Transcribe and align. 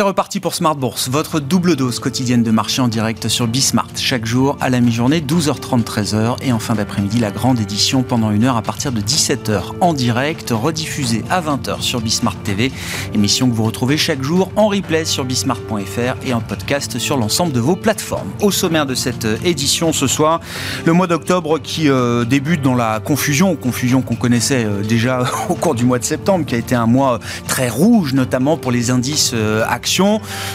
C'est 0.00 0.04
reparti 0.04 0.40
pour 0.40 0.54
Smart 0.54 0.76
Bourse, 0.76 1.10
votre 1.10 1.40
double 1.40 1.76
dose 1.76 1.98
quotidienne 1.98 2.42
de 2.42 2.50
marché 2.50 2.80
en 2.80 2.88
direct 2.88 3.28
sur 3.28 3.46
Bismart. 3.46 3.90
Chaque 3.96 4.24
jour 4.24 4.56
à 4.58 4.70
la 4.70 4.80
mi-journée, 4.80 5.20
12h30, 5.20 5.84
13h. 5.84 6.36
Et 6.42 6.54
en 6.54 6.58
fin 6.58 6.74
d'après-midi, 6.74 7.18
la 7.18 7.30
grande 7.30 7.60
édition 7.60 8.02
pendant 8.02 8.30
une 8.30 8.44
heure 8.44 8.56
à 8.56 8.62
partir 8.62 8.92
de 8.92 9.02
17h 9.02 9.60
en 9.82 9.92
direct, 9.92 10.54
rediffusée 10.56 11.22
à 11.28 11.42
20h 11.42 11.82
sur 11.82 12.00
Bismart 12.00 12.36
TV. 12.36 12.72
Émission 13.12 13.50
que 13.50 13.54
vous 13.54 13.64
retrouvez 13.64 13.98
chaque 13.98 14.22
jour 14.22 14.50
en 14.56 14.68
replay 14.68 15.04
sur 15.04 15.26
bismart.fr 15.26 16.26
et 16.26 16.32
en 16.32 16.40
podcast 16.40 16.98
sur 16.98 17.18
l'ensemble 17.18 17.52
de 17.52 17.60
vos 17.60 17.76
plateformes. 17.76 18.30
Au 18.40 18.50
sommaire 18.50 18.86
de 18.86 18.94
cette 18.94 19.26
édition 19.44 19.92
ce 19.92 20.06
soir, 20.06 20.40
le 20.86 20.94
mois 20.94 21.08
d'octobre 21.08 21.58
qui 21.58 21.90
euh, 21.90 22.24
débute 22.24 22.62
dans 22.62 22.74
la 22.74 23.00
confusion, 23.00 23.54
confusion 23.54 24.00
qu'on 24.00 24.16
connaissait 24.16 24.64
euh, 24.64 24.82
déjà 24.82 25.24
au 25.50 25.56
cours 25.56 25.74
du 25.74 25.84
mois 25.84 25.98
de 25.98 26.04
septembre, 26.04 26.46
qui 26.46 26.54
a 26.54 26.58
été 26.58 26.74
un 26.74 26.86
mois 26.86 27.20
très 27.46 27.68
rouge, 27.68 28.14
notamment 28.14 28.56
pour 28.56 28.72
les 28.72 28.90
indices 28.90 29.32
euh, 29.34 29.62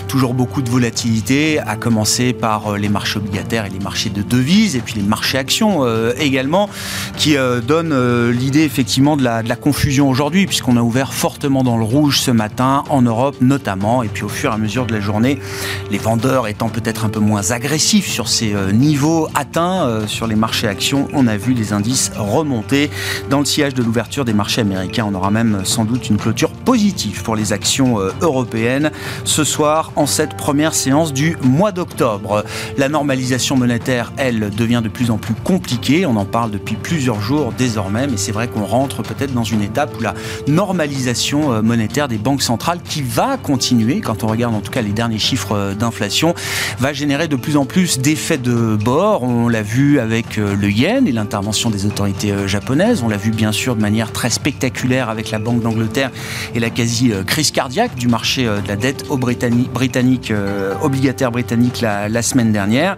Toujours 0.07 0.33
beaucoup 0.33 0.61
de 0.61 0.69
volatilité, 0.69 1.59
à 1.59 1.75
commencer 1.75 2.31
par 2.31 2.73
euh, 2.73 2.77
les 2.77 2.87
marchés 2.87 3.17
obligataires 3.17 3.65
et 3.65 3.69
les 3.69 3.79
marchés 3.79 4.09
de 4.09 4.21
devises, 4.21 4.77
et 4.77 4.79
puis 4.79 4.93
les 4.95 5.01
marchés 5.01 5.37
actions 5.37 5.79
euh, 5.83 6.13
également, 6.17 6.69
qui 7.17 7.35
euh, 7.35 7.59
donnent 7.59 8.29
l'idée 8.29 8.63
effectivement 8.63 9.17
de 9.17 9.23
la, 9.23 9.43
de 9.43 9.49
la 9.49 9.57
confusion 9.57 10.09
aujourd'hui, 10.09 10.45
puisqu'on 10.45 10.77
a 10.77 10.81
ouvert 10.81 11.13
fortement 11.13 11.63
dans 11.63 11.77
le 11.77 11.83
rouge 11.83 12.19
ce 12.19 12.31
matin, 12.31 12.85
en 12.89 13.01
Europe 13.01 13.35
notamment, 13.41 14.03
et 14.03 14.07
puis 14.07 14.23
au 14.23 14.29
fur 14.29 14.51
et 14.51 14.53
à 14.53 14.57
mesure 14.57 14.85
de 14.85 14.93
la 14.93 15.01
journée, 15.01 15.39
les 15.91 15.97
vendeurs 15.97 16.47
étant 16.47 16.69
peut-être 16.69 17.03
un 17.03 17.09
peu 17.09 17.19
moins 17.19 17.51
agressifs 17.51 18.09
sur 18.09 18.29
ces 18.29 18.55
niveaux 18.73 19.27
atteints 19.35 20.07
sur 20.07 20.27
les 20.27 20.35
marchés 20.35 20.67
actions, 20.67 21.07
on 21.13 21.27
a 21.27 21.35
vu 21.35 21.53
les 21.53 21.73
indices 21.73 22.11
remonter. 22.15 22.89
Dans 23.29 23.39
le 23.39 23.45
sillage 23.45 23.73
de 23.73 23.83
l'ouverture 23.83 24.23
des 24.23 24.33
marchés 24.33 24.61
américains, 24.61 25.05
on 25.09 25.13
aura 25.13 25.31
même 25.31 25.61
sans 25.65 25.83
doute 25.83 26.09
une 26.09 26.17
clôture 26.17 26.51
positive 26.65 27.23
pour 27.23 27.35
les 27.35 27.53
actions 27.53 27.99
européennes 28.21 28.91
ce 29.23 29.43
soir 29.43 29.91
en 29.95 30.05
cette 30.05 30.35
première 30.35 30.73
séance 30.73 31.13
du 31.13 31.37
mois 31.41 31.71
d'octobre. 31.71 32.43
La 32.77 32.89
normalisation 32.89 33.55
monétaire, 33.55 34.11
elle, 34.17 34.49
devient 34.49 34.81
de 34.83 34.89
plus 34.89 35.11
en 35.11 35.17
plus 35.17 35.35
compliquée. 35.35 36.05
On 36.05 36.15
en 36.17 36.25
parle 36.25 36.51
depuis 36.51 36.75
plusieurs 36.75 37.21
jours 37.21 37.53
désormais, 37.57 38.07
mais 38.07 38.17
c'est 38.17 38.31
vrai 38.31 38.47
qu'on 38.47 38.65
rentre 38.65 39.03
peut-être 39.03 39.33
dans 39.33 39.43
une 39.43 39.61
étape 39.61 39.95
où 39.97 40.01
la 40.01 40.13
normalisation 40.47 41.53
euh, 41.53 41.61
monétaire 41.61 42.07
des 42.07 42.17
banques 42.17 42.41
centrales, 42.41 42.79
qui 42.83 43.01
va 43.01 43.37
continuer, 43.37 44.01
quand 44.01 44.23
on 44.23 44.27
regarde 44.27 44.55
en 44.55 44.61
tout 44.61 44.71
cas 44.71 44.81
les 44.81 44.91
derniers 44.91 45.19
chiffres 45.19 45.53
euh, 45.53 45.73
d'inflation, 45.73 46.33
va 46.79 46.93
générer 46.93 47.27
de 47.27 47.35
plus 47.35 47.57
en 47.57 47.65
plus 47.65 47.99
d'effets 47.99 48.37
de 48.37 48.75
bord. 48.75 49.23
On 49.23 49.47
l'a 49.47 49.61
vu 49.61 49.99
avec 49.99 50.37
euh, 50.37 50.55
le 50.55 50.69
yen 50.69 51.07
et 51.07 51.11
l'intervention 51.11 51.69
des 51.69 51.85
autorités 51.85 52.33
japonaises. 52.47 53.03
On 53.03 53.09
l'a 53.09 53.17
vu 53.17 53.31
bien 53.31 53.51
sûr 53.51 53.75
de 53.75 53.81
manière 53.81 54.11
très 54.11 54.29
spectaculaire 54.29 55.09
avec 55.09 55.31
la 55.31 55.39
Banque 55.39 55.61
d'Angleterre 55.61 56.11
et 56.55 56.59
la 56.59 56.69
quasi-crise 56.69 57.51
cardiaque 57.51 57.95
du 57.95 58.07
marché 58.07 58.45
de 58.45 58.67
la 58.67 58.75
dette 58.75 59.05
britannique, 59.07 60.31
euh, 60.31 60.73
obligataire 60.81 61.31
britannique 61.31 61.81
la, 61.81 62.21
semaine 62.21 62.51
dernière. 62.51 62.97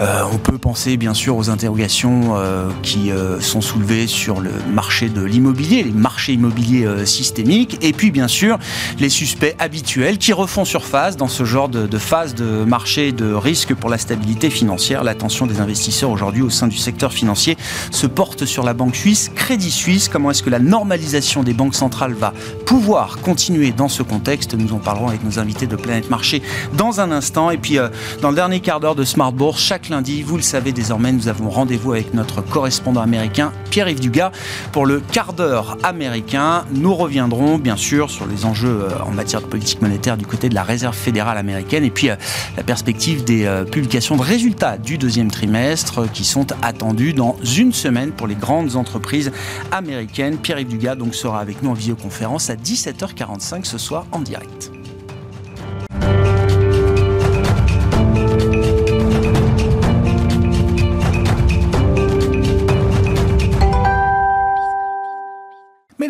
Euh, 0.00 0.22
on 0.32 0.38
peut 0.38 0.58
penser 0.58 0.96
bien 0.96 1.14
sûr 1.14 1.36
aux 1.36 1.48
interrogations 1.48 2.36
euh, 2.36 2.68
qui 2.82 3.10
sont 3.40 3.60
soulevées 3.60 4.06
sur 4.06 4.40
le 4.40 4.50
marché 4.72 5.08
de 5.08 5.22
l'immobilier, 5.22 5.82
les 5.84 5.92
marchés 5.92 6.32
immobiliers 6.32 7.06
systémiques, 7.06 7.78
et 7.80 7.92
puis 7.92 8.10
bien 8.10 8.28
sûr 8.28 8.58
les 8.98 9.08
suspects 9.08 9.54
habituels 9.58 10.18
qui 10.18 10.32
refont 10.32 10.64
surface 10.64 11.16
dans 11.16 11.28
ce 11.28 11.44
genre 11.44 11.68
de 11.68 11.98
phase 11.98 12.34
de 12.34 12.64
marché 12.64 13.12
de 13.12 13.32
risque 13.32 13.74
pour 13.74 13.88
la 13.88 13.98
stabilité 13.98 14.50
financière. 14.50 15.04
L'attention 15.04 15.46
des 15.46 15.60
investisseurs 15.60 16.10
aujourd'hui 16.10 16.42
au 16.42 16.50
sein 16.50 16.66
du 16.66 16.76
secteur 16.76 17.12
financier 17.12 17.56
se 17.90 18.06
porte 18.06 18.44
sur 18.44 18.64
la 18.64 18.74
banque 18.74 18.96
suisse 18.96 19.30
Crédit 19.34 19.70
Suisse. 19.70 20.08
Comment 20.08 20.30
est-ce 20.30 20.42
que 20.42 20.50
la 20.50 20.58
normalisation 20.58 21.42
des 21.42 21.54
banques 21.54 21.74
centrales 21.74 22.14
va 22.14 22.32
pouvoir 22.64 22.95
continuer 23.04 23.72
dans 23.72 23.88
ce 23.88 24.02
contexte 24.02 24.54
Nous 24.54 24.72
en 24.72 24.78
parlerons 24.78 25.08
avec 25.08 25.22
nos 25.22 25.38
invités 25.38 25.66
de 25.66 25.76
Planète 25.76 26.08
Marché 26.08 26.42
dans 26.74 27.00
un 27.00 27.12
instant. 27.12 27.50
Et 27.50 27.58
puis, 27.58 27.78
euh, 27.78 27.88
dans 28.22 28.30
le 28.30 28.36
dernier 28.36 28.60
quart 28.60 28.80
d'heure 28.80 28.94
de 28.94 29.04
Smart 29.04 29.32
Bourse, 29.32 29.60
chaque 29.60 29.88
lundi, 29.88 30.22
vous 30.22 30.36
le 30.36 30.42
savez 30.42 30.72
désormais, 30.72 31.12
nous 31.12 31.28
avons 31.28 31.50
rendez-vous 31.50 31.92
avec 31.92 32.14
notre 32.14 32.40
correspondant 32.40 33.02
américain, 33.02 33.52
Pierre-Yves 33.70 34.00
Dugas, 34.00 34.32
pour 34.72 34.86
le 34.86 35.00
quart 35.00 35.34
d'heure 35.34 35.76
américain. 35.82 36.64
Nous 36.72 36.94
reviendrons, 36.94 37.58
bien 37.58 37.76
sûr, 37.76 38.10
sur 38.10 38.26
les 38.26 38.46
enjeux 38.46 38.84
euh, 38.84 39.04
en 39.04 39.10
matière 39.10 39.42
de 39.42 39.46
politique 39.46 39.82
monétaire 39.82 40.16
du 40.16 40.24
côté 40.24 40.48
de 40.48 40.54
la 40.54 40.62
Réserve 40.62 40.96
fédérale 40.96 41.36
américaine 41.36 41.84
et 41.84 41.90
puis 41.90 42.08
euh, 42.08 42.16
la 42.56 42.62
perspective 42.62 43.24
des 43.24 43.46
publications 43.70 44.16
de 44.16 44.22
résultats 44.22 44.78
du 44.78 44.96
deuxième 44.96 45.30
trimestre 45.30 46.10
qui 46.10 46.24
sont 46.24 46.46
attendus 46.62 47.12
dans 47.12 47.36
une 47.56 47.72
semaine 47.72 48.10
pour 48.12 48.26
les 48.26 48.34
grandes 48.34 48.76
entreprises 48.76 49.32
américaines. 49.70 50.38
Pierre-Yves 50.38 50.68
Dugas 50.68 50.94
donc 50.94 51.14
sera 51.14 51.40
avec 51.40 51.62
nous 51.62 51.70
en 51.70 51.74
visioconférence 51.74 52.48
à 52.50 52.56
17h45 52.86 53.64
ce 53.64 53.78
soir 53.78 54.06
en 54.12 54.20
direct. 54.20 54.70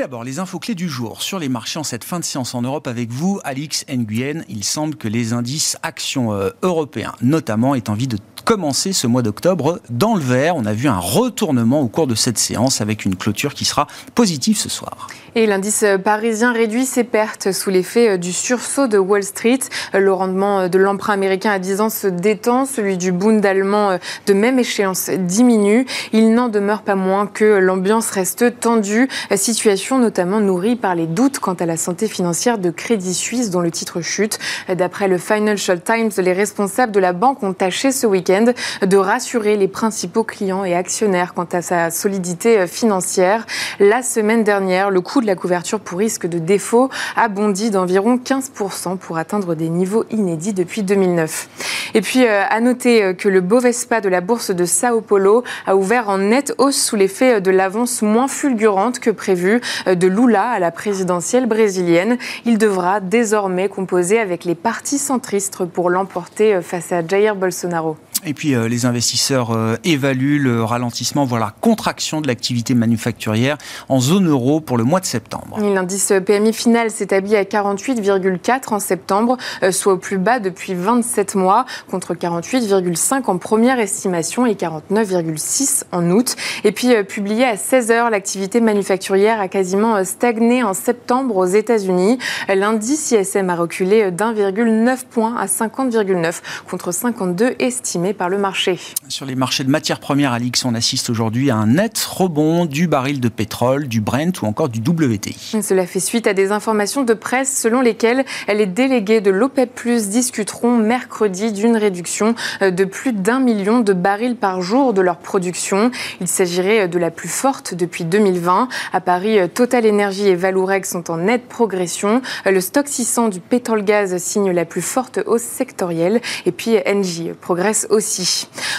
d'abord 0.06 0.22
les 0.22 0.38
infos 0.38 0.60
clés 0.60 0.76
du 0.76 0.88
jour 0.88 1.20
sur 1.20 1.40
les 1.40 1.48
marchés 1.48 1.80
en 1.80 1.82
cette 1.82 2.04
fin 2.04 2.20
de 2.20 2.24
séance 2.24 2.54
en 2.54 2.62
Europe 2.62 2.86
avec 2.86 3.10
vous, 3.10 3.40
Alix 3.42 3.84
Nguyen. 3.88 4.44
Il 4.48 4.62
semble 4.62 4.94
que 4.94 5.08
les 5.08 5.32
indices 5.32 5.76
actions 5.82 6.32
euh, 6.32 6.50
européens, 6.62 7.12
notamment, 7.22 7.74
aient 7.74 7.90
envie 7.90 8.06
de 8.06 8.16
commencer 8.44 8.92
ce 8.92 9.08
mois 9.08 9.22
d'octobre 9.22 9.80
dans 9.90 10.14
le 10.14 10.20
vert. 10.20 10.54
On 10.54 10.64
a 10.64 10.74
vu 10.74 10.86
un 10.86 11.00
retournement 11.00 11.80
au 11.80 11.88
cours 11.88 12.06
de 12.06 12.14
cette 12.14 12.38
séance 12.38 12.80
avec 12.80 13.04
une 13.04 13.16
clôture 13.16 13.52
qui 13.52 13.64
sera 13.64 13.88
positive 14.14 14.56
ce 14.56 14.68
soir. 14.68 15.08
Et 15.38 15.44
l'indice 15.44 15.84
parisien 16.02 16.54
réduit 16.54 16.86
ses 16.86 17.04
pertes 17.04 17.52
sous 17.52 17.68
l'effet 17.68 18.08
euh, 18.08 18.16
du 18.16 18.32
sursaut 18.32 18.86
de 18.86 18.96
Wall 18.96 19.22
Street. 19.22 19.58
Euh, 19.94 19.98
le 19.98 20.10
rendement 20.10 20.66
de 20.66 20.78
l'emprunt 20.78 21.12
américain 21.12 21.50
à 21.50 21.58
10 21.58 21.82
ans 21.82 21.90
se 21.90 22.06
détend, 22.06 22.64
celui 22.64 22.96
du 22.96 23.12
Bund 23.12 23.44
allemand 23.44 23.98
de 24.26 24.32
même 24.32 24.58
échéance 24.58 25.10
diminue. 25.10 25.84
Il 26.14 26.32
n'en 26.32 26.48
demeure 26.48 26.80
pas 26.80 26.94
moins 26.94 27.26
que 27.26 27.44
l'ambiance 27.44 28.10
reste 28.12 28.60
tendue, 28.60 29.10
situation 29.34 29.98
notamment 29.98 30.40
nourrie 30.40 30.74
par 30.74 30.94
les 30.94 31.06
doutes 31.06 31.38
quant 31.38 31.52
à 31.52 31.66
la 31.66 31.76
santé 31.76 32.08
financière 32.08 32.56
de 32.56 32.70
Crédit 32.70 33.12
Suisse, 33.12 33.50
dont 33.50 33.60
le 33.60 33.70
titre 33.70 34.00
chute. 34.00 34.38
D'après 34.70 35.06
le 35.06 35.18
Financial 35.18 35.78
Times, 35.78 36.12
les 36.16 36.32
responsables 36.32 36.92
de 36.92 37.00
la 37.00 37.12
banque 37.12 37.42
ont 37.42 37.52
tâché 37.52 37.92
ce 37.92 38.06
week-end 38.06 38.52
de 38.80 38.96
rassurer 38.96 39.56
les 39.56 39.68
principaux 39.68 40.24
clients 40.24 40.64
et 40.64 40.74
actionnaires 40.74 41.34
quant 41.34 41.48
à 41.52 41.60
sa 41.60 41.90
solidité 41.90 42.66
financière. 42.66 43.44
La 43.80 44.02
semaine 44.02 44.42
dernière, 44.42 44.90
le 44.90 45.02
coût 45.02 45.20
la 45.26 45.34
couverture 45.34 45.80
pour 45.80 45.98
risque 45.98 46.26
de 46.26 46.38
défaut 46.38 46.88
a 47.16 47.28
bondi 47.28 47.70
d'environ 47.70 48.16
15% 48.16 48.96
pour 48.96 49.18
atteindre 49.18 49.54
des 49.54 49.68
niveaux 49.68 50.04
inédits 50.10 50.52
depuis 50.52 50.82
2009. 50.82 51.48
Et 51.94 52.00
puis, 52.00 52.26
euh, 52.26 52.42
à 52.48 52.60
noter 52.60 53.02
euh, 53.02 53.12
que 53.12 53.28
le 53.28 53.40
Bovespa 53.40 54.00
de 54.00 54.08
la 54.08 54.20
bourse 54.20 54.50
de 54.50 54.64
Sao 54.64 55.00
Paulo 55.00 55.44
a 55.66 55.76
ouvert 55.76 56.08
en 56.08 56.18
nette 56.18 56.54
hausse 56.58 56.80
sous 56.80 56.96
l'effet 56.96 57.40
de 57.40 57.50
l'avance 57.50 58.02
moins 58.02 58.28
fulgurante 58.28 58.98
que 58.98 59.10
prévu 59.10 59.60
de 59.86 60.06
Lula 60.06 60.50
à 60.50 60.58
la 60.58 60.70
présidentielle 60.70 61.46
brésilienne. 61.46 62.18
Il 62.44 62.58
devra 62.58 63.00
désormais 63.00 63.68
composer 63.68 64.18
avec 64.18 64.44
les 64.44 64.54
partis 64.54 64.98
centristes 64.98 65.64
pour 65.64 65.90
l'emporter 65.90 66.60
face 66.62 66.92
à 66.92 67.06
Jair 67.06 67.36
Bolsonaro. 67.36 67.96
Et 68.24 68.34
puis 68.34 68.54
euh, 68.54 68.68
les 68.68 68.86
investisseurs 68.86 69.50
euh, 69.50 69.76
évaluent 69.84 70.38
le 70.38 70.64
ralentissement, 70.64 71.24
voire 71.24 71.40
la 71.40 71.54
contraction 71.60 72.20
de 72.20 72.26
l'activité 72.26 72.74
manufacturière 72.74 73.58
en 73.88 74.00
zone 74.00 74.28
euro 74.28 74.60
pour 74.60 74.78
le 74.78 74.84
mois 74.84 75.00
de 75.00 75.04
septembre. 75.04 75.58
L'indice 75.60 76.12
PMI 76.24 76.52
final 76.52 76.90
s'établit 76.90 77.36
à 77.36 77.44
48,4 77.44 78.72
en 78.74 78.78
septembre, 78.78 79.36
euh, 79.62 79.70
soit 79.70 79.94
au 79.94 79.96
plus 79.98 80.18
bas 80.18 80.40
depuis 80.40 80.74
27 80.74 81.34
mois, 81.34 81.66
contre 81.90 82.14
48,5 82.14 83.24
en 83.26 83.38
première 83.38 83.78
estimation 83.78 84.46
et 84.46 84.54
49,6 84.54 85.84
en 85.92 86.10
août. 86.10 86.36
Et 86.64 86.72
puis 86.72 86.88
publié 87.04 87.44
à 87.44 87.56
16 87.56 87.90
heures, 87.90 88.10
l'activité 88.10 88.60
manufacturière 88.60 89.40
a 89.40 89.48
quasiment 89.48 90.02
stagné 90.04 90.62
en 90.62 90.74
septembre 90.74 91.36
aux 91.36 91.46
États-Unis. 91.46 92.18
L'indice 92.48 93.10
ISM 93.12 93.50
a 93.50 93.56
reculé 93.56 94.10
d'1,9 94.10 95.04
point 95.10 95.36
à 95.36 95.46
50,9 95.46 96.40
contre 96.68 96.92
52 96.92 97.56
estimé 97.58 98.05
par 98.12 98.28
le 98.28 98.38
marché. 98.38 98.78
Sur 99.08 99.26
les 99.26 99.34
marchés 99.34 99.64
de 99.64 99.70
matières 99.70 100.00
premières, 100.00 100.32
Alix, 100.32 100.64
on 100.64 100.74
assiste 100.74 101.10
aujourd'hui 101.10 101.50
à 101.50 101.56
un 101.56 101.66
net 101.66 101.98
rebond 101.98 102.64
du 102.64 102.86
baril 102.86 103.20
de 103.20 103.28
pétrole, 103.28 103.88
du 103.88 104.00
Brent 104.00 104.42
ou 104.42 104.46
encore 104.46 104.68
du 104.68 104.80
WTI. 104.80 105.62
Cela 105.62 105.86
fait 105.86 106.00
suite 106.00 106.26
à 106.26 106.34
des 106.34 106.52
informations 106.52 107.02
de 107.02 107.14
presse 107.14 107.56
selon 107.56 107.80
lesquelles 107.80 108.24
les 108.48 108.66
délégués 108.66 109.20
de 109.20 109.30
l'OPEP 109.30 109.74
Plus 109.74 110.08
discuteront 110.08 110.76
mercredi 110.76 111.52
d'une 111.52 111.76
réduction 111.76 112.34
de 112.60 112.84
plus 112.84 113.12
d'un 113.12 113.40
million 113.40 113.80
de 113.80 113.92
barils 113.92 114.36
par 114.36 114.62
jour 114.62 114.92
de 114.92 115.00
leur 115.00 115.18
production. 115.18 115.90
Il 116.20 116.28
s'agirait 116.28 116.88
de 116.88 116.98
la 116.98 117.10
plus 117.10 117.28
forte 117.28 117.74
depuis 117.74 118.04
2020. 118.04 118.68
À 118.92 119.00
Paris, 119.00 119.38
Total 119.52 119.86
Energy 119.86 120.28
et 120.28 120.34
Valourec 120.36 120.86
sont 120.86 121.10
en 121.10 121.18
nette 121.18 121.46
progression. 121.48 122.22
Le 122.44 122.60
stock 122.60 122.88
600 122.88 123.28
du 123.28 123.40
pétrole-gaz 123.40 124.16
signe 124.18 124.50
la 124.50 124.64
plus 124.64 124.82
forte 124.82 125.20
hausse 125.26 125.42
sectorielle. 125.42 126.20
Et 126.46 126.52
puis 126.52 126.76
Engie 126.86 127.30
progresse 127.40 127.86
aussi. 127.90 127.95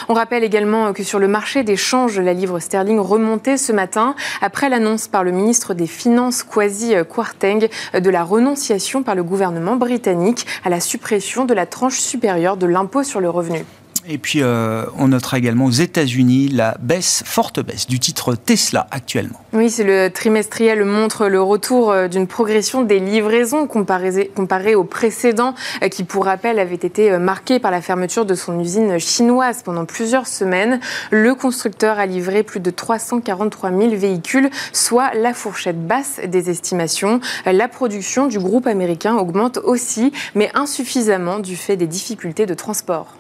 On 0.10 0.14
rappelle 0.14 0.44
également 0.44 0.94
que 0.94 1.04
sur 1.04 1.20
le 1.20 1.28
marché 1.28 1.64
des 1.64 1.78
changes, 1.78 2.20
la 2.20 2.34
livre 2.34 2.60
sterling 2.60 3.00
remontait 3.00 3.58
ce 3.58 3.72
matin 3.72 4.16
après 4.42 4.70
l'annonce 4.70 5.08
par 5.08 5.24
le 5.24 5.32
ministre 5.32 5.74
des 5.74 5.88
Finances, 5.88 6.44
Kwasi 6.44 6.94
Kwarteng, 7.10 7.68
de 7.94 8.10
la 8.10 8.24
renonciation 8.24 9.04
par 9.04 9.16
le 9.16 9.24
gouvernement 9.24 9.76
britannique 9.76 10.46
à 10.64 10.70
la 10.70 10.80
suppression 10.80 11.46
de 11.46 11.54
la 11.54 11.66
tranche 11.66 12.00
supérieure 12.00 12.58
de 12.58 12.68
l'impôt 12.68 13.04
sur 13.04 13.20
le 13.20 13.30
revenu. 13.30 13.66
Et 14.10 14.18
puis, 14.18 14.42
euh, 14.42 14.86
on 14.98 15.10
notera 15.10 15.38
également 15.38 15.66
aux 15.66 15.72
États-Unis 15.72 16.48
la 16.48 16.78
baisse, 16.80 17.24
forte 17.26 17.60
baisse 17.60 17.88
du 17.88 18.00
titre 18.00 18.36
Tesla 18.36 18.88
actuellement. 18.90 19.42
Oui, 19.52 19.74
le 19.80 20.08
trimestriel 20.08 20.86
montre 20.86 21.28
le 21.28 21.42
retour 21.42 21.92
euh, 21.92 22.08
d'une 22.08 22.26
progression 22.26 22.84
des 22.84 23.00
livraisons 23.00 23.68
comparée, 23.68 24.32
comparée 24.34 24.76
au 24.76 24.86
précédent, 24.86 25.56
euh, 25.84 25.90
qui, 25.90 26.06
pour 26.06 26.24
rappel, 26.24 26.58
avait 26.58 26.76
été 26.76 27.18
marqué 27.18 27.60
par 27.60 27.70
la 27.70 27.82
fermeture 27.82 28.26
de 28.26 28.34
son 28.34 28.58
usine 28.62 28.98
chinoise 28.98 29.62
pendant 29.62 29.84
plusieurs 29.84 30.28
semaines. 30.28 30.80
Le 31.12 31.36
constructeur 31.36 32.00
a 32.00 32.06
livré 32.06 32.44
plus 32.44 32.62
de 32.62 32.72
343 32.72 33.72
000 33.72 33.90
véhicules, 33.98 34.50
soit 34.72 35.14
la 35.16 35.34
fourchette 35.34 35.86
basse 35.86 36.22
des 36.26 36.50
estimations. 36.50 37.20
La 37.46 37.68
production 37.68 38.28
du 38.28 38.40
groupe 38.40 38.68
américain 38.68 39.16
augmente 39.16 39.58
aussi, 39.58 40.14
mais 40.34 40.50
insuffisamment 40.54 41.40
du 41.40 41.58
fait 41.58 41.76
des 41.76 41.88
difficultés 41.88 42.46
de 42.46 42.54
transport. 42.54 43.14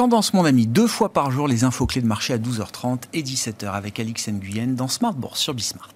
Tendance, 0.00 0.32
mon 0.32 0.46
ami, 0.46 0.66
deux 0.66 0.86
fois 0.86 1.12
par 1.12 1.30
jour, 1.30 1.46
les 1.46 1.62
infos 1.62 1.84
clés 1.84 2.00
de 2.00 2.06
marché 2.06 2.32
à 2.32 2.38
12h30 2.38 3.00
et 3.12 3.22
17h 3.22 3.70
avec 3.70 4.00
Alix 4.00 4.28
Nguyen 4.28 4.68
dans 4.68 4.88
Smart 4.88 5.12
Bourse 5.12 5.40
sur 5.40 5.52
Bismart. 5.52 5.92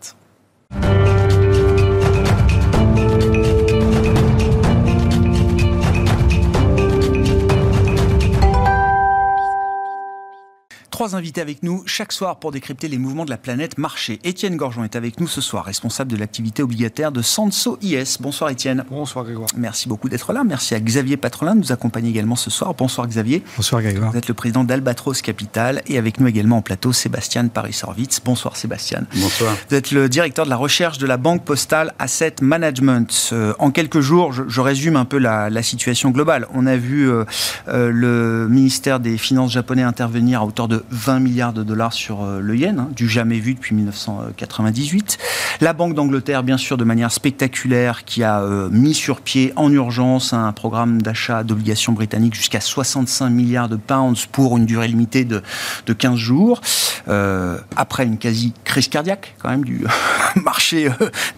Trois 10.94 11.16
invités 11.16 11.40
avec 11.40 11.64
nous 11.64 11.82
chaque 11.86 12.12
soir 12.12 12.36
pour 12.36 12.52
décrypter 12.52 12.86
les 12.86 12.98
mouvements 12.98 13.24
de 13.24 13.30
la 13.30 13.36
planète 13.36 13.78
marché. 13.78 14.20
Étienne 14.22 14.56
Gorgeon 14.56 14.84
est 14.84 14.94
avec 14.94 15.18
nous 15.18 15.26
ce 15.26 15.40
soir, 15.40 15.64
responsable 15.64 16.12
de 16.12 16.16
l'activité 16.16 16.62
obligataire 16.62 17.10
de 17.10 17.20
Sanso 17.20 17.78
IS. 17.82 18.18
Bonsoir 18.20 18.50
Étienne. 18.50 18.84
Bonsoir 18.88 19.24
Grégoire. 19.24 19.48
Merci 19.56 19.88
beaucoup 19.88 20.08
d'être 20.08 20.32
là. 20.32 20.44
Merci 20.44 20.76
à 20.76 20.78
Xavier 20.78 21.16
Patrolin 21.16 21.56
de 21.56 21.62
nous 21.62 21.72
accompagner 21.72 22.10
également 22.10 22.36
ce 22.36 22.48
soir. 22.48 22.74
Bonsoir 22.74 23.08
Xavier. 23.08 23.42
Bonsoir 23.56 23.82
Grégoire. 23.82 24.12
Vous 24.12 24.16
êtes 24.16 24.28
le 24.28 24.34
président 24.34 24.62
d'Albatros 24.62 25.20
Capital 25.20 25.82
et 25.88 25.98
avec 25.98 26.20
nous 26.20 26.28
également 26.28 26.58
en 26.58 26.62
plateau 26.62 26.92
Sébastien 26.92 27.48
Paris-Sorvitz. 27.48 28.20
Bonsoir 28.24 28.56
Sébastien. 28.56 29.02
Bonsoir. 29.16 29.56
Vous 29.68 29.74
êtes 29.74 29.90
le 29.90 30.08
directeur 30.08 30.44
de 30.44 30.50
la 30.50 30.56
recherche 30.56 30.98
de 30.98 31.08
la 31.08 31.16
Banque 31.16 31.44
Postale 31.44 31.92
Asset 31.98 32.36
Management. 32.40 33.30
Euh, 33.32 33.52
en 33.58 33.72
quelques 33.72 33.98
jours, 33.98 34.32
je, 34.32 34.60
résume 34.60 34.94
un 34.94 35.06
peu 35.06 35.18
la, 35.18 35.50
situation 35.64 36.10
globale. 36.10 36.46
On 36.54 36.66
a 36.66 36.76
vu 36.76 37.10
euh, 37.10 37.24
euh, 37.66 37.90
le 37.90 38.46
ministère 38.48 39.00
des 39.00 39.18
Finances 39.18 39.50
japonais 39.50 39.82
intervenir 39.82 40.42
à 40.42 40.44
hauteur 40.44 40.68
de 40.68 40.83
20 40.90 41.20
milliards 41.20 41.52
de 41.52 41.62
dollars 41.62 41.92
sur 41.92 42.22
euh, 42.22 42.40
le 42.40 42.56
yen, 42.56 42.78
hein, 42.78 42.88
du 42.94 43.08
jamais 43.08 43.38
vu 43.38 43.54
depuis 43.54 43.74
1998. 43.74 45.18
La 45.60 45.72
Banque 45.72 45.94
d'Angleterre, 45.94 46.42
bien 46.42 46.56
sûr, 46.56 46.76
de 46.76 46.84
manière 46.84 47.12
spectaculaire, 47.12 48.04
qui 48.04 48.22
a 48.22 48.40
euh, 48.40 48.68
mis 48.70 48.94
sur 48.94 49.20
pied 49.20 49.52
en 49.56 49.72
urgence 49.72 50.32
un 50.32 50.52
programme 50.52 51.00
d'achat 51.00 51.44
d'obligations 51.44 51.92
britanniques 51.92 52.34
jusqu'à 52.34 52.60
65 52.60 53.30
milliards 53.30 53.68
de 53.68 53.76
pounds 53.76 54.26
pour 54.26 54.56
une 54.56 54.66
durée 54.66 54.88
limitée 54.88 55.24
de, 55.24 55.42
de 55.86 55.92
15 55.92 56.16
jours. 56.16 56.60
Euh, 57.08 57.58
après 57.76 58.04
une 58.04 58.18
quasi 58.18 58.52
crise 58.64 58.88
cardiaque, 58.88 59.34
quand 59.40 59.50
même, 59.50 59.64
du 59.64 59.84
marché 60.36 60.88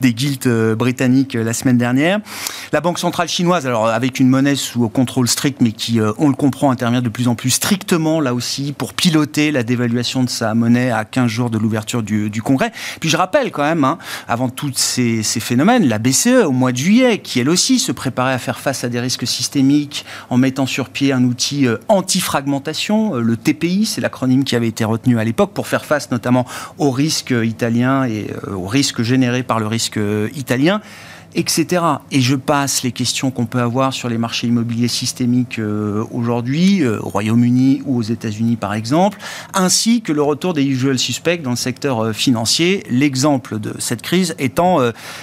des 0.00 0.14
guildes 0.14 0.74
britanniques 0.74 1.34
la 1.34 1.52
semaine 1.52 1.78
dernière. 1.78 2.20
La 2.72 2.80
Banque 2.80 2.98
centrale 2.98 3.28
chinoise, 3.28 3.66
alors 3.66 3.88
avec 3.88 4.20
une 4.20 4.28
monnaie 4.28 4.56
sous 4.56 4.88
contrôle 4.88 5.28
strict, 5.28 5.60
mais 5.60 5.72
qui, 5.72 6.00
on 6.18 6.28
le 6.28 6.34
comprend, 6.34 6.70
intervient 6.70 7.02
de 7.02 7.08
plus 7.08 7.28
en 7.28 7.34
plus 7.34 7.50
strictement, 7.50 8.20
là 8.20 8.34
aussi, 8.34 8.72
pour 8.72 8.94
piloter 8.94 9.35
la 9.36 9.62
dévaluation 9.62 10.24
de 10.24 10.30
sa 10.30 10.54
monnaie 10.54 10.90
à 10.90 11.04
15 11.04 11.28
jours 11.28 11.50
de 11.50 11.58
l'ouverture 11.58 12.02
du, 12.02 12.42
Congrès. 12.42 12.72
Puis 13.00 13.08
je 13.08 13.16
rappelle 13.16 13.50
quand 13.50 13.62
même, 13.62 13.84
hein, 13.84 13.98
avant 14.28 14.48
tous 14.48 14.72
ces, 14.74 15.22
phénomènes, 15.22 15.86
la 15.86 15.98
BCE, 15.98 16.44
au 16.46 16.52
mois 16.52 16.72
de 16.72 16.76
juillet, 16.76 17.18
qui 17.18 17.40
elle 17.40 17.48
aussi 17.48 17.78
se 17.78 17.92
préparait 17.92 18.32
à 18.32 18.38
faire 18.38 18.58
face 18.58 18.84
à 18.84 18.88
des 18.88 19.00
risques 19.00 19.26
systémiques 19.26 20.04
en 20.30 20.38
mettant 20.38 20.66
sur 20.66 20.88
pied 20.88 21.12
un 21.12 21.24
outil 21.24 21.66
euh, 21.66 21.76
anti-fragmentation, 21.88 23.16
euh, 23.16 23.20
le 23.20 23.36
TPI, 23.36 23.86
c'est 23.86 24.00
l'acronyme 24.00 24.44
qui 24.44 24.56
avait 24.56 24.68
été 24.68 24.84
retenu 24.84 25.18
à 25.18 25.24
l'époque, 25.24 25.52
pour 25.52 25.66
faire 25.66 25.84
face 25.84 26.10
notamment 26.10 26.46
aux 26.78 26.90
risques 26.90 27.34
italiens 27.42 28.04
et 28.04 28.28
euh, 28.48 28.54
aux 28.54 28.66
risques 28.66 29.02
générés 29.02 29.42
par 29.42 29.60
le 29.60 29.66
risque 29.66 29.98
italien 30.34 30.80
etc. 31.36 31.82
Et 32.10 32.20
je 32.20 32.34
passe 32.34 32.82
les 32.82 32.92
questions 32.92 33.30
qu'on 33.30 33.46
peut 33.46 33.60
avoir 33.60 33.92
sur 33.92 34.08
les 34.08 34.18
marchés 34.18 34.46
immobiliers 34.46 34.88
systémiques 34.88 35.58
euh, 35.58 36.02
aujourd'hui, 36.10 36.82
euh, 36.82 36.98
au 37.00 37.10
Royaume-Uni 37.10 37.82
ou 37.84 37.98
aux 37.98 38.02
États-Unis 38.02 38.56
par 38.56 38.74
exemple, 38.74 39.18
ainsi 39.54 40.00
que 40.00 40.12
le 40.12 40.22
retour 40.22 40.54
des 40.54 40.64
usual 40.64 40.98
suspects 40.98 41.42
dans 41.42 41.50
le 41.50 41.56
secteur 41.56 42.00
euh, 42.00 42.12
financier, 42.12 42.84
l'exemple 42.90 43.60
de 43.60 43.74
cette 43.78 44.02
crise 44.02 44.34
étant 44.38 44.78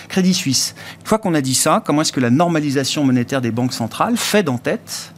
Crédit 0.07 0.33
Suisse. 0.33 0.75
Une 1.01 1.07
fois 1.07 1.17
qu'on 1.17 1.33
a 1.33 1.41
dit 1.41 1.55
ça, 1.55 1.81
comment 1.83 2.01
est-ce 2.01 2.11
que 2.11 2.19
la 2.19 2.29
normalisation 2.29 3.03
monétaire 3.03 3.41
des 3.41 3.51
banques 3.51 3.73
centrales 3.73 4.17
fait 4.17 4.47
en 4.47 4.57
tête 4.57 5.13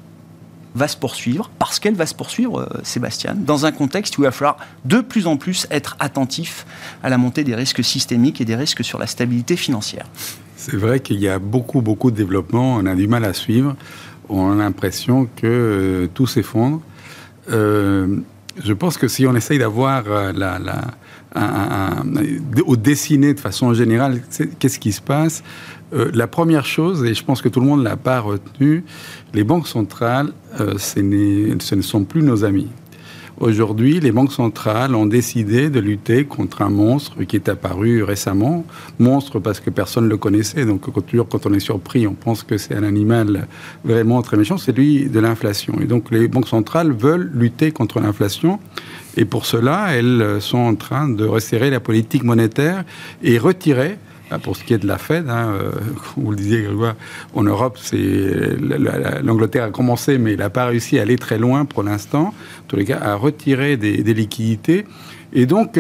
va 0.75 0.88
se 0.88 0.95
poursuivre, 0.95 1.50
parce 1.59 1.80
qu'elle 1.80 1.95
va 1.95 2.06
se 2.06 2.13
poursuivre, 2.13 2.69
Sébastien, 2.83 3.36
dans 3.36 3.65
un 3.65 3.71
contexte 3.71 4.18
où 4.18 4.21
il 4.21 4.25
va 4.25 4.31
falloir 4.31 4.57
de 4.86 5.01
plus 5.01 5.27
en 5.27 5.38
plus 5.38 5.68
être 5.71 5.95
attentif 6.00 6.65
à 7.03 7.09
la 7.09 7.18
montée 7.18 7.44
des 7.44 7.56
risques 7.56 7.83
systémiques 7.83 8.42
et 8.42 8.45
des 8.45 8.56
risques 8.56 8.83
sur 8.83 8.97
la 8.97 9.07
stabilité 9.07 9.57
financière. 9.57 10.06
C'est 10.56 10.78
vrai 10.78 11.00
qu'il 11.00 11.19
y 11.19 11.28
a 11.28 11.40
beaucoup, 11.40 11.81
beaucoup 11.81 12.12
de 12.12 12.16
développement. 12.16 12.75
On 12.75 12.86
a 12.86 12.96
du 12.96 13.07
mal 13.07 13.25
à 13.25 13.34
suivre. 13.34 13.75
On 14.30 14.54
a 14.54 14.56
l'impression 14.56 15.28
que 15.36 15.46
euh, 15.46 16.07
tout 16.13 16.28
s'effondre. 16.28 16.81
Euh, 17.52 18.18
je 18.63 18.74
pense 18.74 18.98
que 18.98 19.07
si 19.07 19.28
on 19.28 19.36
essaye 19.36 19.60
d'avoir 19.60 20.06
euh, 20.07 20.31
la, 20.34 20.60
au 22.66 22.75
dessiner 22.78 23.34
de 23.34 23.40
façon 23.40 23.74
générale, 23.74 24.22
qu'est-ce 24.57 24.80
qui 24.80 24.94
se 24.94 25.02
passe? 25.02 25.44
La 25.92 26.28
première 26.28 26.66
chose, 26.66 27.06
et 27.06 27.13
je 27.13 27.24
pense 27.24 27.42
que 27.42 27.48
tout 27.48 27.60
le 27.60 27.68
monde 27.68 27.84
l'a 27.84 27.96
pas 27.96 28.19
retenu, 28.19 28.84
les 29.34 29.44
banques 29.44 29.68
centrales, 29.68 30.31
ce 30.57 31.00
ne 31.00 31.81
sont 31.81 32.04
plus 32.04 32.22
nos 32.22 32.44
amis. 32.44 32.68
Aujourd'hui, 33.42 34.00
les 34.00 34.14
banques 34.14 34.32
centrales 34.32 34.96
ont 34.96 35.06
décidé 35.06 35.70
de 35.70 35.82
lutter 35.82 36.24
contre 36.24 36.62
un 36.62 36.70
monstre 36.70 37.22
qui 37.24 37.36
est 37.36 37.50
apparu 37.50 38.02
récemment. 38.02 38.66
Monstre 38.98 39.40
parce 39.40 39.60
que 39.60 39.70
personne 39.70 40.06
ne 40.06 40.10
le 40.10 40.16
connaissait. 40.16 40.66
Donc, 40.66 40.82
toujours 41.06 41.28
quand 41.28 41.46
on 41.46 41.54
est 41.54 41.60
surpris, 41.60 42.08
on 42.08 42.14
pense 42.14 42.44
que 42.44 42.58
c'est 42.58 42.76
un 42.76 42.84
animal 42.84 43.48
vraiment 43.84 44.22
très 44.22 44.38
méchant. 44.38 44.58
C'est 44.58 44.72
lui 44.72 45.09
de 45.09 45.19
l'inflation. 45.19 45.76
Et 45.81 45.86
donc, 45.86 46.12
les 46.12 46.30
banques 46.30 46.48
centrales 46.48 46.94
veulent 46.94 47.30
lutter 47.33 47.74
contre 47.74 48.00
l'inflation. 48.00 48.57
Et 49.18 49.26
pour 49.26 49.45
cela, 49.45 49.90
elles 49.92 50.38
sont 50.40 50.57
en 50.57 50.76
train 50.76 51.09
de 51.09 51.26
resserrer 51.26 51.69
la 51.69 51.81
politique 51.81 52.24
monétaire 52.24 52.86
et 53.21 53.38
retirer 53.38 53.98
pour 54.44 54.56
ce 54.58 54.64
qui 54.64 54.74
est 54.74 54.78
de 54.78 54.88
la 54.88 54.98
Fed, 54.98 55.30
hein, 55.30 55.54
euh, 55.54 55.72
vous 56.18 56.32
le 56.32 56.38
disiez, 56.38 56.64
Grégoire, 56.64 56.96
en 57.34 57.44
Europe, 57.44 57.78
l'Angleterre 57.92 59.66
a 59.66 59.70
commencé, 59.72 60.18
mais 60.18 60.34
il 60.34 60.40
n'a 60.40 60.50
pas 60.50 60.66
réussi 60.66 61.00
à 61.00 61.04
aller 61.04 61.18
très 61.18 61.38
loin 61.38 61.66
pour 61.66 61.84
l'instant. 61.84 62.28
En 62.28 62.68
tous 62.68 62.76
les 62.76 62.86
cas, 62.86 63.00
à 63.02 63.16
retirer 63.16 63.78
des, 63.78 64.04
des 64.04 64.14
liquidités. 64.14 64.86
Et 65.34 65.46
donc, 65.46 65.78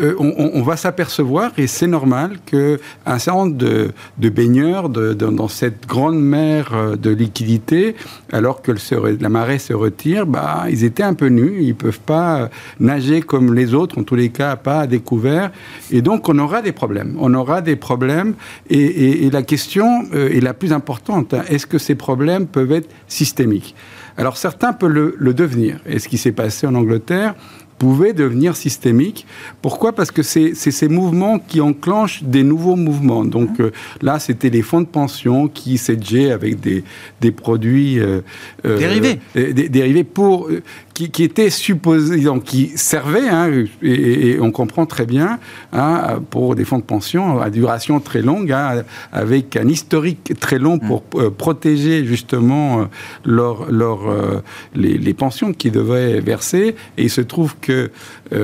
euh, 0.00 0.14
on, 0.18 0.62
va 0.62 0.76
s'apercevoir, 0.76 1.52
et 1.56 1.66
c'est 1.66 1.86
normal, 1.86 2.38
qu'un 2.46 3.18
certain 3.18 3.44
nombre 3.44 3.56
de, 3.56 4.28
baigneurs 4.28 4.88
dans 4.88 5.48
cette 5.48 5.86
grande 5.86 6.20
mer 6.20 6.70
euh, 6.72 6.96
de 6.96 7.10
liquidités, 7.10 7.96
alors 8.32 8.62
que 8.62 8.72
la 9.20 9.28
marée 9.28 9.58
se 9.58 9.72
retire, 9.72 10.26
bah, 10.26 10.64
ils 10.70 10.84
étaient 10.84 11.02
un 11.02 11.14
peu 11.14 11.28
nus, 11.28 11.58
ils 11.60 11.68
ne 11.68 11.72
peuvent 11.72 12.00
pas 12.00 12.50
nager 12.80 13.20
comme 13.20 13.54
les 13.54 13.74
autres, 13.74 13.98
en 13.98 14.02
tous 14.02 14.14
les 14.14 14.28
cas, 14.28 14.56
pas 14.56 14.80
à 14.80 14.86
découvert. 14.86 15.50
Et 15.90 16.02
donc, 16.02 16.28
on 16.28 16.38
aura 16.38 16.62
des 16.62 16.72
problèmes. 16.72 17.16
On 17.18 17.34
aura 17.34 17.60
des 17.60 17.76
problèmes. 17.76 18.34
Et, 18.70 19.28
la 19.30 19.42
question 19.42 20.04
euh, 20.14 20.30
est 20.30 20.40
la 20.40 20.54
plus 20.54 20.72
importante. 20.72 21.34
Hein. 21.34 21.42
Est-ce 21.48 21.66
que 21.66 21.78
ces 21.78 21.94
problèmes 21.94 22.46
peuvent 22.46 22.72
être 22.72 22.88
systémiques? 23.08 23.74
Alors 24.16 24.36
certains 24.36 24.72
peuvent 24.72 24.90
le, 24.90 25.14
le 25.18 25.34
devenir. 25.34 25.80
Et 25.86 25.98
ce 25.98 26.08
qui 26.08 26.18
s'est 26.18 26.32
passé 26.32 26.66
en 26.66 26.74
Angleterre, 26.74 27.34
pouvait 27.78 28.12
devenir 28.12 28.56
systémique. 28.56 29.26
Pourquoi? 29.62 29.92
Parce 29.92 30.10
que 30.10 30.22
c'est 30.22 30.54
ces 30.54 30.88
mouvements 30.88 31.38
qui 31.38 31.60
enclenchent 31.60 32.22
des 32.22 32.42
nouveaux 32.42 32.76
mouvements. 32.76 33.24
Donc 33.24 33.60
euh, 33.60 33.70
là, 34.02 34.18
c'était 34.18 34.50
les 34.50 34.62
fonds 34.62 34.80
de 34.80 34.86
pension 34.86 35.48
qui 35.48 35.78
s'étaient 35.78 36.30
avec 36.30 36.60
des, 36.60 36.84
des 37.20 37.30
produits 37.30 37.98
euh, 37.98 38.20
euh, 38.64 38.78
dérivés, 38.78 39.20
dérivés 39.68 40.04
pour 40.04 40.48
qui, 40.98 41.10
qui 41.10 41.22
était 41.22 41.48
supposé, 41.48 42.22
donc 42.22 42.42
qui 42.42 42.72
servait, 42.74 43.28
hein, 43.28 43.48
et, 43.82 44.36
on 44.40 44.50
comprend 44.50 44.84
très 44.84 45.06
bien, 45.06 45.38
hein, 45.72 46.20
pour 46.30 46.56
des 46.56 46.64
fonds 46.64 46.78
de 46.78 46.82
pension 46.82 47.40
à 47.40 47.50
duration 47.50 48.00
très 48.00 48.20
longue, 48.20 48.50
hein, 48.50 48.82
avec 49.12 49.56
un 49.56 49.68
historique 49.68 50.32
très 50.40 50.58
long 50.58 50.80
pour 50.80 51.04
mm. 51.14 51.20
euh, 51.20 51.30
protéger 51.30 52.04
justement 52.04 52.80
euh, 52.80 52.84
leur, 53.24 53.70
leur, 53.70 54.10
euh, 54.10 54.42
les, 54.74 54.98
les, 54.98 55.14
pensions 55.14 55.52
qu'ils 55.52 55.70
devaient 55.70 56.18
verser. 56.18 56.74
Et 56.96 57.04
il 57.04 57.10
se 57.10 57.20
trouve 57.20 57.54
que 57.60 57.90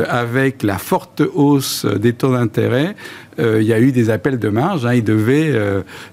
avec 0.08 0.62
la 0.62 0.78
forte 0.78 1.22
hausse 1.34 1.84
des 1.84 2.14
taux 2.14 2.32
d'intérêt, 2.32 2.94
il 3.38 3.62
y 3.62 3.72
a 3.72 3.80
eu 3.80 3.92
des 3.92 4.10
appels 4.10 4.38
de 4.38 4.48
marge. 4.48 4.86
Hein, 4.86 4.94
ils 4.94 5.04
devaient, 5.04 5.52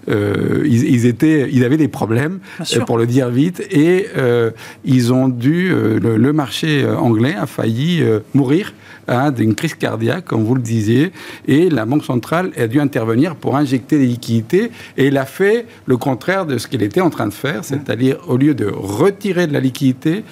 ils, 0.07 0.65
ils, 0.65 1.05
étaient, 1.05 1.49
ils 1.51 1.63
avaient 1.63 1.77
des 1.77 1.87
problèmes, 1.87 2.39
pour 2.85 2.97
le 2.97 3.05
dire 3.05 3.29
vite, 3.29 3.61
et 3.71 4.07
ils 4.83 5.13
ont 5.13 5.27
dû 5.27 5.69
le, 5.69 6.17
le 6.17 6.33
marché 6.33 6.83
euh, 6.83 6.97
anglais 6.97 7.35
a 7.37 7.45
failli 7.45 8.01
euh, 8.01 8.19
mourir 8.33 8.73
hein, 9.07 9.31
d'une 9.31 9.55
crise 9.55 9.75
cardiaque, 9.75 10.25
comme 10.25 10.43
vous 10.43 10.55
le 10.55 10.61
disiez, 10.61 11.11
et 11.47 11.69
la 11.69 11.85
Banque 11.85 12.05
centrale 12.05 12.51
a 12.57 12.67
dû 12.67 12.79
intervenir 12.79 13.35
pour 13.35 13.55
injecter 13.57 13.97
des 13.97 14.05
liquidités, 14.05 14.71
et 14.97 15.07
elle 15.07 15.17
a 15.17 15.25
fait 15.25 15.65
le 15.85 15.97
contraire 15.97 16.45
de 16.45 16.57
ce 16.57 16.67
qu'elle 16.67 16.83
était 16.83 17.01
en 17.01 17.09
train 17.09 17.27
de 17.27 17.33
faire, 17.33 17.63
c'est-à-dire 17.63 18.17
au 18.27 18.37
lieu 18.37 18.53
de 18.53 18.67
retirer 18.67 19.47
de 19.47 19.53
la 19.53 19.59
liquidité, 19.59 20.23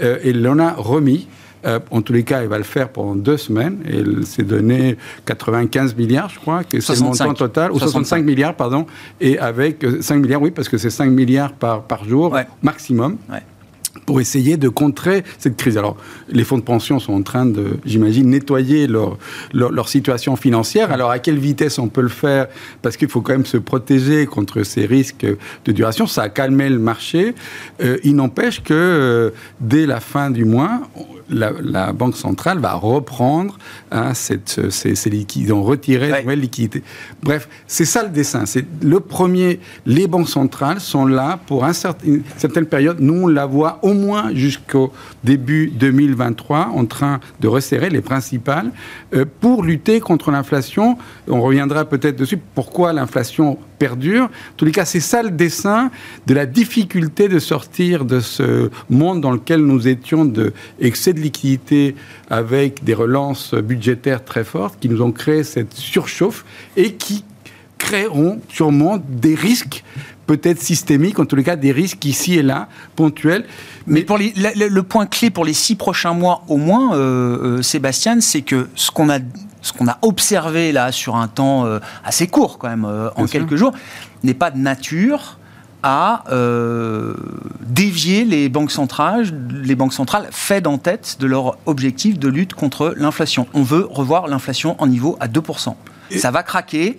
euh, 0.00 0.18
elle 0.24 0.46
en 0.46 0.58
a 0.58 0.72
remis. 0.72 1.26
En 1.64 2.02
tous 2.02 2.12
les 2.12 2.22
cas, 2.22 2.42
elle 2.42 2.48
va 2.48 2.58
le 2.58 2.64
faire 2.64 2.88
pendant 2.88 3.14
deux 3.14 3.36
semaines. 3.36 3.78
Elle 3.86 4.26
s'est 4.26 4.42
donné 4.42 4.96
95 5.26 5.96
milliards, 5.96 6.30
je 6.30 6.38
crois, 6.38 6.64
que 6.64 6.80
c'est 6.80 6.94
le 6.94 7.00
montant 7.00 7.34
total, 7.34 7.72
ou 7.72 7.78
65 7.78 8.24
milliards, 8.24 8.54
pardon, 8.54 8.86
et 9.20 9.38
avec 9.38 9.84
5 10.00 10.16
milliards, 10.16 10.42
oui, 10.42 10.50
parce 10.50 10.68
que 10.68 10.78
c'est 10.78 10.90
5 10.90 11.10
milliards 11.10 11.52
par, 11.52 11.82
par 11.82 12.04
jour 12.04 12.36
maximum. 12.62 13.16
Ouais 13.30 13.42
pour 14.06 14.20
essayer 14.20 14.56
de 14.56 14.68
contrer 14.68 15.24
cette 15.38 15.56
crise. 15.56 15.76
Alors, 15.76 15.96
les 16.28 16.44
fonds 16.44 16.58
de 16.58 16.62
pension 16.62 16.98
sont 16.98 17.12
en 17.12 17.22
train 17.22 17.46
de, 17.46 17.78
j'imagine, 17.84 18.30
nettoyer 18.30 18.86
leur, 18.86 19.18
leur, 19.52 19.88
situation 19.88 20.36
financière. 20.36 20.92
Alors, 20.92 21.10
à 21.10 21.18
quelle 21.18 21.38
vitesse 21.38 21.78
on 21.78 21.88
peut 21.88 22.02
le 22.02 22.08
faire? 22.08 22.48
Parce 22.82 22.96
qu'il 22.96 23.08
faut 23.08 23.20
quand 23.20 23.32
même 23.32 23.46
se 23.46 23.56
protéger 23.56 24.26
contre 24.26 24.62
ces 24.62 24.86
risques 24.86 25.26
de 25.64 25.72
duration. 25.72 26.06
Ça 26.06 26.22
a 26.22 26.28
calmé 26.28 26.68
le 26.68 26.78
marché. 26.78 27.34
Euh, 27.82 27.98
il 28.04 28.16
n'empêche 28.16 28.62
que 28.62 28.74
euh, 28.74 29.30
dès 29.60 29.86
la 29.86 30.00
fin 30.00 30.30
du 30.30 30.44
mois, 30.44 30.80
la, 31.30 31.92
Banque 31.92 32.16
centrale 32.16 32.58
va 32.58 32.74
reprendre 32.74 33.58
hein, 33.90 34.14
cette, 34.14 34.70
ces, 34.70 34.94
ces 34.94 35.10
liquidités, 35.10 35.52
ont 35.52 35.64
retiré 35.64 36.10
ouais. 36.10 36.22
nouvelles 36.22 36.40
liquidités. 36.40 36.82
Bref, 37.22 37.48
c'est 37.66 37.84
ça 37.84 38.02
le 38.02 38.10
dessin. 38.10 38.46
C'est 38.46 38.64
le 38.82 39.00
premier. 39.00 39.60
Les 39.86 40.06
banques 40.06 40.28
centrales 40.28 40.80
sont 40.80 41.06
là 41.06 41.38
pour 41.46 41.64
un 41.64 41.72
certain, 41.72 42.06
une 42.06 42.22
certaine 42.36 42.66
période. 42.66 43.00
Nous, 43.00 43.24
on 43.24 43.26
la 43.26 43.46
voit 43.46 43.77
au 43.82 43.94
moins 43.94 44.34
jusqu'au 44.34 44.92
début 45.24 45.68
2023 45.68 46.70
en 46.74 46.86
train 46.86 47.20
de 47.40 47.48
resserrer 47.48 47.90
les 47.90 48.00
principales 48.00 48.70
euh, 49.14 49.24
pour 49.40 49.62
lutter 49.62 50.00
contre 50.00 50.30
l'inflation. 50.30 50.98
On 51.28 51.40
reviendra 51.40 51.84
peut-être 51.84 52.16
dessus. 52.16 52.38
Pourquoi 52.54 52.92
l'inflation 52.92 53.58
perdure. 53.78 54.24
En 54.24 54.56
tous 54.56 54.64
les 54.64 54.72
cas, 54.72 54.84
c'est 54.84 55.00
ça 55.00 55.22
le 55.22 55.30
dessin 55.30 55.90
de 56.26 56.34
la 56.34 56.46
difficulté 56.46 57.28
de 57.28 57.38
sortir 57.38 58.04
de 58.04 58.20
ce 58.20 58.70
monde 58.90 59.20
dans 59.20 59.30
lequel 59.30 59.60
nous 59.60 59.88
étions 59.88 60.24
de, 60.24 60.52
de 60.80 61.20
liquidité 61.20 61.94
avec 62.28 62.84
des 62.84 62.94
relances 62.94 63.54
budgétaires 63.54 64.24
très 64.24 64.44
fortes 64.44 64.78
qui 64.80 64.88
nous 64.88 65.00
ont 65.00 65.12
créé 65.12 65.44
cette 65.44 65.74
surchauffe 65.74 66.44
et 66.76 66.94
qui 66.94 67.24
créeront 67.78 68.40
sûrement 68.48 68.98
des 69.08 69.34
risques 69.34 69.84
peut-être 70.28 70.62
systémiques, 70.62 71.18
en 71.18 71.24
tous 71.24 71.34
les 71.34 71.42
cas 71.42 71.56
des 71.56 71.72
risques 71.72 72.04
ici 72.04 72.34
et 72.34 72.42
là, 72.42 72.68
ponctuels. 72.94 73.46
Mais, 73.88 74.02
pour 74.02 74.18
le, 74.18 74.80
point 74.82 75.06
clé 75.06 75.30
pour 75.30 75.44
les 75.44 75.54
six 75.54 75.74
prochains 75.74 76.12
mois 76.12 76.42
au 76.46 76.58
moins, 76.58 76.94
euh, 76.94 77.58
euh, 77.58 77.62
Sébastien, 77.62 78.20
c'est 78.20 78.42
que 78.42 78.68
ce 78.76 78.92
qu'on 78.92 79.10
a 79.10 79.18
ce 79.60 79.72
qu'on 79.72 79.88
a 79.88 79.98
observé 80.02 80.70
là 80.70 80.92
sur 80.92 81.16
un 81.16 81.26
temps 81.26 81.66
euh, 81.66 81.80
assez 82.04 82.28
court 82.28 82.58
quand 82.58 82.68
même, 82.68 82.86
en 83.16 83.26
quelques 83.26 83.56
jours, 83.56 83.72
n'est 84.22 84.34
pas 84.34 84.52
de 84.52 84.58
nature 84.58 85.38
à 85.82 86.24
euh, 86.30 87.14
dévier 87.60 88.24
les 88.24 88.48
banques 88.48 88.72
centrales, 88.72 89.26
les 89.62 89.74
banques 89.74 89.92
centrales 89.92 90.28
Fed 90.30 90.66
en 90.66 90.78
tête 90.78 91.16
de 91.20 91.26
leur 91.26 91.56
objectif 91.66 92.18
de 92.18 92.28
lutte 92.28 92.54
contre 92.54 92.94
l'inflation. 92.96 93.46
On 93.54 93.62
veut 93.62 93.86
revoir 93.88 94.26
l'inflation 94.26 94.76
en 94.78 94.86
niveau 94.86 95.16
à 95.20 95.28
2%. 95.28 95.74
Ça 96.16 96.30
va 96.30 96.42
craquer, 96.42 96.98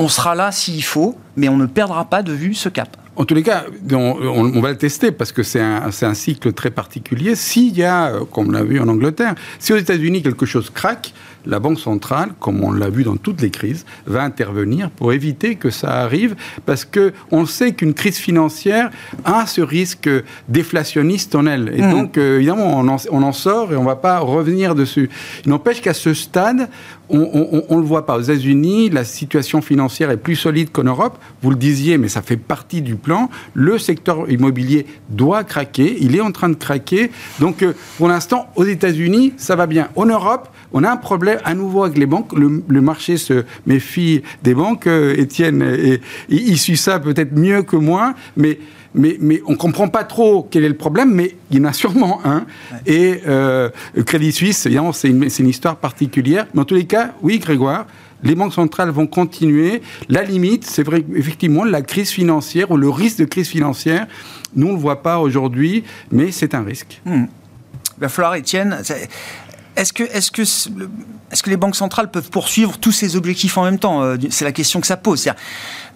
on 0.00 0.08
sera 0.08 0.34
là 0.34 0.50
s'il 0.50 0.82
faut, 0.82 1.16
mais 1.36 1.48
on 1.48 1.56
ne 1.56 1.66
perdra 1.66 2.06
pas 2.06 2.22
de 2.22 2.32
vue 2.32 2.54
ce 2.54 2.70
cap. 2.70 2.96
En 3.16 3.24
tous 3.26 3.34
les 3.34 3.42
cas, 3.42 3.64
on, 3.92 4.60
va 4.60 4.70
le 4.70 4.78
tester 4.78 5.12
parce 5.12 5.30
que 5.30 5.42
c'est 5.42 5.60
un, 5.60 5.90
un, 6.02 6.14
cycle 6.14 6.54
très 6.54 6.70
particulier. 6.70 7.34
S'il 7.34 7.76
y 7.76 7.84
a, 7.84 8.12
comme 8.32 8.48
on 8.48 8.52
l'a 8.52 8.62
vu 8.62 8.80
en 8.80 8.88
Angleterre, 8.88 9.34
si 9.58 9.74
aux 9.74 9.76
États-Unis 9.76 10.22
quelque 10.22 10.46
chose 10.46 10.70
craque, 10.70 11.12
la 11.46 11.58
Banque 11.58 11.78
centrale, 11.78 12.30
comme 12.38 12.62
on 12.62 12.72
l'a 12.72 12.88
vu 12.88 13.04
dans 13.04 13.16
toutes 13.16 13.40
les 13.40 13.50
crises, 13.50 13.84
va 14.06 14.22
intervenir 14.22 14.90
pour 14.90 15.12
éviter 15.12 15.56
que 15.56 15.70
ça 15.70 16.00
arrive, 16.00 16.34
parce 16.66 16.84
que 16.84 17.12
on 17.30 17.46
sait 17.46 17.72
qu'une 17.72 17.94
crise 17.94 18.16
financière 18.16 18.90
a 19.24 19.46
ce 19.46 19.60
risque 19.60 20.08
déflationniste 20.48 21.34
en 21.34 21.46
elle. 21.46 21.72
Et 21.74 21.82
mmh. 21.82 21.90
donc, 21.90 22.18
euh, 22.18 22.36
évidemment, 22.36 22.78
on 22.78 22.88
en, 23.22 23.32
sort 23.32 23.72
et 23.72 23.76
on 23.76 23.82
ne 23.82 23.86
va 23.86 23.96
pas 23.96 24.18
revenir 24.18 24.74
dessus. 24.74 25.08
Il 25.44 25.50
n'empêche 25.50 25.80
qu'à 25.80 25.94
ce 25.94 26.14
stade, 26.14 26.68
on 27.08 27.76
ne 27.76 27.80
le 27.80 27.86
voit 27.86 28.06
pas. 28.06 28.16
Aux 28.16 28.22
États-Unis, 28.22 28.90
la 28.90 29.04
situation 29.04 29.60
financière 29.62 30.10
est 30.10 30.16
plus 30.16 30.36
solide 30.36 30.70
qu'en 30.70 30.84
Europe. 30.84 31.18
Vous 31.42 31.50
le 31.50 31.56
disiez, 31.56 31.98
mais 31.98 32.08
ça 32.08 32.22
fait 32.22 32.36
partie 32.36 32.82
du 32.82 32.94
plan. 32.94 33.30
Le 33.54 33.78
secteur 33.78 34.30
immobilier 34.30 34.86
doit 35.08 35.44
craquer. 35.44 35.96
Il 36.00 36.14
est 36.16 36.20
en 36.20 36.32
train 36.32 36.48
de 36.48 36.54
craquer. 36.54 37.10
Donc, 37.40 37.62
euh, 37.62 37.72
pour 37.98 38.08
l'instant, 38.08 38.48
aux 38.56 38.64
États-Unis, 38.64 39.34
ça 39.36 39.56
va 39.56 39.66
bien. 39.66 39.88
En 39.96 40.06
Europe, 40.06 40.48
on 40.72 40.84
a 40.84 40.90
un 40.90 40.96
problème 40.96 41.29
à 41.44 41.54
nouveau 41.54 41.84
avec 41.84 41.98
les 41.98 42.06
banques. 42.06 42.32
Le, 42.32 42.80
marché 42.80 43.16
se 43.16 43.44
méfie 43.66 44.22
des 44.42 44.54
banques. 44.54 44.86
Euh, 44.86 45.14
Étienne, 45.16 45.62
et, 45.62 46.00
il 46.28 46.58
suit 46.58 46.76
ça 46.76 46.98
peut-être 46.98 47.36
mieux 47.36 47.62
que 47.62 47.76
moi, 47.76 48.14
mais 48.36 48.58
mais, 48.92 49.18
mais 49.20 49.40
on 49.46 49.52
ne 49.52 49.56
comprend 49.56 49.86
pas 49.86 50.02
trop 50.02 50.48
quel 50.50 50.64
est 50.64 50.68
le 50.68 50.76
problème, 50.76 51.14
mais 51.14 51.36
il 51.50 51.58
y 51.58 51.60
en 51.60 51.64
a 51.64 51.72
sûrement 51.72 52.20
un. 52.24 52.44
Et 52.86 53.20
euh, 53.28 53.70
Crédit 54.04 54.32
Suisse, 54.32 54.66
évidemment, 54.66 54.92
c'est 54.92 55.08
une, 55.08 55.28
une, 55.38 55.48
histoire 55.48 55.76
particulière. 55.76 56.48
Mais 56.54 56.62
en 56.62 56.64
tous 56.64 56.74
les 56.74 56.86
cas, 56.86 57.12
oui, 57.22 57.38
Grégoire, 57.38 57.86
les 58.22 58.34
banques 58.34 58.52
centrales 58.52 58.90
vont 58.90 59.06
continuer. 59.06 59.82
La 60.08 60.22
limite, 60.22 60.64
c'est 60.64 60.82
vrai, 60.82 61.04
effectivement, 61.14 61.64
la 61.64 61.82
crise 61.82 62.10
financière 62.10 62.70
ou 62.70 62.76
le 62.76 62.90
risque 62.90 63.18
de 63.18 63.24
crise 63.24 63.48
financière, 63.48 64.06
nous, 64.56 64.66
on 64.66 64.70
ne 64.70 64.76
le 64.76 64.80
voit 64.80 65.02
pas 65.02 65.18
aujourd'hui, 65.18 65.84
mais 66.10 66.32
c'est 66.32 66.54
un 66.54 66.62
risque. 66.62 67.00
Hmm. 67.04 67.26
Il 67.96 68.00
va 68.00 68.08
falloir, 68.08 68.34
Étienne, 68.34 68.78
est-ce 69.80 70.30
que, 70.30 71.50
les 71.50 71.56
banques 71.56 71.76
centrales 71.76 72.10
peuvent 72.10 72.28
poursuivre 72.30 72.78
tous 72.78 72.92
ces 72.92 73.16
objectifs 73.16 73.56
en 73.56 73.64
même 73.64 73.78
temps 73.78 74.02
euh, 74.02 74.16
C'est 74.30 74.44
la 74.44 74.52
question 74.52 74.80
que 74.80 74.86
ça 74.86 74.96
pose. 74.96 75.28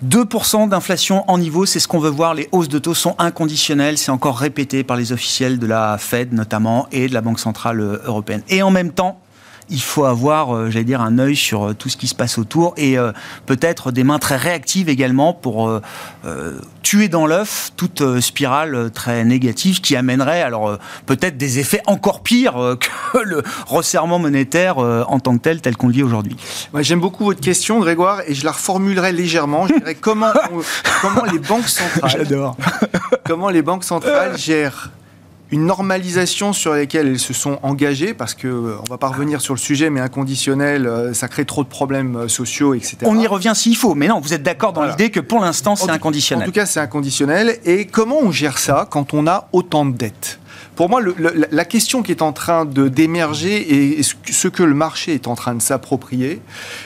2% 0.05 0.69
d'inflation 0.69 1.29
en 1.31 1.39
niveau, 1.39 1.67
c'est 1.67 1.81
ce 1.81 1.89
qu'on 1.89 1.99
veut 1.99 2.11
voir. 2.11 2.35
Les 2.35 2.49
hausses 2.53 2.69
de 2.69 2.79
taux 2.79 2.95
sont 2.95 3.15
inconditionnelles. 3.19 3.99
C'est 3.99 4.11
encore 4.11 4.39
répété 4.39 4.85
par 4.85 4.97
les 4.97 5.13
officiels 5.13 5.59
de 5.59 5.67
la 5.67 5.99
Fed 5.99 6.33
notamment 6.33 6.89
et 6.93 7.09
de 7.09 7.15
la 7.15 7.21
Banque 7.21 7.41
centrale 7.41 7.81
euh, 7.81 7.99
européenne. 8.05 8.43
Et 8.49 8.63
en 8.63 8.71
même 8.71 8.91
temps, 8.91 9.21
il 9.71 9.81
faut 9.81 10.05
avoir, 10.05 10.55
euh, 10.55 10.71
j'allais 10.71 10.85
dire, 10.85 11.01
un 11.01 11.19
œil 11.19 11.37
sur 11.37 11.65
euh, 11.65 11.75
tout 11.75 11.89
ce 11.89 11.97
qui 11.97 12.07
se 12.07 12.15
passe 12.15 12.39
autour 12.39 12.75
et 12.77 12.99
euh, 12.99 13.13
peut-être 13.47 13.93
des 13.93 14.05
mains 14.05 14.19
très 14.19 14.37
réactives 14.37 14.89
également 14.89 15.33
pour 15.33 15.81
tuer 16.83 17.09
dans 17.09 17.27
l'œuf 17.27 17.73
toute 17.77 18.21
spirale 18.21 18.91
très 18.93 19.25
négative 19.25 19.81
qui 19.81 19.97
amènerait 19.97 20.43
alors 20.43 20.79
peut-être 21.07 21.37
des 21.37 21.59
effets 21.59 21.81
encore 21.87 22.23
pires 22.23 22.55
que 23.13 23.19
le 23.19 23.43
resserrement 23.67 24.19
monétaire 24.19 24.79
en 24.79 25.19
tant 25.19 25.37
que 25.37 25.43
tel, 25.43 25.61
tel 25.61 25.77
qu'on 25.77 25.89
le 25.89 25.95
vit 25.95 26.03
aujourd'hui. 26.03 26.37
J'aime 26.81 27.01
beaucoup 27.01 27.25
votre 27.25 27.41
question, 27.41 27.81
Grégoire, 27.81 28.23
et 28.27 28.35
je 28.35 28.45
la 28.45 28.53
reformulerai 28.53 29.13
légèrement. 29.13 29.67
Je 29.67 29.79
dirais 29.79 29.95
comment, 29.95 30.33
comment 31.03 31.25
les 31.25 31.39
banques 31.39 31.69
centrales, 31.69 32.27
comment 33.25 33.51
les 33.51 33.63
banques 33.63 33.85
centrales 33.85 34.37
gèrent 34.39 34.91
une 35.55 35.67
normalisation 35.67 36.53
sur 36.53 36.73
laquelle 36.73 37.07
elles 37.07 37.21
se 37.21 37.33
sont 37.33 37.61
engagées, 37.63 38.13
parce 38.13 38.35
que 38.35 38.49
euh, 38.49 38.77
on 38.81 38.91
va 38.91 38.99
pas 38.99 39.07
revenir 39.07 39.41
sur 39.41 39.55
le 39.55 39.61
sujet, 39.61 39.89
mais 39.89 40.01
inconditionnel, 40.01 40.87
euh, 40.87 41.15
ça 41.15 41.29
crée 41.29 41.45
trop 41.45 41.63
de 41.63 41.69
problèmes 41.69 42.17
euh, 42.17 42.29
sociaux, 42.29 42.75
etc. 42.75 42.99
On 43.03 43.21
y 43.21 43.27
revient 43.29 43.53
s'il 43.55 43.77
faut, 43.77 43.95
mais 43.95 44.09
non, 44.09 44.19
vous 44.19 44.35
êtes 44.35 44.43
d'accord 44.43 44.73
dans 44.73 44.83
l'idée 44.83 45.11
que 45.11 45.21
pour 45.21 45.39
l'instant 45.39 45.77
c'est 45.77 45.91
inconditionnel. 45.91 46.43
En 46.43 46.47
tout 46.47 46.53
cas, 46.53 46.67
c'est 46.67 46.81
inconditionnel. 46.81 47.59
Et 47.65 47.87
comment 47.87 48.19
on 48.21 48.33
gère 48.33 48.59
ça 48.59 48.89
quand 48.91 49.15
on 49.15 49.29
a 49.29 49.49
autant 49.53 49.87
de 49.87 49.97
dettes? 49.97 50.41
Pour 50.77 50.89
moi, 50.89 51.01
la 51.51 51.65
question 51.65 52.03
qui 52.03 52.11
est 52.11 52.23
en 52.23 52.33
train 52.33 52.65
de 52.65 52.89
d'émerger 52.89 53.99
et 53.99 54.03
ce 54.03 54.49
que 54.49 54.63
le 54.63 54.75
marché 54.75 55.15
est 55.15 55.29
en 55.29 55.35
train 55.35 55.55
de 55.55 55.63
s'approprier, 55.63 56.41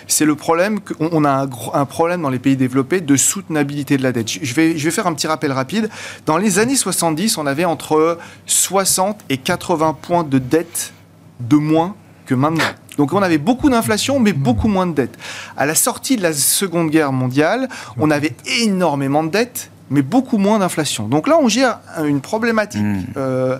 c'est 0.06 0.24
le 0.24 0.34
problème 0.34 0.80
qu'on 0.80 1.24
a 1.24 1.44
un, 1.44 1.48
un, 1.72 1.84
problème 1.86 2.22
dans 2.22 2.30
les 2.30 2.38
pays 2.38 2.56
développés 2.56 3.00
de 3.00 3.16
soutenabilité 3.16 3.96
de 3.96 4.02
la 4.02 4.12
dette. 4.12 4.28
Je 4.28 4.54
vais, 4.54 4.76
je 4.76 4.84
vais 4.84 4.90
faire 4.90 5.06
un 5.06 5.14
petit 5.14 5.26
rappel 5.26 5.52
rapide. 5.52 5.88
Dans 6.26 6.36
les 6.36 6.58
années 6.58 6.76
70, 6.76 7.38
on 7.38 7.46
avait 7.46 7.64
entre 7.64 8.18
60 8.46 9.20
et 9.30 9.38
80 9.38 9.96
points 10.02 10.24
de 10.24 10.38
dette 10.38 10.92
de 11.40 11.56
moins 11.56 11.94
que 12.26 12.34
maintenant. 12.34 12.64
Donc 12.98 13.12
on 13.12 13.22
avait 13.22 13.38
beaucoup 13.38 13.70
d'inflation, 13.70 14.20
mais 14.20 14.32
beaucoup 14.32 14.68
moins 14.68 14.86
de 14.86 14.92
dettes. 14.92 15.16
À 15.56 15.66
la 15.66 15.74
sortie 15.74 16.16
de 16.16 16.22
la 16.22 16.32
Seconde 16.32 16.90
Guerre 16.90 17.12
mondiale, 17.12 17.68
on 17.96 18.10
avait 18.10 18.34
énormément 18.60 19.22
de 19.22 19.30
dettes 19.30 19.70
mais 19.90 20.02
beaucoup 20.02 20.38
moins 20.38 20.58
d'inflation. 20.58 21.08
Donc 21.08 21.28
là, 21.28 21.38
on 21.40 21.48
gère 21.48 21.80
une 22.04 22.20
problématique 22.20 22.82
hmm. 22.82 23.04
euh, 23.16 23.58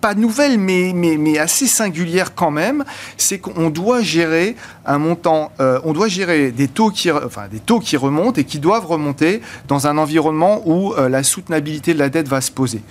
pas 0.00 0.14
nouvelle, 0.14 0.58
mais, 0.58 0.92
mais, 0.94 1.16
mais 1.16 1.38
assez 1.38 1.66
singulière 1.66 2.34
quand 2.34 2.50
même, 2.50 2.84
c'est 3.16 3.38
qu'on 3.38 3.70
doit 3.70 4.02
gérer 4.02 4.54
un 4.84 4.98
montant, 4.98 5.50
euh, 5.60 5.80
on 5.82 5.94
doit 5.94 6.08
gérer 6.08 6.50
des 6.50 6.68
taux, 6.68 6.90
qui, 6.90 7.10
enfin, 7.10 7.48
des 7.50 7.58
taux 7.58 7.80
qui 7.80 7.96
remontent 7.96 8.38
et 8.38 8.44
qui 8.44 8.58
doivent 8.58 8.84
remonter 8.84 9.40
dans 9.66 9.86
un 9.86 9.96
environnement 9.96 10.60
où 10.66 10.92
euh, 10.92 11.08
la 11.08 11.22
soutenabilité 11.22 11.94
de 11.94 11.98
la 11.98 12.10
dette 12.10 12.28
va 12.28 12.42
se 12.42 12.50
poser. 12.50 12.82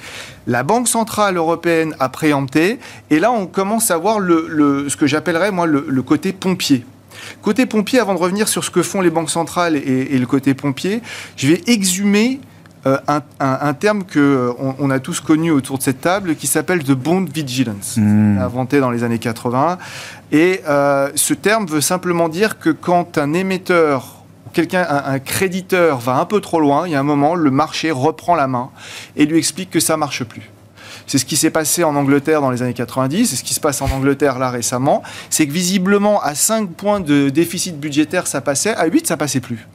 La 0.47 0.63
Banque 0.63 0.87
Centrale 0.87 1.37
Européenne 1.37 1.95
a 1.99 2.09
préempté, 2.09 2.79
et 3.11 3.19
là 3.19 3.31
on 3.31 3.45
commence 3.45 3.91
à 3.91 3.97
voir 3.97 4.19
le, 4.19 4.47
le 4.49 4.89
ce 4.89 4.97
que 4.97 5.05
j'appellerais 5.05 5.51
moi 5.51 5.67
le, 5.67 5.85
le 5.87 6.01
côté 6.01 6.33
pompier. 6.33 6.83
Côté 7.43 7.67
pompier, 7.67 7.99
avant 7.99 8.15
de 8.15 8.19
revenir 8.19 8.47
sur 8.47 8.63
ce 8.63 8.71
que 8.71 8.81
font 8.81 9.01
les 9.01 9.11
banques 9.11 9.29
centrales 9.29 9.75
et, 9.75 10.15
et 10.15 10.17
le 10.17 10.25
côté 10.25 10.55
pompier, 10.55 11.03
je 11.35 11.47
vais 11.47 11.61
exhumer 11.67 12.39
euh, 12.85 12.97
un, 13.07 13.21
un, 13.39 13.57
un, 13.61 13.73
terme 13.73 14.03
que 14.03 14.19
euh, 14.19 14.53
on, 14.59 14.75
on, 14.79 14.89
a 14.89 14.99
tous 14.99 15.21
connu 15.21 15.51
autour 15.51 15.77
de 15.77 15.83
cette 15.83 16.01
table 16.01 16.35
qui 16.35 16.47
s'appelle 16.47 16.83
the 16.83 16.91
bond 16.91 17.25
vigilance, 17.33 17.95
mmh. 17.97 18.39
inventé 18.39 18.79
dans 18.81 18.91
les 18.91 19.03
années 19.03 19.19
80. 19.19 19.77
Et 20.33 20.61
euh, 20.67 21.09
ce 21.15 21.33
terme 21.33 21.65
veut 21.65 21.81
simplement 21.81 22.27
dire 22.27 22.59
que 22.59 22.69
quand 22.69 23.17
un 23.17 23.33
émetteur 23.33 24.23
quelqu'un, 24.51 24.85
un, 24.87 25.13
un, 25.13 25.19
créditeur 25.19 25.99
va 25.99 26.17
un 26.17 26.25
peu 26.25 26.41
trop 26.41 26.59
loin, 26.59 26.87
il 26.87 26.91
y 26.91 26.95
a 26.95 26.99
un 26.99 27.03
moment, 27.03 27.35
le 27.35 27.51
marché 27.51 27.89
reprend 27.89 28.35
la 28.35 28.47
main 28.47 28.69
et 29.15 29.25
lui 29.25 29.37
explique 29.37 29.69
que 29.69 29.79
ça 29.79 29.97
marche 29.97 30.23
plus. 30.23 30.51
C'est 31.07 31.17
ce 31.17 31.25
qui 31.25 31.35
s'est 31.35 31.49
passé 31.49 31.83
en 31.83 31.95
Angleterre 31.95 32.41
dans 32.41 32.51
les 32.51 32.61
années 32.61 32.73
90, 32.73 33.27
c'est 33.27 33.35
ce 33.35 33.43
qui 33.43 33.53
se 33.53 33.59
passe 33.59 33.81
en 33.81 33.89
Angleterre 33.91 34.39
là 34.39 34.49
récemment. 34.49 35.03
C'est 35.29 35.47
que 35.47 35.51
visiblement, 35.51 36.21
à 36.21 36.35
5 36.35 36.69
points 36.69 36.99
de 36.99 37.29
déficit 37.29 37.79
budgétaire, 37.79 38.27
ça 38.27 38.41
passait, 38.41 38.75
à 38.75 38.85
8, 38.85 39.07
ça 39.07 39.17
passait 39.17 39.39
plus. 39.39 39.67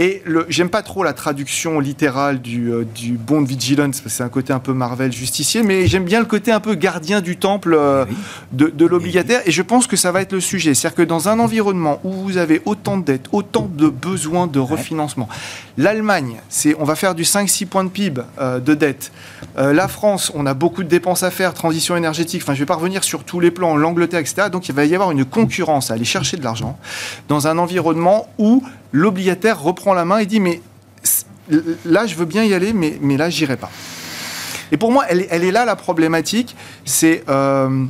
Et 0.00 0.22
j'aime 0.48 0.68
pas 0.70 0.82
trop 0.82 1.02
la 1.02 1.12
traduction 1.12 1.80
littérale 1.80 2.40
du, 2.40 2.72
euh, 2.72 2.84
du 2.84 3.12
bond 3.14 3.42
vigilance, 3.42 4.00
parce 4.00 4.02
que 4.02 4.08
c'est 4.10 4.22
un 4.22 4.28
côté 4.28 4.52
un 4.52 4.60
peu 4.60 4.72
Marvel 4.72 5.12
justicier, 5.12 5.64
mais 5.64 5.88
j'aime 5.88 6.04
bien 6.04 6.20
le 6.20 6.26
côté 6.26 6.52
un 6.52 6.60
peu 6.60 6.76
gardien 6.76 7.20
du 7.20 7.36
temple 7.36 7.74
euh, 7.74 8.04
oui. 8.08 8.16
de, 8.52 8.68
de 8.68 8.86
l'obligataire. 8.86 9.40
Et 9.44 9.50
je 9.50 9.62
pense 9.62 9.88
que 9.88 9.96
ça 9.96 10.12
va 10.12 10.20
être 10.20 10.34
le 10.34 10.40
sujet. 10.40 10.74
C'est-à-dire 10.74 10.96
que 10.96 11.02
dans 11.02 11.28
un 11.28 11.40
environnement 11.40 12.00
où 12.04 12.12
vous 12.12 12.36
avez 12.36 12.62
autant 12.64 12.96
de 12.96 13.04
dettes, 13.04 13.26
autant 13.32 13.68
de 13.74 13.88
besoins 13.88 14.46
de 14.46 14.60
refinancement, 14.60 15.28
l'Allemagne, 15.78 16.40
c'est 16.50 16.74
on 16.78 16.84
va 16.84 16.96
faire 16.96 17.14
du 17.14 17.22
5-6 17.22 17.66
points 17.66 17.84
de 17.84 17.88
PIB 17.88 18.20
euh, 18.38 18.58
de 18.58 18.74
dette. 18.74 19.12
Euh, 19.56 19.72
la 19.72 19.88
France, 19.88 20.30
on 20.34 20.44
a 20.44 20.52
beaucoup 20.52 20.82
de 20.82 20.88
dépenses 20.88 21.22
à 21.22 21.30
faire, 21.30 21.54
transition 21.54 21.96
énergétique. 21.96 22.42
Enfin, 22.42 22.52
je 22.52 22.58
vais 22.58 22.66
pas 22.66 22.74
revenir 22.74 23.04
sur 23.04 23.24
tous 23.24 23.40
les 23.40 23.52
plans, 23.52 23.76
l'Angleterre, 23.76 24.20
etc. 24.20 24.48
Donc 24.50 24.68
il 24.68 24.74
va 24.74 24.84
y 24.84 24.94
avoir 24.94 25.12
une 25.12 25.24
concurrence 25.24 25.90
à 25.90 25.94
aller 25.94 26.04
chercher 26.04 26.36
de 26.36 26.44
l'argent 26.44 26.78
dans 27.28 27.46
un 27.46 27.56
environnement 27.56 28.28
où 28.38 28.62
l'obligataire 28.92 29.62
reprend 29.62 29.94
la 29.94 30.04
main 30.04 30.18
et 30.18 30.26
dit 30.26 30.40
mais 30.40 30.60
là 31.84 32.06
je 32.06 32.14
veux 32.16 32.26
bien 32.26 32.44
y 32.44 32.52
aller 32.52 32.72
mais, 32.72 32.98
mais 33.00 33.16
là 33.16 33.30
j'irai 33.30 33.56
pas. 33.56 33.70
Et 34.72 34.76
pour 34.76 34.90
moi 34.90 35.04
elle, 35.08 35.26
elle, 35.30 35.44
est 35.44 35.52
là 35.52 35.64
la 35.64 35.76
problématique, 35.76 36.56
c'est 36.84 37.24
euh, 37.28 37.86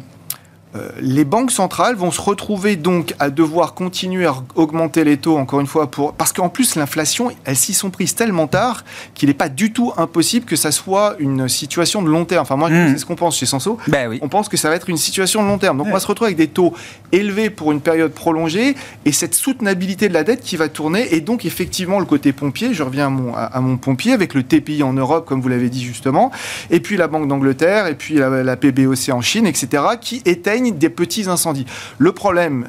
euh, 0.76 0.90
les 1.00 1.24
banques 1.24 1.50
centrales 1.50 1.96
vont 1.96 2.10
se 2.10 2.20
retrouver 2.20 2.76
donc 2.76 3.14
à 3.18 3.30
devoir 3.30 3.72
continuer 3.72 4.26
à 4.26 4.34
augmenter 4.54 5.02
les 5.02 5.16
taux 5.16 5.38
encore 5.38 5.60
une 5.60 5.66
fois 5.66 5.90
pour 5.90 6.12
parce 6.12 6.34
qu'en 6.34 6.50
plus 6.50 6.76
l'inflation 6.76 7.30
elles 7.46 7.56
s'y 7.56 7.72
sont 7.72 7.88
prises 7.88 8.14
tellement 8.14 8.46
tard 8.46 8.84
qu'il 9.14 9.28
n'est 9.28 9.34
pas 9.34 9.48
du 9.48 9.72
tout 9.72 9.92
impossible 9.96 10.44
que 10.44 10.56
ça 10.56 10.70
soit 10.70 11.16
une 11.20 11.48
situation 11.48 12.02
de 12.02 12.10
long 12.10 12.26
terme. 12.26 12.42
Enfin 12.42 12.56
moi 12.56 12.68
mmh. 12.68 12.88
c'est 12.92 12.98
ce 12.98 13.06
qu'on 13.06 13.16
pense 13.16 13.38
chez 13.38 13.46
Senso. 13.46 13.78
Ben 13.88 14.08
oui. 14.08 14.18
On 14.20 14.28
pense 14.28 14.50
que 14.50 14.58
ça 14.58 14.68
va 14.68 14.74
être 14.74 14.90
une 14.90 14.98
situation 14.98 15.42
de 15.42 15.48
long 15.48 15.56
terme. 15.56 15.78
Donc 15.78 15.86
ouais. 15.86 15.92
on 15.92 15.94
va 15.94 16.00
se 16.00 16.06
retrouver 16.06 16.28
avec 16.28 16.36
des 16.36 16.48
taux 16.48 16.74
élevés 17.12 17.48
pour 17.48 17.72
une 17.72 17.80
période 17.80 18.12
prolongée 18.12 18.74
et 19.06 19.12
cette 19.12 19.34
soutenabilité 19.34 20.08
de 20.08 20.14
la 20.14 20.22
dette 20.22 20.42
qui 20.42 20.56
va 20.56 20.68
tourner 20.68 21.14
et 21.14 21.22
donc 21.22 21.46
effectivement 21.46 21.98
le 21.98 22.04
côté 22.04 22.32
pompier. 22.34 22.74
Je 22.74 22.82
reviens 22.82 23.06
à 23.06 23.10
mon, 23.10 23.34
à, 23.34 23.44
à 23.44 23.60
mon 23.62 23.78
pompier 23.78 24.12
avec 24.12 24.34
le 24.34 24.42
TPI 24.42 24.82
en 24.82 24.92
Europe 24.92 25.26
comme 25.26 25.40
vous 25.40 25.48
l'avez 25.48 25.70
dit 25.70 25.82
justement 25.82 26.30
et 26.70 26.80
puis 26.80 26.98
la 26.98 27.08
Banque 27.08 27.26
d'Angleterre 27.26 27.86
et 27.86 27.94
puis 27.94 28.16
la, 28.16 28.28
la 28.42 28.56
PBOC 28.56 29.08
en 29.12 29.22
Chine 29.22 29.46
etc 29.46 29.82
qui 29.98 30.20
des 30.60 30.90
petits 30.90 31.28
incendies. 31.28 31.66
Le 31.98 32.12
problème, 32.12 32.68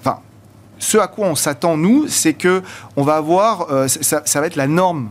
enfin, 0.00 0.20
ce 0.78 0.98
à 0.98 1.06
quoi 1.06 1.26
on 1.26 1.34
s'attend 1.34 1.76
nous, 1.76 2.06
c'est 2.08 2.34
que 2.34 2.62
on 2.96 3.02
va 3.02 3.16
avoir, 3.16 3.70
euh, 3.70 3.88
ça, 3.88 4.22
ça, 4.24 4.40
va 4.40 4.46
être 4.46 4.56
la 4.56 4.66
norme. 4.66 5.08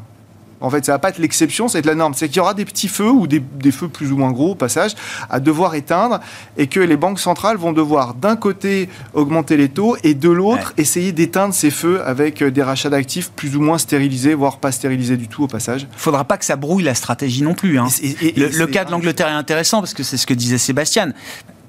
En 0.62 0.70
fait, 0.70 0.86
ça 0.86 0.94
va 0.94 1.00
pas 1.00 1.10
être 1.10 1.20
l'exception, 1.20 1.68
ça 1.68 1.74
va 1.74 1.80
être 1.80 1.86
la 1.86 1.96
norme. 1.96 2.14
C'est 2.14 2.28
qu'il 2.28 2.38
y 2.38 2.40
aura 2.40 2.54
des 2.54 2.66
petits 2.66 2.88
feux 2.88 3.10
ou 3.10 3.28
des, 3.28 3.40
des, 3.40 3.72
feux 3.72 3.90
plus 3.90 4.12
ou 4.12 4.18
moins 4.18 4.32
gros 4.32 4.52
au 4.52 4.56
passage 4.56 4.96
à 5.30 5.40
devoir 5.40 5.76
éteindre 5.76 6.22
et 6.58 6.68
que 6.68 6.80
les 6.80 6.98
banques 6.98 7.20
centrales 7.20 7.58
vont 7.58 7.74
devoir 7.74 8.14
d'un 8.14 8.36
côté 8.36 8.90
augmenter 9.14 9.58
les 9.58 9.70
taux 9.70 9.98
et 10.04 10.14
de 10.14 10.30
l'autre 10.30 10.70
ouais. 10.70 10.82
essayer 10.84 11.12
d'éteindre 11.12 11.54
ces 11.54 11.72
feux 11.72 12.02
avec 12.06 12.42
euh, 12.42 12.52
des 12.52 12.64
rachats 12.64 12.90
d'actifs 12.90 13.32
plus 13.32 13.56
ou 13.56 13.62
moins 13.62 13.78
stérilisés, 13.78 14.34
voire 14.34 14.58
pas 14.58 14.72
stérilisés 14.72 15.18
du 15.18 15.28
tout 15.28 15.44
au 15.44 15.48
passage. 15.48 15.88
Il 15.92 16.00
faudra 16.00 16.24
pas 16.24 16.38
que 16.38 16.46
ça 16.46 16.56
brouille 16.56 16.84
la 16.84 16.96
stratégie 16.96 17.44
non 17.44 17.54
plus. 17.54 17.78
Hein. 17.78 17.88
Et, 18.02 18.30
et, 18.30 18.40
le, 18.40 18.48
le 18.48 18.68
cas 18.68 18.86
de 18.86 18.92
l'Angleterre 18.92 19.28
est 19.28 19.32
intéressant 19.32 19.82
parce 19.82 19.94
que 19.94 20.04
c'est 20.04 20.18
ce 20.18 20.26
que 20.26 20.34
disait 20.34 20.58
Sébastien 20.58 21.12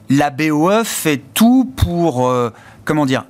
la 0.08 0.30
BOE 0.30 0.84
fait 0.84 1.20
tout 1.34 1.70
pour, 1.76 2.28
euh, 2.28 2.50
comment 2.84 3.06
dire, 3.06 3.24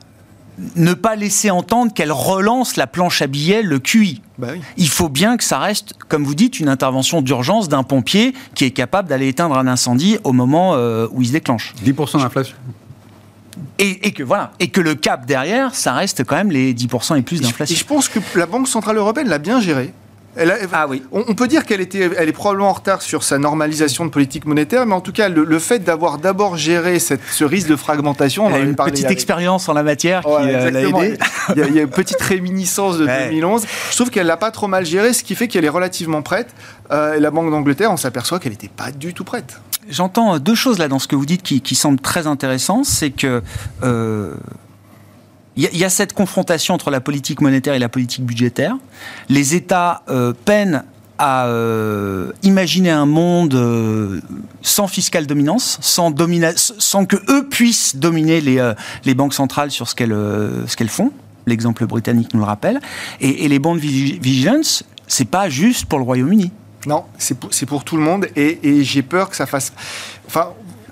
ne 0.76 0.94
pas 0.94 1.16
laisser 1.16 1.50
entendre 1.50 1.92
qu'elle 1.92 2.12
relance 2.12 2.76
la 2.76 2.86
planche 2.86 3.20
à 3.20 3.26
billets, 3.26 3.62
le 3.62 3.78
QI. 3.78 4.22
Bah 4.38 4.48
oui. 4.52 4.60
Il 4.76 4.88
faut 4.88 5.08
bien 5.08 5.36
que 5.36 5.44
ça 5.44 5.58
reste, 5.58 5.94
comme 6.08 6.24
vous 6.24 6.34
dites, 6.34 6.60
une 6.60 6.68
intervention 6.68 7.20
d'urgence 7.22 7.68
d'un 7.68 7.82
pompier 7.82 8.34
qui 8.54 8.64
est 8.64 8.70
capable 8.70 9.08
d'aller 9.08 9.28
éteindre 9.28 9.56
un 9.58 9.66
incendie 9.66 10.18
au 10.24 10.32
moment 10.32 10.74
euh, 10.74 11.08
où 11.10 11.22
il 11.22 11.28
se 11.28 11.32
déclenche. 11.32 11.74
10% 11.84 12.20
d'inflation. 12.22 12.56
Et, 13.78 14.06
et, 14.06 14.12
que 14.12 14.22
voilà, 14.22 14.52
et 14.60 14.68
que 14.68 14.80
le 14.80 14.94
cap 14.94 15.26
derrière, 15.26 15.74
ça 15.74 15.92
reste 15.92 16.24
quand 16.24 16.36
même 16.36 16.50
les 16.50 16.74
10% 16.74 17.18
et 17.18 17.22
plus 17.22 17.40
d'inflation. 17.40 17.74
Et 17.74 17.78
je 17.78 17.84
pense 17.84 18.08
que 18.08 18.18
la 18.34 18.46
Banque 18.46 18.68
centrale 18.68 18.96
européenne 18.96 19.28
l'a 19.28 19.38
bien 19.38 19.60
géré. 19.60 19.92
Elle 20.36 20.50
a, 20.50 20.56
ah 20.72 20.86
oui. 20.88 21.02
On, 21.12 21.24
on 21.28 21.34
peut 21.34 21.48
dire 21.48 21.64
qu'elle 21.64 21.80
était, 21.80 22.10
elle 22.16 22.28
est 22.28 22.32
probablement 22.32 22.68
en 22.70 22.74
retard 22.74 23.02
sur 23.02 23.22
sa 23.22 23.38
normalisation 23.38 24.04
de 24.04 24.10
politique 24.10 24.44
monétaire, 24.44 24.84
mais 24.86 24.94
en 24.94 25.00
tout 25.00 25.12
cas, 25.12 25.28
le, 25.28 25.44
le 25.44 25.58
fait 25.58 25.78
d'avoir 25.80 26.18
d'abord 26.18 26.56
géré 26.56 26.98
cette, 26.98 27.22
ce 27.30 27.44
risque 27.44 27.68
de 27.68 27.76
fragmentation, 27.76 28.46
on 28.46 28.50
elle 28.50 28.54
a 28.54 28.64
une 28.64 28.76
petite 28.76 29.10
expérience 29.10 29.68
en 29.68 29.72
la 29.72 29.82
matière 29.82 30.22
qui 30.22 30.28
euh, 30.28 30.70
l'a 30.70 30.82
aidé. 30.82 31.18
Il 31.50 31.58
y, 31.58 31.62
a, 31.62 31.66
il 31.68 31.74
y, 31.74 31.78
a, 31.78 31.82
une 31.82 31.90
petite 31.90 32.20
réminiscence 32.20 32.98
de 32.98 33.06
ouais. 33.06 33.30
2011. 33.30 33.64
Je 33.90 33.96
trouve 33.96 34.10
qu'elle 34.10 34.26
l'a 34.26 34.36
pas 34.36 34.50
trop 34.50 34.68
mal 34.68 34.84
géré, 34.84 35.12
ce 35.12 35.22
qui 35.22 35.34
fait 35.34 35.48
qu'elle 35.48 35.64
est 35.64 35.70
relativement 35.70 36.22
prête. 36.22 36.48
Euh, 36.90 37.14
et 37.14 37.20
la 37.20 37.30
Banque 37.30 37.50
d'Angleterre, 37.50 37.90
on 37.90 37.96
s'aperçoit 37.96 38.38
qu'elle 38.38 38.52
n'était 38.52 38.68
pas 38.68 38.92
du 38.92 39.14
tout 39.14 39.24
prête. 39.24 39.60
J'entends 39.88 40.38
deux 40.38 40.54
choses 40.54 40.78
là 40.78 40.88
dans 40.88 40.98
ce 40.98 41.06
que 41.06 41.14
vous 41.14 41.26
dites 41.26 41.42
qui, 41.42 41.60
qui 41.60 41.76
semblent 41.76 42.00
très 42.00 42.26
intéressantes, 42.26 42.86
c'est 42.86 43.10
que 43.10 43.42
euh, 43.84 44.34
il 45.56 45.76
y, 45.76 45.84
a 45.84 45.90
cette 45.90 46.12
confrontation 46.12 46.74
entre 46.74 46.90
la 46.90 47.00
politique 47.00 47.40
monétaire 47.40 47.74
et 47.74 47.78
la 47.78 47.88
politique 47.88 48.24
budgétaire. 48.24 48.76
Les 49.30 49.54
États 49.54 50.02
euh, 50.10 50.34
peinent 50.44 50.84
à 51.18 51.46
euh, 51.46 52.32
imaginer 52.42 52.90
un 52.90 53.06
monde 53.06 53.54
euh, 53.54 54.20
sans 54.60 54.86
fiscale 54.86 55.26
dominance, 55.26 55.78
sans, 55.80 56.10
domina 56.10 56.52
que 56.52 57.32
eux 57.32 57.48
puissent 57.48 57.96
dominer 57.96 58.42
les, 58.42 59.14
banques 59.14 59.32
centrales 59.32 59.70
sur 59.70 59.88
ce 59.88 59.94
qu'elles 59.94 60.88
font. 60.88 61.10
L'exemple 61.46 61.86
britannique 61.86 62.34
nous 62.34 62.40
le 62.40 62.46
rappelle. 62.46 62.80
Et, 63.20 63.44
et 63.44 63.48
les 63.48 63.58
bonds 63.58 63.74
vigilance, 63.74 64.84
c'est 65.06 65.28
pas 65.28 65.48
juste 65.48 65.86
pour 65.86 65.98
le 65.98 66.04
Royaume-Uni. 66.04 66.50
Non, 66.86 67.04
c'est 67.18 67.66
pour, 67.66 67.82
tout 67.82 67.96
le 67.96 68.02
monde 68.02 68.28
et, 68.36 68.84
j'ai 68.84 69.02
peur 69.02 69.28
que 69.28 69.36
ça 69.36 69.46
fasse. 69.46 69.72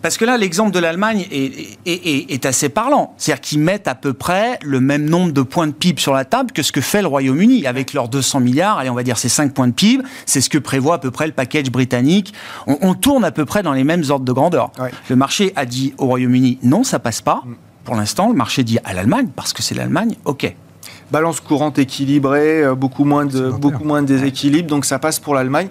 Parce 0.04 0.18
que 0.18 0.26
là, 0.26 0.36
l'exemple 0.36 0.70
de 0.70 0.78
l'Allemagne 0.80 1.26
est, 1.32 1.78
est, 1.86 2.06
est, 2.06 2.30
est, 2.30 2.44
assez 2.44 2.68
parlant. 2.68 3.14
C'est-à-dire 3.16 3.40
qu'ils 3.40 3.60
mettent 3.60 3.88
à 3.88 3.94
peu 3.94 4.12
près 4.12 4.58
le 4.62 4.78
même 4.78 5.08
nombre 5.08 5.32
de 5.32 5.40
points 5.40 5.66
de 5.66 5.72
PIB 5.72 5.98
sur 5.98 6.12
la 6.12 6.26
table 6.26 6.52
que 6.52 6.62
ce 6.62 6.72
que 6.72 6.82
fait 6.82 7.00
le 7.00 7.08
Royaume-Uni 7.08 7.66
avec 7.66 7.94
leurs 7.94 8.10
200 8.10 8.40
milliards. 8.40 8.76
Allez, 8.76 8.90
on 8.90 8.94
va 8.94 9.02
dire 9.02 9.16
ces 9.16 9.30
5 9.30 9.54
points 9.54 9.66
de 9.66 9.72
PIB. 9.72 10.04
C'est 10.26 10.42
ce 10.42 10.50
que 10.50 10.58
prévoit 10.58 10.96
à 10.96 10.98
peu 10.98 11.10
près 11.10 11.26
le 11.26 11.32
package 11.32 11.70
britannique. 11.70 12.34
On, 12.66 12.76
on 12.82 12.92
tourne 12.92 13.24
à 13.24 13.30
peu 13.30 13.46
près 13.46 13.62
dans 13.62 13.72
les 13.72 13.82
mêmes 13.82 14.02
ordres 14.10 14.26
de 14.26 14.32
grandeur. 14.32 14.72
Ouais. 14.78 14.90
Le 15.08 15.16
marché 15.16 15.54
a 15.56 15.64
dit 15.64 15.94
au 15.96 16.04
Royaume-Uni 16.04 16.58
non, 16.62 16.84
ça 16.84 16.98
passe 16.98 17.22
pas. 17.22 17.42
Pour 17.84 17.94
l'instant, 17.94 18.28
le 18.28 18.34
marché 18.34 18.62
dit 18.62 18.76
à 18.84 18.92
l'Allemagne, 18.92 19.28
parce 19.34 19.54
que 19.54 19.62
c'est 19.62 19.74
l'Allemagne, 19.74 20.16
ok 20.26 20.54
balance 21.10 21.40
courante 21.40 21.78
équilibrée, 21.78 22.62
euh, 22.62 22.74
beaucoup 22.74 23.04
moins 23.04 23.24
de, 23.24 23.50
beaucoup 23.50 23.84
moins 23.84 24.02
de 24.02 24.08
déséquilibre, 24.08 24.68
donc 24.68 24.84
ça 24.84 24.98
passe 24.98 25.20
pour 25.20 25.34
l'Allemagne 25.34 25.68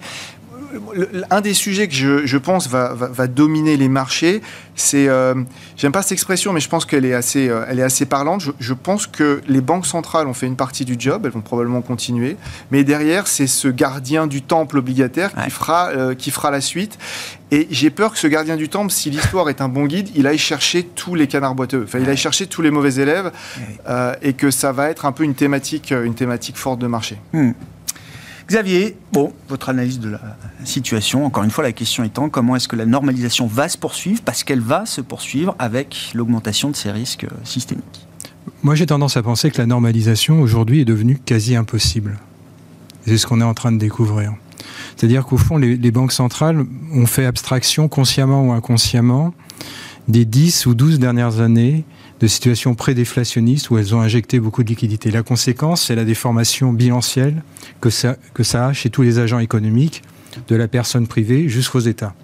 un 1.30 1.40
des 1.40 1.54
sujets 1.54 1.88
que 1.88 1.94
je, 1.94 2.26
je 2.26 2.38
pense 2.38 2.68
va, 2.68 2.94
va, 2.94 3.08
va, 3.08 3.26
dominer 3.26 3.76
les 3.76 3.88
marchés, 3.88 4.42
c'est, 4.74 5.08
euh, 5.08 5.34
j'aime 5.76 5.92
pas 5.92 6.02
cette 6.02 6.12
expression, 6.12 6.52
mais 6.52 6.60
je 6.60 6.68
pense 6.68 6.84
qu'elle 6.84 7.04
est 7.04 7.14
assez, 7.14 7.48
euh, 7.48 7.64
elle 7.68 7.78
est 7.78 7.84
assez 7.84 8.06
parlante. 8.06 8.40
Je, 8.40 8.50
je, 8.58 8.74
pense 8.74 9.06
que 9.06 9.40
les 9.46 9.60
banques 9.60 9.86
centrales 9.86 10.26
ont 10.26 10.34
fait 10.34 10.46
une 10.46 10.56
partie 10.56 10.84
du 10.84 10.96
job, 10.98 11.22
elles 11.24 11.32
vont 11.32 11.40
probablement 11.40 11.82
continuer, 11.82 12.36
mais 12.70 12.84
derrière, 12.84 13.26
c'est 13.26 13.46
ce 13.46 13.68
gardien 13.68 14.26
du 14.26 14.42
temple 14.42 14.78
obligataire 14.78 15.32
qui, 15.32 15.40
ouais. 15.40 15.50
fera, 15.50 15.88
euh, 15.90 16.14
qui 16.14 16.30
fera 16.30 16.50
la 16.50 16.60
suite. 16.60 16.98
Et 17.50 17.68
j'ai 17.70 17.90
peur 17.90 18.12
que 18.12 18.18
ce 18.18 18.26
gardien 18.26 18.56
du 18.56 18.68
temple, 18.68 18.90
si 18.90 19.10
l'histoire 19.10 19.48
est 19.48 19.60
un 19.60 19.68
bon 19.68 19.86
guide, 19.86 20.08
il 20.16 20.26
aille 20.26 20.38
chercher 20.38 20.82
tous 20.82 21.14
les 21.14 21.28
canards 21.28 21.54
boiteux, 21.54 21.84
enfin, 21.84 22.00
il 22.00 22.08
aille 22.08 22.16
chercher 22.16 22.46
tous 22.46 22.62
les 22.62 22.70
mauvais 22.70 22.94
élèves, 22.94 23.30
et 24.22 24.32
que 24.32 24.50
ça 24.50 24.72
va 24.72 24.90
être 24.90 25.04
un 25.04 25.12
peu 25.12 25.22
une 25.22 25.34
thématique, 25.34 25.92
une 25.92 26.14
thématique 26.14 26.56
forte 26.56 26.80
de 26.80 26.88
marché. 26.88 27.16
Hmm. 27.32 27.52
Xavier, 28.48 28.96
bon, 29.12 29.32
votre 29.48 29.70
analyse 29.70 30.00
de 30.00 30.10
la 30.10 30.20
situation, 30.64 31.24
encore 31.24 31.44
une 31.44 31.50
fois, 31.50 31.64
la 31.64 31.72
question 31.72 32.04
étant 32.04 32.28
comment 32.28 32.56
est-ce 32.56 32.68
que 32.68 32.76
la 32.76 32.84
normalisation 32.84 33.46
va 33.46 33.68
se 33.68 33.78
poursuivre 33.78 34.20
Parce 34.22 34.44
qu'elle 34.44 34.60
va 34.60 34.84
se 34.84 35.00
poursuivre 35.00 35.54
avec 35.58 36.10
l'augmentation 36.14 36.70
de 36.70 36.76
ces 36.76 36.90
risques 36.90 37.26
systémiques? 37.44 38.06
Moi, 38.62 38.74
j'ai 38.74 38.86
tendance 38.86 39.16
à 39.16 39.22
penser 39.22 39.50
que 39.50 39.58
la 39.58 39.66
normalisation 39.66 40.42
aujourd'hui 40.42 40.80
est 40.80 40.84
devenue 40.84 41.18
quasi 41.24 41.56
impossible. 41.56 42.18
C'est 43.06 43.16
ce 43.16 43.26
qu'on 43.26 43.40
est 43.40 43.44
en 43.44 43.54
train 43.54 43.72
de 43.72 43.78
découvrir. 43.78 44.34
C'est-à-dire 44.96 45.24
qu'au 45.24 45.38
fond, 45.38 45.56
les, 45.56 45.76
les, 45.76 45.90
banques 45.90 46.12
centrales 46.12 46.64
ont 46.92 47.06
fait 47.06 47.26
abstraction, 47.26 47.88
consciemment 47.88 48.48
ou 48.48 48.52
inconsciemment, 48.52 49.34
des 50.08 50.24
10 50.24 50.66
ou 50.66 50.74
12 50.74 50.98
dernières 50.98 51.40
années 51.40 51.84
de 52.20 52.26
situations 52.26 52.74
pré-déflationnistes 52.74 53.70
où 53.70 53.78
elles 53.78 53.94
ont 53.94 54.00
injecté 54.00 54.40
beaucoup 54.40 54.62
de 54.62 54.68
liquidités. 54.68 55.10
La 55.10 55.22
conséquence, 55.22 55.82
c'est 55.82 55.94
la 55.94 56.04
déformation 56.04 56.72
bilancielle 56.72 57.42
que 57.80 57.90
ça, 57.90 58.16
que 58.34 58.42
ça 58.42 58.68
a 58.68 58.72
chez 58.72 58.90
tous 58.90 59.02
les 59.02 59.18
agents 59.18 59.40
économiques, 59.40 60.02
de 60.48 60.56
la 60.56 60.68
personne 60.68 61.06
privée 61.06 61.48
jusqu'aux 61.48 61.80
États. 61.80 62.14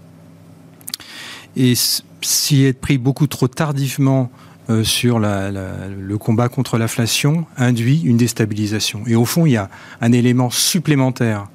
Et 1.56 1.74
s'y 2.22 2.64
être 2.64 2.80
pris 2.80 2.98
beaucoup 2.98 3.26
trop 3.26 3.48
tardivement 3.48 4.30
euh, 4.68 4.84
sur 4.84 5.18
le 5.18 6.16
combat 6.16 6.48
contre 6.48 6.78
l'inflation 6.78 7.46
induit 7.56 8.02
une 8.04 8.16
déstabilisation. 8.16 9.02
Et 9.06 9.16
au 9.16 9.24
fond, 9.24 9.46
il 9.46 9.52
y 9.52 9.56
a 9.56 9.70
un 10.00 10.12
élément 10.12 10.50
supplémentaire 10.50 11.46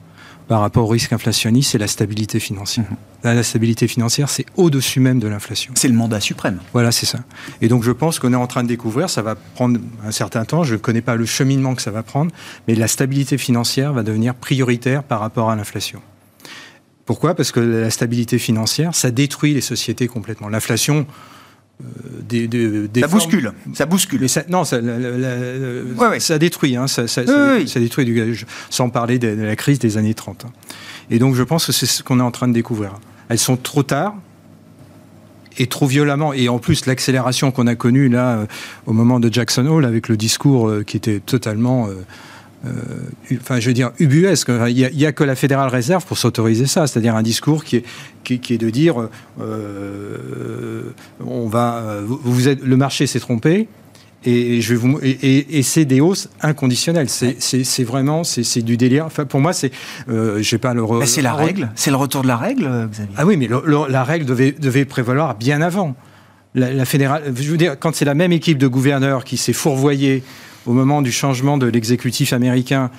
par 0.48 0.62
rapport 0.62 0.86
au 0.86 0.88
risque 0.88 1.14
inflationniste, 1.14 1.72
c'est 1.72 1.78
la 1.78 1.88
stabilité 1.88 2.40
financière. 2.40 2.86
Mmh. 2.90 2.96
La 3.24 3.44
stabilité 3.44 3.88
financière, 3.88 4.30
c'est 4.30 4.46
au-dessus 4.56 5.00
même 5.00 5.20
de 5.20 5.28
l'inflation. 5.28 5.74
C'est 5.76 5.88
le 5.88 5.96
mandat 5.96 6.20
suprême. 6.20 6.60
Voilà, 6.74 6.92
c'est 6.92 7.08
ça. 7.08 7.20
Et 7.62 7.68
donc 7.68 7.84
je 7.84 7.92
pense 7.92 8.20
qu'on 8.20 8.34
est 8.34 8.38
en 8.38 8.48
train 8.48 8.64
de 8.64 8.68
découvrir, 8.68 9.10
ça 9.10 9.22
va 9.22 9.36
prendre 9.36 9.80
un 10.06 10.12
certain 10.12 10.46
temps, 10.46 10.64
je 10.64 10.74
ne 10.74 10.80
connais 10.80 11.02
pas 11.02 11.16
le 11.16 11.26
cheminement 11.26 11.74
que 11.74 11.82
ça 11.82 11.92
va 11.92 12.04
prendre, 12.04 12.32
mais 12.68 12.76
la 12.76 12.88
stabilité 12.88 13.38
financière 13.38 13.94
va 13.94 14.04
devenir 14.04 14.36
prioritaire 14.36 15.04
par 15.04 15.20
rapport 15.20 15.50
à 15.50 15.56
l'inflation. 15.56 16.02
Pourquoi? 17.06 17.36
Parce 17.36 17.52
que 17.52 17.60
la 17.60 17.92
stabilité 17.92 18.40
financière, 18.40 18.96
ça 18.96 19.12
détruit 19.12 19.54
les 19.54 19.62
sociétés 19.62 20.08
complètement. 20.08 20.50
L'inflation, 20.50 21.06
des, 22.28 22.48
des, 22.48 22.88
des 22.88 23.02
ça 23.02 23.08
formes... 23.08 23.22
bouscule, 23.22 23.54
ça 23.74 23.86
bouscule. 23.86 24.22
Mais 24.22 24.28
ça, 24.28 24.44
non, 24.50 24.64
ça, 24.64 24.80
la, 24.80 24.98
la, 24.98 25.18
la, 25.18 25.30
ouais, 25.98 26.08
ouais. 26.10 26.20
ça 26.20 26.38
détruit, 26.40 26.76
hein, 26.76 26.88
ça, 26.88 27.08
ça, 27.08 27.22
oui, 27.58 27.68
ça, 27.68 27.80
détruit, 27.80 28.06
du, 28.06 28.46
sans 28.70 28.90
parler 28.90 29.20
de, 29.20 29.36
de, 29.36 29.42
la 29.42 29.56
crise 29.56 29.80
des 29.80 29.98
années 29.98 30.14
30. 30.14 30.46
Hein. 30.46 30.50
Et 31.10 31.20
donc 31.20 31.36
je 31.36 31.44
pense 31.44 31.66
que 31.66 31.72
c'est 31.72 31.86
ce 31.86 32.02
qu'on 32.02 32.20
est 32.20 32.24
en 32.24 32.32
train 32.32 32.48
de 32.48 32.54
découvrir. 32.54 32.96
Elles 33.30 33.40
sont 33.40 33.58
trop 33.58 33.84
tard 33.84 34.16
et 35.58 35.68
trop 35.68 35.88
violemment. 35.88 36.34
Et 36.34 36.50
en 36.50 36.60
plus, 36.60 36.86
l'accélération 36.86 37.52
qu'on 37.52 37.68
a 37.68 37.76
connue 37.76 38.10
là, 38.10 38.38
euh, 38.38 38.46
au 38.86 38.94
moment 38.94 39.20
de 39.20 39.32
Jackson 39.32 39.66
Hole, 39.66 39.86
avec 39.86 40.10
le 40.10 40.18
discours 40.18 40.70
euh, 40.70 40.84
qui 40.84 40.98
était 40.98 41.20
totalement... 41.20 41.88
Euh, 41.88 41.92
euh, 41.92 42.04
enfin, 43.34 43.60
je 43.60 43.68
veux 43.68 43.74
dire, 43.74 43.92
ubuesque. 44.00 44.50
Il 44.68 44.76
n'y 44.76 45.06
a, 45.06 45.10
a, 45.10 45.12
que 45.12 45.24
la 45.24 45.36
Fédérale 45.36 45.70
Réserve 45.70 46.06
pour 46.06 46.18
s'autoriser 46.18 46.66
ça, 46.66 46.88
c'est-à-dire 46.88 47.16
un 47.16 47.24
discours 47.24 47.64
qui 47.64 47.78
est, 47.78 47.84
qui, 48.24 48.40
qui 48.40 48.54
est 48.54 48.58
de 48.58 48.70
dire 48.70 49.10
euh, 49.40 50.84
on 51.26 51.48
va, 51.48 52.00
vous 52.06 52.48
êtes, 52.48 52.64
le 52.64 52.78
marché 52.78 53.08
s'est 53.08 53.20
trompé. 53.20 53.68
Et, 54.28 54.60
je 54.60 54.74
vais 54.74 54.76
vous, 54.76 55.00
et, 55.04 55.12
et, 55.12 55.60
et 55.60 55.64
c'est 55.64 55.86
des 55.86 56.02
hausses 56.02 56.30
inconditionnelles. 56.42 57.10
C'est 57.10 57.84
vraiment 57.84 58.24
c'est 58.24 58.62
du 58.64 58.76
délire. 58.76 59.06
Enfin, 59.06 59.26
pour 59.26 59.40
moi, 59.40 59.54
c'est 59.54 59.72
euh, 60.10 60.42
j'ai 60.42 60.58
pas 60.58 60.74
le. 60.74 60.84
Mais 61.00 61.06
c'est 61.06 61.22
la 61.22 61.34
règle. 61.34 61.70
C'est 61.76 61.92
le 61.92 61.98
retour 61.98 62.24
de 62.24 62.28
la 62.28 62.38
règle, 62.38 62.88
Xavier. 62.90 63.14
Ah 63.18 63.26
oui, 63.26 63.38
mais 63.38 63.48
le, 63.48 63.62
le, 63.66 63.88
la 63.88 64.04
règle 64.04 64.26
devait, 64.26 64.52
devait 64.52 64.86
prévaloir 64.86 65.36
bien 65.36 65.62
avant. 65.62 65.96
La, 66.56 66.74
la 66.74 66.86
fédérale. 66.86 67.34
Je 67.36 67.52
veux 67.52 67.58
dire, 67.58 67.78
quand 67.78 67.94
c'est 67.94 68.06
la 68.06 68.16
même 68.16 68.32
équipe 68.32 68.58
de 68.58 68.68
gouverneurs 68.68 69.26
qui 69.26 69.38
s'est 69.38 69.54
fourvoyée 69.54 70.24
au 70.66 70.74
moment 70.74 71.02
du 71.02 71.12
changement 71.12 71.58
de 71.58 71.68
l'exécutif 71.68 72.34
américain, 72.34 72.92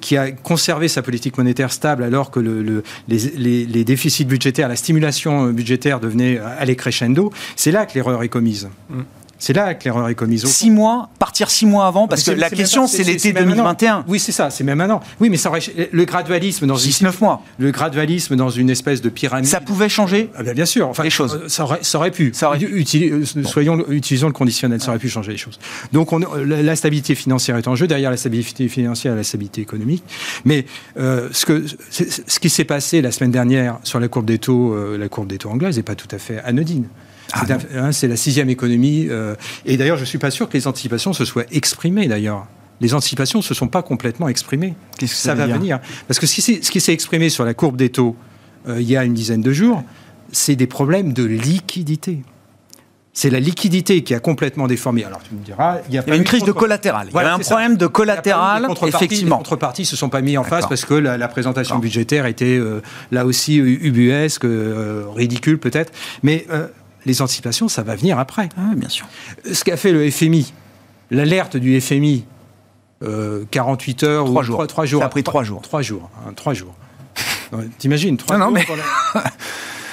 qui 0.00 0.16
a 0.16 0.30
conservé 0.30 0.88
sa 0.88 1.02
politique 1.02 1.38
monétaire 1.38 1.72
stable 1.72 2.02
alors 2.02 2.30
que 2.30 2.40
le, 2.40 2.62
le, 2.62 2.82
les, 3.08 3.84
déficits 3.84 4.24
budgétaires, 4.24 4.68
la 4.68 4.76
stimulation 4.76 5.48
budgétaire 5.48 6.00
devenait 6.00 6.38
allait 6.38 6.76
crescendo, 6.76 7.32
c'est 7.56 7.72
là 7.72 7.86
que 7.86 7.94
l'erreur 7.94 8.22
est 8.22 8.28
commise. 8.28 8.68
Mm. 8.90 9.00
C'est 9.42 9.54
là 9.54 9.74
que 9.74 9.82
l'erreur 9.86 10.08
est 10.08 10.14
commise. 10.14 10.46
Six 10.46 10.70
mois, 10.70 11.10
partir 11.18 11.50
six 11.50 11.66
mois 11.66 11.88
avant, 11.88 12.06
parce 12.06 12.22
que 12.22 12.30
la 12.30 12.48
question 12.48 12.86
c'est 12.86 13.02
l'été 13.02 13.32
2021. 13.32 14.04
Oui, 14.06 14.20
c'est 14.20 14.30
ça, 14.30 14.50
c'est 14.50 14.62
même 14.62 14.78
maintenant. 14.78 15.00
Oui, 15.18 15.30
mais 15.30 15.36
ça 15.36 15.48
aurait, 15.48 15.58
le 15.90 16.04
gradualisme 16.04 16.64
dans 16.68 16.76
19 16.76 17.12
une, 17.12 17.26
mois. 17.26 17.42
Le 17.58 17.72
gradualisme 17.72 18.36
dans 18.36 18.50
une 18.50 18.70
espèce 18.70 19.02
de 19.02 19.08
pyramide. 19.08 19.46
Ça 19.46 19.60
pouvait 19.60 19.88
changer. 19.88 20.30
Ah 20.36 20.44
ben 20.44 20.54
bien 20.54 20.64
sûr. 20.64 20.88
Enfin, 20.88 21.02
les 21.02 21.10
choses. 21.10 21.48
Ça 21.48 21.64
aurait, 21.64 21.80
ça 21.82 21.98
aurait 21.98 22.12
pu. 22.12 22.30
Ça 22.32 22.50
aurait... 22.50 22.60
Bon. 22.60 23.44
Soyons, 23.44 23.84
utilisons 23.88 24.28
le 24.28 24.32
conditionnel. 24.32 24.80
Ça 24.80 24.90
aurait 24.90 25.00
pu 25.00 25.08
changer 25.08 25.32
les 25.32 25.38
choses. 25.38 25.58
Donc, 25.92 26.12
on, 26.12 26.20
la 26.20 26.76
stabilité 26.76 27.16
financière 27.16 27.56
est 27.56 27.66
en 27.66 27.74
jeu. 27.74 27.88
Derrière 27.88 28.12
la 28.12 28.16
stabilité 28.16 28.68
financière, 28.68 29.16
la 29.16 29.24
stabilité 29.24 29.60
économique. 29.60 30.04
Mais 30.44 30.66
euh, 31.00 31.28
ce 31.32 31.46
que, 31.46 31.64
ce 31.90 32.38
qui 32.38 32.48
s'est 32.48 32.64
passé 32.64 33.02
la 33.02 33.10
semaine 33.10 33.32
dernière 33.32 33.80
sur 33.82 33.98
la 33.98 34.06
courbe 34.06 34.26
des 34.26 34.38
taux, 34.38 34.72
euh, 34.72 34.96
la 34.96 35.08
courbe 35.08 35.26
des 35.26 35.38
taux 35.38 35.50
anglaise, 35.50 35.78
n'est 35.78 35.82
pas 35.82 35.96
tout 35.96 36.14
à 36.14 36.18
fait 36.18 36.38
anodine. 36.44 36.86
C'est 37.34 37.52
ah 37.52 37.58
hein, 37.74 37.90
la 38.08 38.16
sixième 38.16 38.50
économie. 38.50 39.06
Euh, 39.10 39.34
et 39.64 39.76
d'ailleurs, 39.76 39.96
je 39.96 40.02
ne 40.02 40.06
suis 40.06 40.18
pas 40.18 40.30
sûr 40.30 40.48
que 40.48 40.54
les 40.54 40.66
anticipations 40.66 41.12
se 41.12 41.24
soient 41.24 41.44
exprimées, 41.50 42.08
d'ailleurs. 42.08 42.46
Les 42.80 42.94
anticipations 42.94 43.38
ne 43.38 43.44
se 43.44 43.54
sont 43.54 43.68
pas 43.68 43.82
complètement 43.82 44.28
exprimées. 44.28 44.74
Que 44.98 45.06
ça, 45.06 45.14
ça 45.14 45.34
va 45.34 45.46
venir. 45.46 45.80
Parce 46.08 46.18
que 46.18 46.26
ce 46.26 46.70
qui 46.70 46.80
s'est 46.80 46.92
exprimé 46.92 47.28
sur 47.30 47.44
la 47.44 47.54
courbe 47.54 47.76
des 47.76 47.90
taux 47.90 48.16
euh, 48.68 48.80
il 48.80 48.88
y 48.88 48.96
a 48.96 49.04
une 49.04 49.14
dizaine 49.14 49.42
de 49.42 49.52
jours, 49.52 49.82
c'est 50.30 50.56
des 50.56 50.66
problèmes 50.66 51.12
de 51.12 51.24
liquidité. 51.24 52.22
C'est 53.14 53.28
la 53.28 53.40
liquidité 53.40 54.02
qui 54.02 54.14
a 54.14 54.20
complètement 54.20 54.66
déformé. 54.66 55.04
Alors 55.04 55.22
tu 55.22 55.34
me 55.34 55.44
diras, 55.44 55.80
il 55.88 55.94
y 55.94 55.98
a, 55.98 56.02
il 56.06 56.10
y 56.10 56.12
a 56.12 56.16
une 56.16 56.24
crise 56.24 56.40
contre... 56.40 56.54
de 56.54 56.58
collatéral. 56.58 57.08
Il 57.10 57.14
y 57.14 57.18
a 57.18 57.34
un 57.34 57.38
problème 57.38 57.72
ça. 57.72 57.76
de 57.76 57.86
collatéral, 57.86 58.66
effectivement. 58.86 59.36
Les 59.36 59.42
contreparties 59.42 59.84
se 59.84 59.96
sont 59.96 60.08
pas 60.08 60.22
mis 60.22 60.38
en 60.38 60.44
face 60.44 60.66
parce 60.66 60.86
que 60.86 60.94
la, 60.94 61.18
la 61.18 61.28
présentation 61.28 61.78
budgétaire 61.78 62.24
était 62.24 62.56
euh, 62.56 62.80
là 63.10 63.26
aussi 63.26 63.56
ubuesque, 63.56 64.46
euh, 64.46 65.04
ridicule 65.14 65.58
peut-être. 65.58 65.92
Mais 66.22 66.46
euh, 66.50 66.68
les 67.06 67.22
anticipations, 67.22 67.68
ça 67.68 67.82
va 67.82 67.96
venir 67.96 68.18
après. 68.18 68.48
Ah, 68.56 68.74
bien 68.74 68.88
sûr. 68.88 69.06
Ce 69.50 69.64
qu'a 69.64 69.76
fait 69.76 69.92
le 69.92 70.10
FMI, 70.10 70.52
l'alerte 71.10 71.56
du 71.56 71.80
FMI, 71.80 72.24
euh, 73.02 73.44
48 73.50 74.02
heures 74.04 74.24
trois 74.26 74.42
ou 74.42 74.44
jours. 74.44 74.56
3, 74.56 74.66
3, 74.66 74.84
jours. 74.86 75.00
Ça 75.00 75.06
a 75.06 75.10
pris 75.10 75.22
3 75.22 75.42
jours. 75.42 75.62
3 75.62 75.82
jours. 75.82 76.10
Hein, 76.26 76.32
3 76.34 76.54
jours. 76.54 76.74
T'imagines 77.78 78.16
3 78.16 78.38
non, 78.38 78.54
jours. 78.54 78.76
Non, 78.76 78.82
mais... 79.14 79.20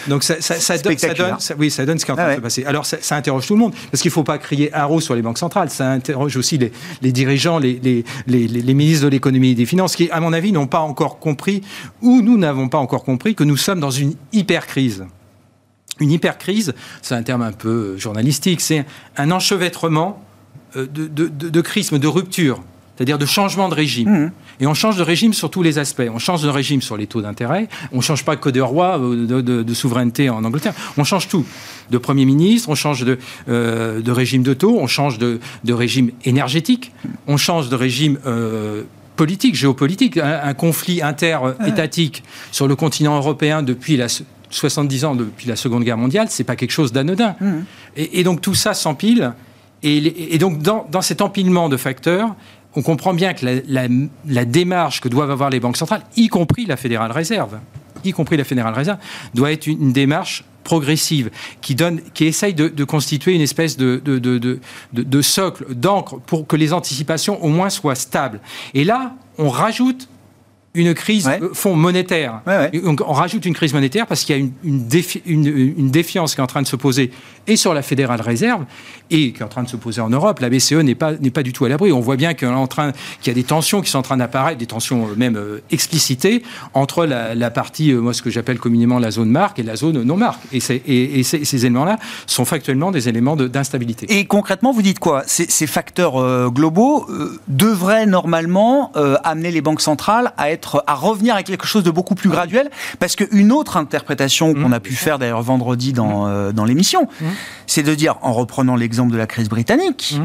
Donc 0.08 0.24
ça, 0.24 0.40
ça, 0.40 0.56
ça, 0.60 0.78
donne, 0.78 0.98
ça, 0.98 1.14
donne, 1.14 1.36
oui, 1.58 1.70
ça 1.70 1.86
donne 1.86 2.00
ce 2.00 2.06
qui 2.06 2.12
est 2.12 2.14
en 2.14 2.18
train 2.18 2.26
ah 2.26 2.30
ouais. 2.30 2.36
de 2.36 2.40
se 2.40 2.44
passer. 2.44 2.66
Alors 2.66 2.86
ça, 2.86 3.16
interroge 3.16 3.46
tout 3.46 3.54
le 3.54 3.60
monde, 3.60 3.74
parce 3.92 4.02
qu'il 4.02 4.10
ne 4.10 4.14
faut 4.14 4.24
pas 4.24 4.38
crier 4.38 4.74
haro 4.74 5.02
sur 5.02 5.14
les 5.14 5.22
banques 5.22 5.38
centrales, 5.38 5.70
ça 5.70 5.90
interroge 5.90 6.38
aussi 6.38 6.58
les, 6.58 6.72
les 7.02 7.12
dirigeants, 7.12 7.60
les, 7.60 7.80
les 8.26 8.74
ministres 8.74 9.04
de 9.04 9.10
l'économie 9.10 9.52
et 9.52 9.56
des 9.56 9.66
finances, 9.66 9.96
qui, 9.96 10.10
à 10.10 10.20
mon 10.22 10.32
avis, 10.32 10.52
n'ont 10.52 10.68
pas 10.68 10.80
encore 10.80 11.20
compris, 11.20 11.62
ou 12.02 12.22
nous 12.22 12.38
n'avons 12.38 12.70
pas 12.70 12.78
encore 12.78 13.04
compris, 13.04 13.36
que 13.36 13.44
nous 13.44 13.58
sommes 13.58 13.82
dans 13.82 13.92
une 13.92 14.16
hyper-crise. 14.32 15.06
Une 16.00 16.12
hypercrise, 16.12 16.74
c'est 17.02 17.16
un 17.16 17.24
terme 17.24 17.42
un 17.42 17.52
peu 17.52 17.98
journalistique, 17.98 18.62
c'est 18.62 18.86
un 19.18 19.32
enchevêtrement 19.32 20.24
de, 20.76 20.86
de, 20.86 21.28
de, 21.28 21.50
de 21.50 22.08
rupture, 22.08 22.62
c'est-à-dire 22.96 23.18
de 23.18 23.26
changement 23.26 23.70
de 23.70 23.76
régime. 23.76 24.10
Mmh. 24.10 24.32
Et 24.60 24.68
on 24.68 24.74
change 24.74 24.98
de 24.98 25.04
régime 25.04 25.34
sur 25.34 25.50
tous 25.50 25.64
les 25.64 25.80
aspects. 25.80 26.04
On 26.14 26.20
change 26.20 26.44
de 26.44 26.50
régime 26.50 26.82
sur 26.82 26.98
les 26.98 27.08
taux 27.08 27.22
d'intérêt, 27.22 27.70
on 27.94 27.98
ne 27.98 28.02
change 28.02 28.26
pas 28.26 28.36
que 28.36 28.50
de 28.50 28.60
roi, 28.60 29.00
de, 29.00 29.42
de, 29.42 29.74
souveraineté 29.74 30.30
en 30.30 30.44
Angleterre, 30.44 30.74
on 30.98 31.04
change 31.04 31.30
tout. 31.30 31.46
De 31.90 31.98
Premier 31.98 32.26
ministre, 32.26 32.70
on 32.70 32.76
change 32.76 33.06
de, 33.06 33.18
euh, 33.48 34.02
de 34.02 34.12
régime 34.12 34.44
de 34.44 34.54
taux, 34.54 34.78
on 34.80 34.88
change 34.88 35.18
de, 35.18 35.40
régime 35.68 36.12
énergétique, 36.26 36.92
on 37.28 37.38
change 37.38 37.70
de 37.70 37.76
régime... 37.76 38.20
Euh, 38.26 38.84
politique, 39.16 39.54
géopolitique, 39.54 40.16
un, 40.16 40.40
un 40.46 40.54
conflit 40.54 41.02
inter-étatique 41.02 42.24
sur 42.54 42.70
le 42.70 42.78
continent 42.78 43.18
européen 43.18 43.64
depuis 43.64 43.98
la 43.98 44.08
70 44.50 45.06
ans 45.06 45.16
depuis 45.16 45.48
la 45.48 45.56
Seconde 45.56 45.84
Guerre 45.84 45.98
mondiale, 45.98 46.28
c'est 46.30 46.44
pas 46.44 46.56
quelque 46.56 46.72
chose 46.72 46.92
d'anodin. 46.92 47.36
Mmh. 47.40 47.54
Et, 47.98 48.20
et, 48.20 48.24
donc 48.24 48.42
tout 48.42 48.56
ça 48.56 48.74
s'empile. 48.74 49.34
Et, 49.84 50.36
et, 50.36 50.38
donc 50.38 50.62
dans, 50.62 50.88
dans, 50.92 51.02
cet 51.02 51.22
empilement 51.22 51.70
de 51.70 51.78
facteurs, 51.78 52.36
on 52.76 52.82
comprend 52.82 53.14
bien 53.14 53.34
que 53.34 53.46
la, 53.46 53.54
la, 53.68 53.88
la, 54.28 54.46
démarche 54.46 55.02
que 55.02 55.08
doivent 55.08 55.32
avoir 55.32 55.50
les 55.50 55.60
banques 55.60 55.78
centrales, 55.78 56.04
y 56.18 56.28
compris 56.28 56.66
la 56.66 56.78
Fédérale 56.78 57.12
Réserve, 57.12 57.60
y 58.04 58.12
compris 58.12 58.38
la 58.38 58.44
Fédérale 58.44 58.74
Réserve, 58.74 59.00
doit 59.34 59.52
être 59.52 59.68
une, 59.68 59.82
une 59.82 59.94
démarche 59.94 60.44
progressive 60.64 61.32
qui 61.62 61.74
donne, 61.74 62.02
qui 62.14 62.26
essaye 62.26 62.54
de, 62.54 62.68
de 62.68 62.84
constituer 62.84 63.34
une 63.34 63.42
espèce 63.42 63.78
de, 63.78 64.02
de, 64.04 64.20
de 64.94 65.22
socle, 65.22 65.74
d'encre 65.74 66.20
pour 66.20 66.46
que 66.46 66.56
les 66.56 66.74
anticipations 66.74 67.44
au 67.44 67.48
moins 67.48 67.70
soient 67.70 67.96
stables. 67.96 68.40
Et 68.74 68.84
là, 68.84 69.14
on 69.38 69.50
rajoute 69.50 70.08
une 70.74 70.94
crise 70.94 71.28
ouais. 71.28 71.40
fonds 71.54 71.76
monétaire. 71.76 72.42
Ouais, 72.46 72.58
ouais. 72.58 72.82
Donc 72.82 73.02
on 73.06 73.14
rajoute 73.14 73.46
une 73.46 73.54
crise 73.54 73.74
monétaire 73.74 74.06
parce 74.06 74.24
qu'il 74.24 74.36
y 74.36 74.40
a 74.40 74.42
une, 74.42 74.52
une, 74.64 74.88
défi 74.88 75.22
une, 75.26 75.46
une, 75.46 75.90
défiance 75.90 76.36
qui 76.36 76.42
est 76.42 76.44
en 76.44 76.48
train 76.48 76.62
de 76.62 76.68
se 76.68 76.76
poser 76.76 77.12
et 77.48 77.56
sur 77.56 77.74
la 77.74 77.82
Fédérale 77.82 78.22
Réserve 78.22 78.66
et 79.12 79.32
qui 79.32 79.40
est 79.40 79.44
en 79.44 79.48
train 79.48 79.64
de 79.64 79.70
se 79.70 79.78
poser 79.78 80.02
en 80.02 80.10
Europe. 80.10 80.40
La 80.40 80.50
BCE 80.50 80.74
n'est 80.74 80.96
pas, 80.96 81.14
n'est 81.14 81.32
pas 81.32 81.44
du 81.44 81.54
tout 81.54 81.66
à 81.66 81.70
l'abri. 81.70 81.92
On 81.92 82.00
voit 82.00 82.16
bien 82.16 82.34
qu'il 82.34 82.48
y, 82.48 83.30
a 83.30 83.34
des 83.34 83.44
tensions 83.44 83.82
qui 83.82 83.90
sont 83.90 83.98
en 83.98 84.04
train 84.04 84.18
d'apparaître, 84.18 84.58
des 84.60 84.68
tensions 84.68 85.08
même 85.18 85.36
euh, 85.36 85.62
explicitées 85.72 86.44
entre 86.74 87.06
la, 87.06 87.34
la 87.36 87.50
partie, 87.50 87.92
euh, 87.92 88.00
moi 88.00 88.14
ce 88.14 88.22
que 88.22 88.30
j'appelle 88.30 88.60
communément 88.60 89.00
la 89.00 89.12
zone 89.12 89.30
marque 89.30 89.60
et 89.60 89.64
la 89.64 89.76
zone 89.76 90.04
non 90.04 90.18
marque. 90.18 90.42
Et, 90.52 90.60
et, 90.72 91.20
et 91.20 91.24
ces, 91.24 91.46
ces 91.46 91.66
éléments-là 91.66 91.98
sont 92.28 92.46
factuellement 92.46 92.92
des 92.92 93.10
éléments 93.10 93.36
d'instabilité. 93.36 94.06
Et 94.10 94.26
concrètement, 94.26 94.72
vous 94.72 94.82
dites 94.82 95.00
quoi? 95.00 95.24
Ces, 95.26 95.46
ces, 95.50 95.68
facteurs 95.68 96.18
euh, 96.18 96.50
globaux 96.50 97.06
euh, 97.10 97.40
devraient 97.48 98.06
normalement 98.06 98.92
euh, 98.96 99.16
amener 99.24 99.52
les 99.52 99.62
banques 99.62 99.82
centrales 99.82 100.34
à 100.38 100.52
être 100.52 100.84
à 100.88 100.96
revenir 100.96 101.36
à 101.36 101.44
quelque 101.44 101.68
chose 101.68 101.84
de 101.84 101.92
beaucoup 101.92 102.16
plus 102.16 102.30
graduel, 102.30 102.70
parce 103.00 103.16
qu'une 103.16 103.52
autre 103.52 103.78
interprétation 103.78 104.54
qu'on 104.54 104.70
mmh, 104.70 104.74
a 104.74 104.80
pu 104.80 104.94
faire 104.94 105.20
d'ailleurs 105.20 105.42
vendredi 105.42 105.94
dans, 105.94 106.26
mmh. 106.26 106.30
euh, 106.30 106.52
dans 106.52 106.66
l'émission, 106.66 107.04
mmh. 107.04 107.26
C'est 107.68 107.84
de 107.84 107.94
dire, 107.96 108.18
en 108.22 108.34
reprenant 108.34 108.76
l'exemple 108.76 109.12
de 109.12 109.18
la 109.18 109.28
crise 109.28 109.50
britannique, 109.50 110.20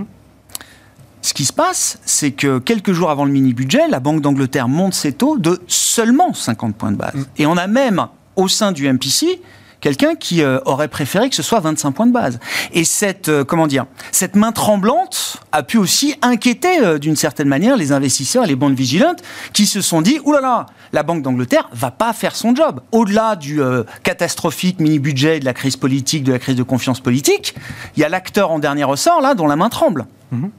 ce 1.22 1.32
qui 1.32 1.46
se 1.46 1.52
passe, 1.54 1.98
c'est 2.04 2.32
que 2.32 2.58
quelques 2.58 2.92
jours 2.92 3.10
avant 3.10 3.24
le 3.24 3.32
mini-budget, 3.32 3.88
la 3.88 3.98
Banque 3.98 4.20
d'Angleterre 4.20 4.68
monte 4.68 4.92
ses 4.92 5.12
taux 5.12 5.38
de 5.38 5.58
seulement 5.68 6.34
50 6.34 6.76
points 6.76 6.92
de 6.92 6.96
base. 6.96 7.14
Mm. 7.14 7.24
Et 7.38 7.46
on 7.46 7.56
a 7.56 7.66
même, 7.66 8.06
au 8.36 8.46
sein 8.46 8.72
du 8.72 8.86
MPC, 8.92 9.40
quelqu'un 9.84 10.14
qui 10.14 10.42
euh, 10.42 10.60
aurait 10.64 10.88
préféré 10.88 11.28
que 11.28 11.36
ce 11.36 11.42
soit 11.42 11.60
25 11.60 11.90
points 11.92 12.06
de 12.06 12.12
base. 12.12 12.40
Et 12.72 12.84
cette, 12.84 13.28
euh, 13.28 13.44
comment 13.44 13.66
dire, 13.66 13.84
cette 14.12 14.34
main 14.34 14.50
tremblante 14.50 15.36
a 15.52 15.62
pu 15.62 15.76
aussi 15.76 16.14
inquiéter 16.22 16.80
euh, 16.80 16.96
d'une 16.96 17.16
certaine 17.16 17.48
manière 17.48 17.76
les 17.76 17.92
investisseurs 17.92 18.44
et 18.44 18.46
les 18.46 18.56
banques 18.56 18.72
vigilantes 18.72 19.22
qui 19.52 19.66
se 19.66 19.82
sont 19.82 20.00
dit, 20.00 20.20
oulala, 20.24 20.40
là 20.40 20.48
là, 20.48 20.66
la 20.94 21.02
Banque 21.02 21.20
d'Angleterre 21.20 21.68
va 21.74 21.90
pas 21.90 22.14
faire 22.14 22.34
son 22.34 22.54
job. 22.54 22.80
Au-delà 22.92 23.36
du 23.36 23.60
catastrophique 24.04 24.80
mini-budget, 24.80 25.40
de 25.40 25.44
la 25.44 25.52
crise 25.52 25.76
politique, 25.76 26.24
de 26.24 26.32
la 26.32 26.38
crise 26.38 26.56
de 26.56 26.62
confiance 26.62 27.00
politique, 27.00 27.54
il 27.96 28.00
y 28.00 28.04
a 28.04 28.08
l'acteur 28.08 28.52
en 28.52 28.60
dernier 28.60 28.84
ressort 28.84 29.20
là 29.20 29.34
dont 29.34 29.46
la 29.46 29.56
main 29.56 29.68
tremble. 29.68 30.06
Mm-hmm. 30.32 30.50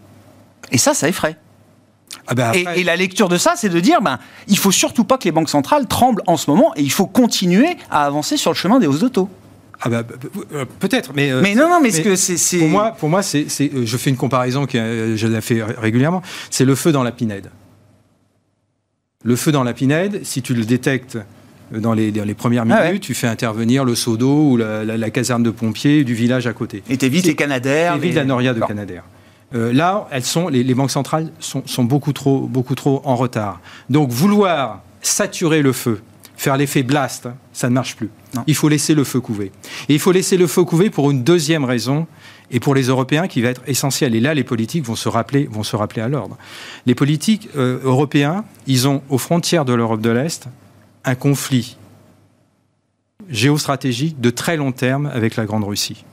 Et 0.71 0.77
ça, 0.77 0.93
ça 0.93 1.07
effraie. 1.07 1.37
Ah 2.27 2.35
ben 2.35 2.51
et, 2.53 2.83
la 2.83 2.95
lecture 2.95 3.29
de 3.29 3.37
ça, 3.37 3.53
c'est 3.55 3.69
de 3.69 3.79
dire, 3.79 4.01
ben, 4.01 4.19
il 4.47 4.57
faut 4.57 4.71
surtout 4.71 5.03
pas 5.03 5.17
que 5.17 5.25
les 5.25 5.31
banques 5.31 5.49
centrales 5.49 5.87
tremblent 5.87 6.23
en 6.27 6.37
ce 6.37 6.49
moment, 6.49 6.73
et 6.75 6.81
il 6.81 6.91
faut 6.91 7.05
continuer 7.05 7.77
à 7.89 8.05
avancer 8.05 8.37
sur 8.37 8.51
le 8.51 8.55
chemin 8.55 8.79
des 8.79 8.87
hausses 8.87 8.99
de 8.99 9.07
taux. 9.07 9.29
Ah 9.81 9.89
bah, 9.89 10.03
peut-être, 10.79 11.11
mais, 11.15 11.31
mais 11.41 11.53
non, 11.53 11.69
non, 11.69 11.79
mais, 11.81 11.91
ce 11.91 12.01
que 12.01 12.15
c'est 12.15 12.59
pour 12.59 12.69
moi, 12.69 12.91
pour 12.97 13.09
moi, 13.09 13.21
c'est, 13.21 13.47
je 13.49 13.97
fais 13.97 14.09
une 14.09 14.15
comparaison 14.15 14.65
que 14.65 15.13
je 15.15 15.27
la 15.27 15.41
fais 15.41 15.61
régulièrement. 15.63 16.21
C'est 16.49 16.65
le 16.65 16.75
feu 16.75 16.91
dans 16.91 17.03
la 17.03 17.11
pinède. 17.11 17.51
Le 19.23 19.35
feu 19.35 19.51
dans 19.51 19.63
la 19.63 19.73
pinède, 19.73 20.23
si 20.23 20.41
tu 20.41 20.53
le 20.53 20.63
détectes 20.63 21.17
dans 21.71 21.93
les, 21.93 22.11
les 22.11 22.33
premières 22.33 22.65
ah 22.69 22.85
minutes, 22.85 23.03
tu 23.03 23.13
fais 23.13 23.27
intervenir 23.27 23.83
le 23.83 23.95
seau 23.95 24.17
d'eau 24.17 24.51
ou 24.51 24.57
la, 24.57 25.09
caserne 25.09 25.43
de 25.43 25.49
pompiers 25.49 26.03
du 26.03 26.13
village 26.13 26.47
à 26.47 26.53
côté. 26.53 26.83
Et 26.89 26.97
t'évites 26.97 27.25
les 27.25 27.35
Canadaires. 27.35 27.93
T'évites 27.95 28.15
la 28.15 28.23
noria 28.23 28.53
de 28.53 28.59
Canadair. 28.61 29.03
Euh, 29.53 29.71
là, 29.71 30.07
elles 30.11 30.23
sont, 30.23 30.47
les, 30.47 30.73
banques 30.73 30.91
centrales 30.91 31.31
sont, 31.39 31.83
beaucoup, 31.83 32.13
trop, 32.13 32.41
beaucoup 32.41 32.75
trop 32.75 33.01
en 33.05 33.15
retard. 33.15 33.61
Donc 33.89 34.09
vouloir 34.09 34.81
saturer 35.01 35.61
le 35.61 35.71
feu, 35.71 36.01
faire 36.35 36.57
l'effet 36.57 36.81
blast, 36.81 37.29
ça 37.53 37.69
ne 37.69 37.75
marche 37.75 37.95
plus. 37.95 38.09
Il 38.47 38.55
faut 38.55 38.69
laisser 38.69 38.95
le 38.95 39.03
feu 39.03 39.21
couver. 39.21 39.51
Et 39.87 39.93
il 39.93 39.99
faut 39.99 40.11
laisser 40.11 40.35
le 40.35 40.47
feu 40.47 40.63
couver 40.63 40.89
pour 40.89 41.11
une 41.11 41.23
deuxième 41.23 41.63
raison, 41.63 42.07
et 42.51 42.59
pour 42.59 42.75
les 42.75 42.83
Européens 42.83 43.27
qui 43.27 43.41
va 43.41 43.49
être 43.49 43.61
essentielle. 43.67 44.15
Et 44.15 44.19
là, 44.19 44.33
les 44.33 44.43
politiques 44.43 44.85
vont 44.85 44.95
se 44.95 45.09
rappeler, 45.09 45.47
vont 45.49 45.63
se 45.63 45.75
rappeler 45.75 46.01
à 46.01 46.07
l'ordre. 46.07 46.37
Les 46.85 46.95
politiques 46.95 47.49
euh, 47.55 47.79
européens, 47.83 48.45
ils 48.67 48.87
ont 48.87 49.01
aux 49.09 49.17
frontières 49.17 49.65
de 49.65 49.73
l'Europe 49.73 50.01
de 50.01 50.09
l'Est 50.09 50.47
un 51.03 51.15
conflit 51.15 51.77
géostratégique 53.29 54.19
de 54.19 54.29
très 54.29 54.57
long 54.57 54.71
terme 54.71 55.07
avec 55.07 55.35
la 55.35 55.45
Grande 55.45 55.63
Russie. 55.63 56.05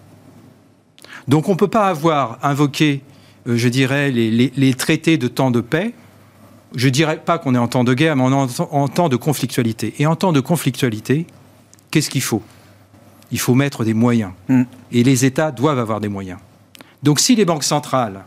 Donc 1.28 1.48
on 1.48 1.52
ne 1.52 1.56
peut 1.56 1.68
pas 1.68 1.88
avoir 1.88 2.38
invoqué 2.42 3.02
je 3.46 3.68
dirais, 3.68 4.10
les, 4.10 4.74
traités 4.74 5.18
de 5.18 5.28
temps 5.28 5.50
de 5.50 5.60
paix, 5.60 5.92
je 6.74 6.88
dirais 6.88 7.20
pas 7.24 7.38
qu'on 7.38 7.54
est 7.54 7.58
en 7.58 7.68
temps 7.68 7.84
de 7.84 7.94
guerre, 7.94 8.16
mais 8.16 8.22
on 8.22 8.46
est 8.46 8.60
en, 8.60 8.88
temps 8.88 9.08
de 9.08 9.16
conflictualité. 9.16 9.94
Et 9.98 10.06
en 10.06 10.16
temps 10.16 10.32
de 10.32 10.40
conflictualité, 10.40 11.26
qu'est-ce 11.90 12.10
qu'il 12.10 12.22
faut? 12.22 12.42
Il 13.30 13.38
faut 13.38 13.54
mettre 13.54 13.84
des 13.84 13.94
moyens. 13.94 14.32
Mm. 14.48 14.62
Et 14.92 15.02
les 15.02 15.24
États 15.24 15.50
doivent 15.50 15.78
avoir 15.78 16.00
des 16.00 16.08
moyens. 16.08 16.38
Donc 17.02 17.18
si 17.18 17.34
les 17.34 17.44
banques 17.44 17.64
centrales, 17.64 18.22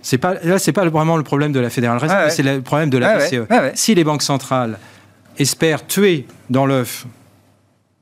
c'est 0.00 0.18
pas, 0.18 0.34
là, 0.42 0.58
c'est 0.58 0.72
pas 0.72 0.88
vraiment 0.88 1.16
le 1.16 1.24
problème 1.24 1.52
de 1.52 1.60
la 1.60 1.70
Fédérale 1.70 1.98
Réserve, 1.98 2.30
c'est 2.30 2.42
le 2.42 2.62
problème 2.62 2.88
de 2.88 2.98
la 2.98 3.18
BCE. 3.18 3.46
Si 3.74 3.94
les 3.94 4.04
banques 4.04 4.22
centrales 4.22 4.78
espèrent 5.38 5.86
tuer 5.86 6.26
dans 6.50 6.66
l'œuf 6.66 7.06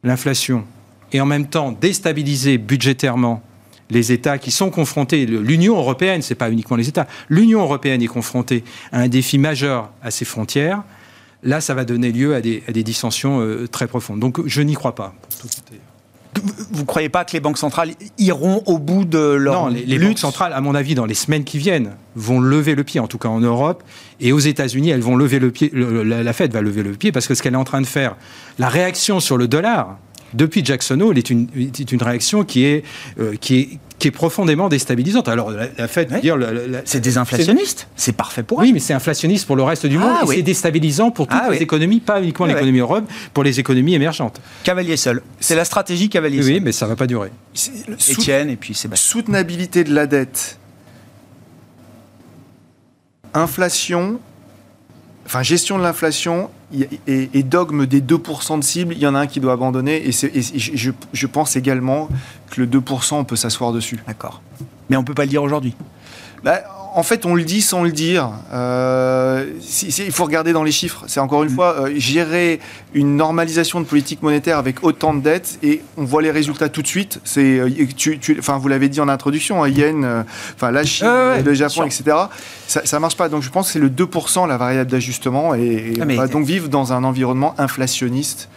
l'inflation 0.05 0.65
et 1.13 1.21
en 1.21 1.27
même 1.27 1.47
temps 1.47 1.73
déstabiliser 1.73 2.59
budgétairement 2.59 3.43
les 3.91 4.13
États 4.13 4.39
qui 4.39 4.51
sont 4.51 4.71
confrontés, 4.71 5.27
l'Union 5.27 5.77
européenne, 5.77 6.23
c'est 6.23 6.35
pas 6.35 6.51
uniquement 6.51 6.77
les 6.77 6.89
États, 6.89 7.07
l'Union 7.29 7.61
européenne 7.61 8.03
est 8.03 8.09
confrontée 8.09 8.65
à 8.93 9.01
un 9.01 9.09
défi 9.09 9.39
majeur 9.39 9.91
à 10.03 10.11
ses 10.11 10.25
frontières. 10.25 10.83
Là, 11.43 11.61
ça 11.61 11.75
va 11.75 11.85
donner 11.85 12.11
lieu 12.11 12.35
à 12.35 12.41
des, 12.41 12.63
dissensions 12.83 13.41
euh, 13.41 13.69
très 13.69 13.87
profondes. 13.87 14.19
Donc, 14.19 14.47
je 14.47 14.63
n'y 14.63 14.75
crois 14.75 14.95
pas. 14.95 15.15
Vous 16.71 16.81
ne 16.81 16.87
croyez 16.87 17.09
pas 17.09 17.25
que 17.25 17.33
les 17.33 17.41
banques 17.41 17.59
centrales 17.59 17.93
iront 18.19 18.63
au 18.67 18.79
bout 18.79 19.05
de 19.05 19.19
leur 19.19 19.71
Non, 19.71 19.77
les, 19.87 19.99
banques 19.99 20.19
centrales, 20.19 20.53
à 20.53 20.61
mon 20.61 20.75
avis, 20.75 20.95
dans 20.95 21.07
les 21.07 21.15
semaines 21.15 21.45
qui 21.45 21.59
viennent, 21.59 21.93
vont 22.15 22.41
lever 22.41 22.75
le 22.75 22.85
pied, 22.85 23.01
en 23.01 23.07
tout 23.07 23.19
cas 23.19 23.29
en 23.29 23.41
Europe. 23.41 23.83
Et 24.21 24.33
aux 24.33 24.39
États-Unis, 24.39 24.91
elles 24.91 25.01
vont 25.01 25.17
lever 25.17 25.39
le 25.39 25.51
pied, 25.51 25.71
la 25.73 26.33
Fed 26.33 26.53
va 26.53 26.61
lever 26.61 26.83
le 26.83 26.93
pied 26.93 27.13
parce 27.13 27.27
que 27.27 27.35
ce 27.35 27.43
qu'elle 27.43 27.55
est 27.55 27.59
en 27.59 27.65
train 27.65 27.81
de 27.81 27.87
faire, 27.87 28.17
la 28.59 28.69
réaction 28.69 29.21
sur 29.21 29.37
le 29.39 29.49
dollar, 29.49 29.99
depuis 30.35 30.65
Jackson 30.65 31.01
Hole 31.01 31.19
est 31.19 31.31
une, 31.31 31.49
est 31.57 31.93
une 31.93 32.03
réaction 32.03 32.45
qui 32.45 32.65
est, 32.65 32.85
euh, 33.19 33.35
qui 33.41 33.59
est 33.59 33.69
qui 33.99 34.09
est 34.09 34.11
profondément 34.13 34.69
déstabilisante. 34.69 35.29
Alors, 35.29 35.51
la, 35.51 35.89
Fed, 35.89 36.21
dire... 36.21 36.37
C'est 36.85 37.01
désinflationniste, 37.01 37.89
c'est 37.97 38.13
parfait 38.13 38.43
pour 38.43 38.61
elle. 38.61 38.69
Oui, 38.69 38.73
mais 38.73 38.81
c'est 38.81 38.93
inflationniste 38.93 39.47
pour 39.47 39.57
le 39.57 39.63
reste 39.63 39.87
du 39.87 39.99
monde 39.99 40.17
ah 40.21 40.25
et 40.25 40.37
c'est 40.37 40.43
déstabilisant 40.43 41.11
pour 41.11 41.27
toutes 41.27 41.39
ah 41.41 41.51
les 41.51 41.63
économies, 41.63 42.01
pas 42.01 42.21
uniquement 42.21 42.47
l'économie 42.47 42.79
Europe, 42.79 43.05
pour 43.33 43.45
les 43.45 43.59
économies 43.59 43.95
émergentes. 43.95 44.41
Cavalier 44.65 44.97
seul. 44.97 45.23
C'est 45.41 45.55
la 45.55 45.65
stratégie 45.65 46.09
cavalier 46.09 46.43
seul. 46.43 46.53
Oui, 46.53 46.61
mais 46.61 46.73
ça 46.73 46.87
ne 46.87 46.91
va 46.91 46.97
pas 46.97 47.07
durer. 47.07 47.31
Étienne 48.09 48.51
et 48.51 48.57
puis 48.57 48.75
Sébastien. 48.75 49.13
Soutenabilité 49.13 49.85
de 49.85 49.95
la 49.95 50.07
dette. 50.07 50.59
Inflation 53.33 54.21
enfin 55.27 55.43
gestion 55.43 55.77
de 55.77 55.83
l'inflation 55.83 56.51
et, 57.07 57.43
dogme 57.43 57.87
des 57.87 58.01
2% 58.01 58.59
de 58.59 58.65
cible, 58.65 58.95
il 58.95 59.01
y 59.01 59.07
en 59.07 59.15
a 59.15 59.21
un 59.21 59.27
qui 59.27 59.41
doit 59.41 59.53
abandonner. 59.53 60.09
Et, 60.09 60.13
je, 60.13 61.27
pense 61.27 61.57
également 61.57 62.09
que 62.51 62.63
le 62.63 62.67
2%, 62.67 63.15
on 63.15 63.25
peut 63.25 63.37
s'asseoir 63.37 63.73
dessus. 63.73 63.99
D'accord. 64.07 64.41
Mais 64.89 64.97
on 64.97 65.01
ne 65.01 65.07
peut 65.07 65.15
pas 65.15 65.25
le 65.25 65.31
dire 65.31 65.43
aujourd'hui. 65.43 65.75
Bah, 66.43 66.63
en 66.97 67.03
fait, 67.03 67.27
on 67.27 67.35
le 67.35 67.45
dit 67.45 67.61
sans 67.61 67.83
le 67.83 67.93
dire. 67.93 68.31
Euh, 68.55 69.45
il 69.83 70.13
faut 70.13 70.25
regarder 70.25 70.55
dans 70.55 70.63
les 70.63 70.73
chiffres. 70.73 71.05
C'est 71.07 71.21
encore 71.21 71.43
une 71.43 71.51
mm. 71.51 71.55
fois 71.55 71.75
euh, 71.79 71.93
gérer 71.95 72.59
une 72.95 73.17
normalisation 73.17 73.81
de 73.83 73.85
politique 73.85 74.23
monétaire 74.23 74.57
avec 74.57 74.83
autant 74.83 75.13
de 75.13 75.21
dettes 75.21 75.59
et 75.63 75.83
on 75.99 76.05
voit 76.05 76.23
les 76.23 76.31
résultats 76.31 76.71
tout 76.71 76.81
de 76.81 76.87
suite. 76.87 77.21
C'est, 77.23 77.59
euh, 77.59 77.69
enfin, 78.39 78.57
vous 78.57 78.69
l'avez 78.69 78.89
dit 78.89 78.99
en 79.03 79.11
introduction, 79.11 79.63
hein, 79.63 79.69
yen, 79.69 80.25
enfin 80.55 80.71
la 80.71 80.85
Chine, 80.85 81.07
le 81.45 81.53
Japon, 81.53 81.85
etc. 81.85 82.17
Ça, 82.67 82.81
ne 82.91 82.99
marche 82.99 83.19
pas. 83.19 83.29
Donc, 83.29 83.43
je 83.43 83.51
pense 83.51 83.67
que 83.67 83.73
c'est 83.75 83.79
le 83.79 83.91
2% 83.91 84.49
la 84.49 84.57
variable 84.57 84.91
d'ajustement 84.91 85.55
et, 85.55 85.93
ah, 86.01 86.05
on 86.09 86.17
va 86.17 86.29
donc 86.29 86.47
vivre 86.47 86.71
dans 86.71 86.95
un 86.95 87.05
environnement 87.05 87.55
inflationniste 87.59 88.49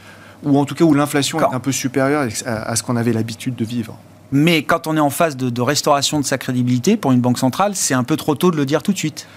ou 0.43 0.57
en 0.57 0.63
tout 0.63 0.75
cas 0.75 0.85
où 0.85 0.93
l'inflation 0.93 1.41
est 1.41 1.53
un 1.53 1.59
peu 1.59 1.73
supérieure 1.73 2.25
à 2.45 2.75
ce 2.77 2.83
qu'on 2.83 2.95
avait 2.95 3.11
l'habitude 3.11 3.55
de 3.55 3.65
vivre. 3.65 3.97
Mais 4.31 4.63
quand 4.63 4.87
on 4.87 4.95
est 4.95 5.01
en 5.01 5.09
phase 5.09 5.37
de, 5.37 5.61
restauration 5.61 6.19
de 6.19 6.25
sa 6.25 6.37
crédibilité 6.37 6.97
pour 6.97 7.11
une 7.11 7.21
banque 7.21 7.39
centrale, 7.39 7.75
c'est 7.75 7.93
un 7.93 8.03
peu 8.03 8.15
trop 8.15 8.35
tôt 8.35 8.51
de 8.51 8.57
le 8.57 8.65
dire 8.65 8.83
tout 8.83 8.93
de 8.93 8.97
suite. 8.97 9.27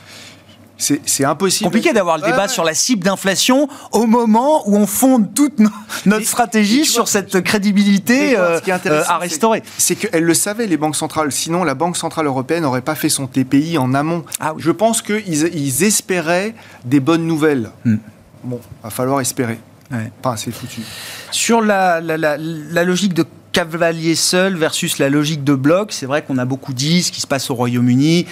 C'est 0.78 1.24
impossible. 1.24 1.66
Compliqué 1.66 1.92
d'avoir 1.92 2.16
le 2.16 2.24
débat 2.24 2.48
sur 2.48 2.64
la 2.64 2.74
cible 2.74 3.04
d'inflation 3.04 3.68
au 3.92 4.06
moment 4.06 4.68
où 4.68 4.76
on 4.76 4.86
fonde 4.86 5.32
toute 5.32 5.60
notre 6.06 6.26
stratégie 6.26 6.84
sur 6.84 7.06
cette 7.06 7.40
crédibilité 7.42 8.36
euh, 8.36 8.58
euh, 8.86 9.04
à 9.06 9.18
restaurer. 9.18 9.62
C'est 9.78 9.94
qu'elles 9.94 10.24
le 10.24 10.34
savaient, 10.34 10.66
les 10.66 10.76
banques 10.76 10.96
centrales. 10.96 11.30
Sinon, 11.30 11.62
la 11.62 11.74
Banque 11.74 11.96
Centrale 11.96 12.26
Européenne 12.26 12.64
n'aurait 12.64 12.82
pas 12.82 12.96
fait 12.96 13.08
son 13.08 13.28
TPI 13.28 13.78
en 13.78 13.94
amont. 13.94 14.24
Ah 14.40 14.54
Je 14.58 14.72
pense 14.72 15.02
qu'ils 15.02 15.54
ils 15.54 15.84
espéraient 15.84 16.52
des 16.84 16.98
bonnes 16.98 17.28
nouvelles. 17.28 17.70
Hmm. 17.84 17.98
Bon, 18.42 18.60
va 18.82 18.90
falloir 18.90 19.20
espérer. 19.20 19.60
Pas 20.20 20.36
c'est 20.36 20.50
foutu. 20.50 20.80
Sur 21.30 21.60
la, 21.60 22.00
la 22.00 22.84
logique 22.84 23.14
de 23.14 23.24
cavalier 23.52 24.14
seul 24.14 24.56
versus 24.56 24.98
la 24.98 25.10
logique 25.10 25.44
de 25.44 25.54
bloc. 25.54 25.92
C'est 25.92 26.06
vrai 26.06 26.22
qu'on 26.22 26.38
a 26.38 26.44
beaucoup 26.44 26.72
dit 26.72 27.02
ce 27.02 27.12
qui 27.12 27.20
se 27.20 27.26
passe 27.26 27.50
au 27.50 27.54
Royaume-Uni. 27.54 28.26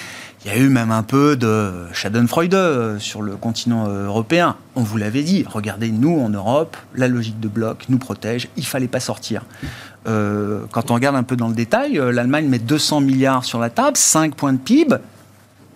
Il 0.44 0.50
y 0.50 0.54
a 0.54 0.56
eu 0.56 0.70
même 0.70 0.90
un 0.90 1.02
peu 1.02 1.37
de 1.37 1.87
Schadenfreude 1.92 2.54
euh, 2.54 2.98
sur 2.98 3.20
le 3.20 3.37
continent 3.37 3.87
euh, 3.88 4.06
européen. 4.06 4.56
On 4.74 4.83
vous 4.83 4.96
l'avait 4.96 5.22
dit, 5.22 5.44
regardez, 5.46 5.90
nous 5.90 6.18
en 6.18 6.30
Europe, 6.30 6.76
la 6.94 7.09
logique 7.09 7.38
de 7.38 7.48
bloc 7.48 7.85
nous 7.90 7.98
protège, 7.98 8.48
il 8.56 8.64
fallait 8.64 8.88
pas 8.88 9.00
sortir. 9.00 9.42
Euh, 10.09 10.62
quand 10.72 10.90
on 10.90 10.94
regarde 10.94 11.16
un 11.16 11.22
peu 11.22 11.37
dans 11.37 11.48
le 11.48 11.54
détail, 11.54 12.00
l'Allemagne 12.11 12.48
met 12.48 12.59
200 12.59 13.02
milliards 13.02 13.44
sur 13.44 13.59
la 13.59 13.68
table, 13.68 13.98
5 13.98 14.35
points 14.35 14.54
de 14.54 14.59
PIB. 14.59 14.96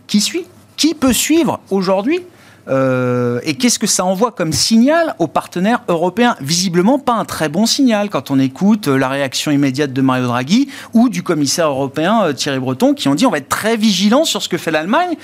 Qui 0.06 0.22
suit? 0.22 0.46
Qui 0.76 0.94
peut 0.94 1.12
suivre 1.12 1.60
aujourd'hui 1.70 2.22
euh, 2.68 3.40
et 3.42 3.54
qu'est-ce 3.54 3.78
que 3.78 3.86
ça 3.86 4.04
envoie 4.04 4.32
comme 4.32 4.52
signal 4.52 5.14
aux 5.18 5.26
partenaires 5.26 5.82
européens? 5.88 6.36
Visiblement 6.40 6.98
pas 6.98 7.14
un 7.14 7.24
très 7.24 7.48
bon 7.48 7.66
signal 7.66 8.08
quand 8.10 8.30
on 8.30 8.38
écoute 8.38 8.88
euh, 8.88 8.96
la 8.96 9.08
réaction 9.08 9.50
immédiate 9.50 9.92
de 9.92 10.00
Mario 10.00 10.26
Draghi 10.26 10.68
ou 10.92 11.08
du 11.08 11.22
commissaire 11.22 11.68
européen 11.68 12.24
euh, 12.24 12.32
Thierry 12.32 12.58
Breton 12.58 12.94
qui 12.94 13.08
ont 13.08 13.14
dit 13.14 13.26
on 13.26 13.30
va 13.30 13.38
être 13.38 13.48
très 13.48 13.76
vigilant 13.76 14.24
sur 14.24 14.42
ce 14.42 14.48
que 14.48 14.56
fait 14.56 14.70
l'Allemagne 14.70 15.14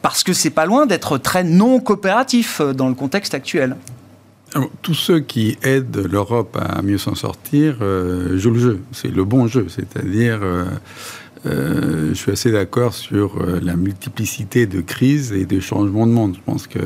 parce 0.00 0.22
que 0.22 0.32
c'est 0.32 0.50
pas 0.50 0.66
loin 0.66 0.86
d'être 0.86 1.18
très 1.18 1.44
non 1.44 1.80
coopératif 1.80 2.60
dans 2.60 2.88
le 2.88 2.94
contexte 2.94 3.34
actuel. 3.34 3.76
tous 4.80 4.94
ceux 4.94 5.20
qui 5.20 5.58
aident 5.62 6.06
l'Europe 6.10 6.56
à 6.58 6.80
mieux 6.80 6.98
s'en 6.98 7.14
sortir 7.14 7.76
jouent 8.34 8.50
le 8.50 8.58
jeu. 8.58 8.80
C'est 8.92 9.14
le 9.14 9.24
bon 9.24 9.48
jeu, 9.48 9.66
c'est-à-dire 9.68 10.40
je 11.44 12.14
suis 12.14 12.32
assez 12.32 12.50
d'accord 12.50 12.94
sur 12.94 13.44
la 13.62 13.76
multiplicité 13.76 14.66
de 14.66 14.80
crises 14.80 15.32
et 15.32 15.44
de 15.44 15.60
changements 15.60 16.06
de 16.06 16.12
monde. 16.12 16.34
Je 16.34 16.40
pense 16.44 16.66
que 16.66 16.78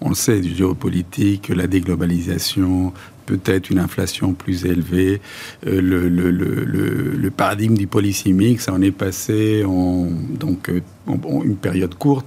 on 0.00 0.10
le 0.10 0.14
sait, 0.14 0.40
du 0.40 0.54
géopolitique, 0.54 1.48
la 1.48 1.66
déglobalisation, 1.66 2.92
peut-être 3.28 3.68
une 3.70 3.78
inflation 3.78 4.32
plus 4.32 4.64
élevée. 4.64 5.20
Euh, 5.66 5.80
le, 5.80 7.30
paradigme 7.30 7.76
du 7.76 7.86
policy 7.86 8.32
mix, 8.32 8.68
on 8.68 8.80
est 8.82 8.90
passé 8.90 9.64
en, 9.64 10.08
donc, 10.40 10.70
euh, 10.70 10.80
une 11.44 11.56
période 11.56 11.94
courte 11.94 12.26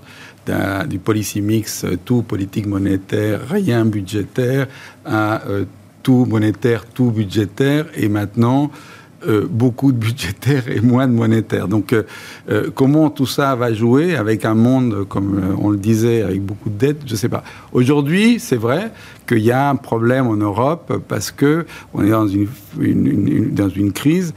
du 0.88 1.00
policy 1.00 1.42
mix 1.42 1.84
euh, 1.84 1.98
tout 2.04 2.22
politique 2.22 2.66
monétaire, 2.66 3.42
rien 3.50 3.84
budgétaire, 3.86 4.68
à 5.06 5.42
tout 6.04 6.26
monétaire, 6.26 6.86
tout 6.86 7.12
budgétaire, 7.12 7.86
et 7.96 8.10
maintenant 8.10 8.72
euh, 9.28 9.48
beaucoup 9.48 9.92
de 9.92 9.98
budgétaire 9.98 10.68
et 10.68 10.82
moins 10.82 11.08
de 11.08 11.14
monétaire. 11.14 11.68
Donc, 11.68 11.94
euh, 11.94 12.04
euh, 12.50 12.72
comment 12.74 13.12
tout 13.12 13.28
ça 13.28 13.56
va 13.56 13.72
jouer 13.72 14.16
avec 14.16 14.46
un 14.46 14.56
monde, 14.56 15.06
comme 15.08 15.56
on 15.60 15.70
le 15.70 15.78
disait, 15.78 16.24
avec 16.24 16.42
beaucoup 16.42 16.70
de 16.70 16.78
dettes, 16.78 17.02
je 17.06 17.12
ne 17.12 17.18
sais 17.18 17.30
pas. 17.30 17.44
Aujourd'hui, 17.72 18.40
c'est 18.40 18.56
vrai 18.56 18.92
qu'il 19.28 19.40
y 19.40 19.52
a 19.52 19.70
un 19.70 19.76
problème 19.76 20.26
en 20.26 20.38
Europe 20.38 21.04
parce 21.08 21.30
que 21.30 21.68
on 21.94 22.04
est 22.04 22.10
dans 22.10 22.28
une, 22.28 22.48
dans 23.54 23.70
une 23.70 23.94
crise 23.94 24.34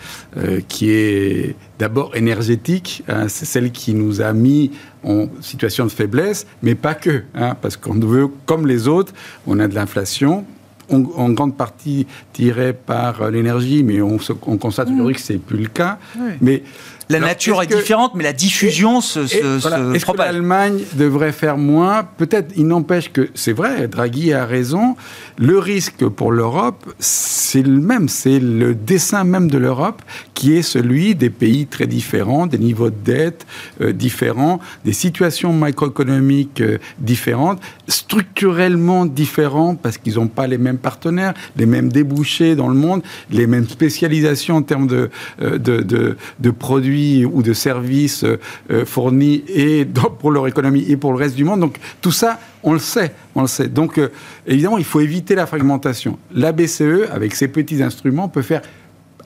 qui 0.69 0.91
est 0.91 1.57
d'abord 1.79 2.15
énergétique. 2.15 3.03
Hein, 3.09 3.29
c'est 3.29 3.47
celle 3.47 3.73
qui 3.73 3.95
nous 3.95 4.21
a 4.21 4.33
mis 4.35 4.71
en 5.03 5.29
situation 5.41 5.87
de 5.87 5.91
faiblesse, 5.91 6.47
mais 6.63 6.75
pas 6.75 6.95
que, 6.95 7.23
hein, 7.35 7.57
parce 7.61 7.77
qu'on 7.77 7.95
veut, 7.95 8.29
comme 8.47 8.67
les 8.67 8.87
autres, 8.87 9.13
on 9.47 9.59
a 9.59 9.69
de 9.69 9.75
l'inflation, 9.75 10.45
en 10.91 11.31
grande 11.31 11.57
partie 11.57 12.07
tiré 12.33 12.73
par 12.73 13.31
l'énergie, 13.31 13.83
mais 13.83 14.01
on, 14.03 14.19
on 14.47 14.57
constate 14.57 14.89
mmh. 14.89 14.95
aujourd'hui 14.95 15.15
que 15.15 15.21
c'est 15.21 15.39
plus 15.39 15.59
le 15.59 15.69
cas. 15.69 15.99
Mais 16.41 16.63
la 17.11 17.21
nature 17.21 17.63
est, 17.63 17.67
différente, 17.67 18.13
mais 18.15 18.25
la 18.25 18.33
diffusion 18.33 19.01
se, 19.01 19.27
se, 19.27 19.95
Est-ce 19.95 20.07
que 20.07 20.17
l'Allemagne 20.17 20.81
devrait 20.95 21.33
faire 21.33 21.59
moins? 21.59 22.07
Peut-être, 22.17 22.53
il 22.57 22.67
n'empêche 22.67 23.13
que, 23.13 23.29
c'est 23.35 23.53
vrai, 23.53 23.89
Draghi 23.89 24.33
a 24.33 24.47
raison, 24.47 24.97
le 25.37 25.59
risque 25.59 26.07
pour 26.09 26.33
l'Europe, 26.33 26.95
c'est 26.99 27.63
le 27.63 27.79
même, 27.79 28.09
c'est 28.09 28.39
le 28.39 28.75
dessin 28.75 29.25
même 29.25 29.51
de 29.51 29.59
l'Europe 29.59 30.01
qui 30.33 30.57
est 30.57 30.63
celui 30.63 31.15
des 31.15 31.31
pays 31.31 31.67
très 31.67 31.87
différents, 31.87 32.47
des 32.47 32.59
niveaux 32.59 32.91
de 32.91 32.97
dette 33.05 33.47
euh, 33.81 33.93
différents, 33.93 34.61
des 34.85 34.93
situations 34.93 35.53
macroéconomiques 35.53 36.61
euh, 36.61 36.79
différentes, 36.99 37.61
structurellement 37.87 39.05
différents 39.05 39.75
parce 39.75 39.99
qu'ils 39.99 40.15
n'ont 40.15 40.29
pas 40.29 40.47
les 40.47 40.59
mêmes 40.59 40.74
partenaires, 40.79 41.35
les 41.57 41.67
mêmes 41.67 41.91
débouchés 41.91 42.57
dans 42.57 42.69
le 42.69 42.75
monde, 42.75 43.03
les 43.31 43.47
mêmes 43.47 43.69
spécialisations 43.69 44.57
en 44.57 44.63
termes 44.63 44.87
de, 44.87 45.11
euh, 45.43 45.59
de, 45.59 46.17
de, 46.39 46.51
produits 46.51 47.25
ou 47.25 47.43
de 47.43 47.53
services 47.53 48.25
euh, 48.25 48.85
fournis 48.85 49.45
et 49.49 49.87
pour 50.19 50.31
leur 50.31 50.47
économie 50.47 50.85
et 50.89 50.97
pour 50.97 51.13
le 51.13 51.19
reste 51.19 51.37
du 51.37 51.45
monde. 51.45 51.61
Donc 51.61 51.79
tout 52.01 52.13
ça, 52.13 52.39
on 52.63 52.73
le 52.73 52.79
sait, 52.79 53.13
on 53.35 53.43
le 53.43 53.49
sait. 53.49 53.69
Donc 53.69 53.99
euh, 53.99 54.09
évidemment, 54.47 54.79
il 54.79 54.85
faut 54.85 55.01
éviter 55.01 55.35
la 55.35 55.47
fragmentation. 55.47 56.19
La 56.35 56.53
BCE, 56.53 57.11
avec 57.13 57.35
ses 57.35 57.49
petits 57.49 57.83
instruments, 57.83 58.29
peut 58.29 58.43
faire 58.43 58.63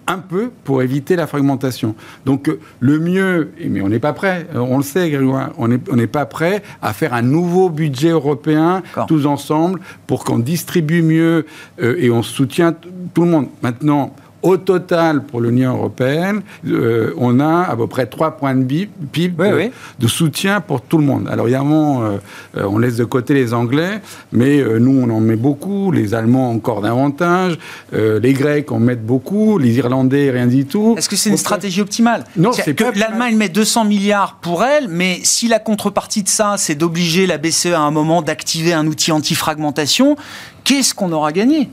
un 0.09 0.18
peu 0.18 0.51
pour 0.64 0.83
éviter 0.83 1.14
la 1.14 1.27
fragmentation. 1.27 1.94
Donc 2.25 2.49
euh, 2.49 2.59
le 2.81 2.99
mieux, 2.99 3.53
mais 3.64 3.81
on 3.81 3.88
n'est 3.88 4.01
pas 4.01 4.12
prêt, 4.12 4.47
on 4.55 4.79
le 4.79 4.83
sait 4.83 5.11
Grégoire, 5.11 5.51
on 5.59 5.68
n'est 5.68 6.07
pas 6.07 6.27
prêt 6.27 6.62
à 6.83 6.92
faire 6.92 7.14
un 7.14 7.23
nouveau 7.23 7.71
budget 7.71 8.11
européen 8.11 8.83
tous 9.07 9.27
ensemble 9.27 9.81
pour 10.07 10.25
qu'on 10.25 10.38
distribue 10.38 11.03
mieux 11.03 11.47
et 11.81 12.11
on 12.11 12.23
soutient 12.23 12.75
tout 13.14 13.23
le 13.23 13.31
monde. 13.31 13.49
Maintenant, 13.62 14.14
au 14.42 14.57
total, 14.57 15.22
pour 15.24 15.40
l'Union 15.40 15.77
européenne, 15.77 16.42
euh, 16.66 17.12
on 17.16 17.40
a 17.40 17.62
à 17.62 17.77
peu 17.77 17.87
près 17.87 18.07
3 18.07 18.33
points 18.33 18.55
de 18.55 18.64
PIB 18.64 19.70
de, 19.98 20.07
soutien 20.07 20.61
pour 20.61 20.81
tout 20.81 20.98
le 20.98 21.05
monde. 21.05 21.29
Alors 21.29 21.46
évidemment, 21.46 22.03
euh, 22.03 22.18
euh, 22.57 22.64
on 22.68 22.79
laisse 22.79 22.96
de 22.96 23.05
côté 23.05 23.35
les 23.35 23.53
Anglais, 23.53 24.01
mais 24.33 24.62
nous, 24.79 25.03
on 25.03 25.11
en 25.11 25.20
met 25.20 25.37
beaucoup, 25.37 25.90
les 25.90 26.14
Allemands 26.14 26.51
encore 26.51 26.81
davantage, 26.81 27.59
les 27.92 28.33
Grecs 28.33 28.70
en 28.70 28.79
mettent 28.79 29.05
beaucoup, 29.05 29.59
les 29.59 29.77
Irlandais, 29.77 30.31
rien 30.31 30.46
du 30.46 30.66
tout. 30.66 30.94
Est-ce 30.96 31.09
que 31.09 31.16
c'est 31.16 31.31
une 31.31 31.37
stratégie 31.37 31.81
optimale? 31.81 32.24
Non, 32.37 32.53
c'est 32.53 32.74
que 32.74 32.98
l'Allemagne 32.98 33.37
met 33.37 33.48
200 33.48 33.85
milliards 33.85 34.38
pour 34.40 34.64
elle, 34.64 34.88
mais 34.88 35.20
si 35.24 35.48
la 35.48 35.59
contrepartie 35.59 36.22
de 36.22 36.29
ça, 36.29 36.55
c'est 36.59 36.74
d'obliger 36.74 37.27
la 37.27 37.38
BCE 37.38 37.66
à 37.66 37.81
un 37.81 37.90
moment 37.90 38.22
d'activer 38.22 38.72
un 38.72 38.87
outil 38.87 39.12
anti-fragmentation, 39.12 40.16
qu'est-ce 40.64 40.94
qu'on 40.94 41.12
aura 41.12 41.33
gagné? 41.33 41.68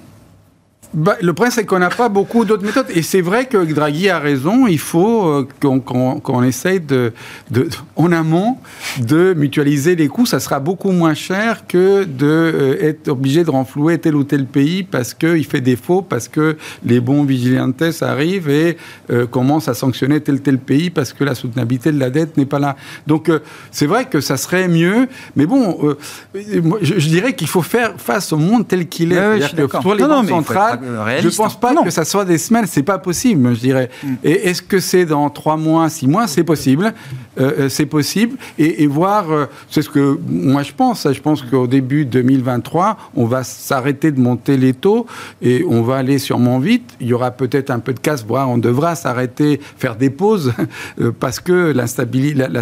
Bah, 0.96 1.18
le 1.22 1.34
problème, 1.34 1.52
c'est 1.52 1.66
qu'on 1.66 1.80
n'a 1.80 1.90
pas 1.90 2.08
beaucoup 2.08 2.46
d'autres 2.46 2.66
méthodes. 2.66 2.86
Et 2.90 3.02
c'est 3.02 3.20
vrai 3.20 3.48
que 3.48 3.58
Draghi 3.58 4.08
a 4.08 4.18
raison. 4.18 4.66
Il 4.66 4.80
faut 4.80 5.28
euh, 5.28 5.48
qu'on 5.60 6.44
essaye, 6.44 6.80
de, 6.80 7.12
de, 7.52 7.68
en 7.98 8.14
amont, 8.14 8.58
de 9.00 9.34
mutualiser 9.34 9.98
les 9.98 10.08
coûts. 10.08 10.26
Ça 10.26 10.40
sera 10.40 10.62
beaucoup 10.62 10.92
moins 10.92 11.14
cher 11.14 11.68
que 11.68 12.06
d'être 12.06 12.24
euh, 12.24 12.78
être 12.80 13.10
obligé 13.10 13.44
de 13.44 13.50
renflouer 13.50 13.98
tel 13.98 14.16
ou 14.16 14.24
tel 14.24 14.46
pays 14.46 14.84
parce 14.84 15.14
qu'il 15.14 15.46
fait 15.46 15.60
défaut, 15.60 16.02
parce 16.02 16.30
que 16.30 16.56
les 16.86 17.02
bons 17.02 17.26
vigilantes 17.26 17.84
arrivent 18.02 18.50
et 18.50 18.78
euh, 19.10 19.28
commencent 19.28 19.68
à 19.68 19.74
sanctionner 19.74 20.22
tel 20.22 20.40
tel 20.40 20.60
pays 20.60 20.90
parce 20.90 21.12
que 21.12 21.26
la 21.26 21.36
soutenabilité 21.36 21.92
de 21.92 22.00
la 22.00 22.10
dette 22.10 22.38
n'est 22.38 22.46
pas 22.46 22.60
là. 22.60 22.78
Donc, 23.06 23.30
c'est 23.72 23.86
vrai 23.86 24.06
que 24.06 24.22
ça 24.22 24.38
serait 24.38 24.70
mieux. 24.70 25.10
Mais 25.36 25.46
bon, 25.46 25.98
je, 26.34 27.08
dirais 27.10 27.34
qu'il 27.34 27.50
faut 27.50 27.62
faire 27.62 27.96
face 27.98 28.32
au 28.32 28.38
monde 28.38 28.66
tel 28.66 28.88
qu'il 28.88 29.12
est. 29.12 29.16
Ouais, 29.16 29.68
pour 29.82 29.94
les 29.94 30.06
banques 30.06 30.30
centrales, 30.30 30.85
je 31.20 31.28
ne 31.28 31.36
pense 31.36 31.60
pas 31.60 31.74
que 31.84 31.90
ça 31.90 32.06
soit 32.06 32.26
des 32.26 32.38
semaines, 32.38 32.66
c'est 32.68 32.84
pas 32.84 32.98
possible, 32.98 33.56
je 33.56 33.60
dirais. 33.60 33.90
Mm. 34.04 34.14
Et 34.24 34.50
est-ce 34.50 34.62
que 34.62 34.80
c'est 34.80 35.06
dans 35.06 35.30
trois 35.30 35.58
mois, 35.58 35.90
six 35.90 36.08
mois? 36.08 36.28
C'est 36.28 36.44
possible. 36.44 36.94
Euh, 37.40 37.52
euh, 37.60 37.70
c'est 37.70 37.86
possible. 37.86 38.38
Et, 38.58 38.88
voir, 38.88 39.32
euh, 39.32 39.46
c'est 39.70 39.82
ce 39.82 39.90
que 39.90 40.18
moi 40.28 40.64
je 40.64 40.72
pense. 40.72 41.08
Je 41.12 41.20
pense 41.20 41.42
qu'au 41.42 41.68
début 41.68 42.06
2023, 42.06 42.98
on 43.16 43.26
va 43.26 43.44
s'arrêter 43.44 44.12
de 44.12 44.20
monter 44.20 44.58
les 44.58 44.74
taux 44.74 45.06
et 45.42 45.66
on 45.68 45.82
va 45.82 45.98
aller 45.98 46.18
sûrement 46.18 46.60
vite. 46.60 46.94
Il 47.02 47.08
y 47.08 47.14
aura 47.14 47.32
peut-être 47.32 47.72
un 47.72 47.80
peu 47.80 47.94
de 47.94 48.00
casse, 48.00 48.26
voire 48.26 48.50
on 48.50 48.58
devra 48.58 48.96
s'arrêter, 48.96 49.60
faire 49.78 49.96
des 49.96 50.10
pauses 50.10 50.54
parce 51.20 51.40
que 51.40 51.74
la, 51.74 51.88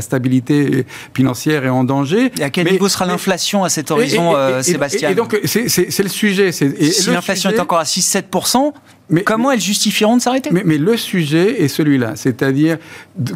stabilité 0.01 0.85
financière 1.13 1.65
est 1.65 1.69
en 1.69 1.83
danger. 1.83 2.31
Et 2.39 2.43
à 2.43 2.49
quel 2.49 2.71
niveau 2.71 2.89
sera 2.89 3.05
l'inflation 3.05 3.63
à 3.63 3.69
cet 3.69 3.91
horizon, 3.91 4.33
Sébastien 4.61 5.09
Et 5.09 5.15
donc, 5.15 5.39
c'est 5.45 6.03
le 6.03 6.09
sujet. 6.09 6.51
si 6.51 7.09
l'inflation 7.09 7.49
est 7.51 7.59
encore 7.59 7.79
à 7.79 7.85
6-7%, 8.03 8.73
mais, 9.09 9.21
Comment 9.23 9.51
elles 9.51 9.59
justifieront 9.59 10.17
de 10.17 10.21
s'arrêter? 10.21 10.49
mais, 10.51 10.77
le 10.77 10.97
sujet 10.97 11.61
est 11.61 11.67
celui-là, 11.67 12.13
c'est-à-dire 12.15 12.77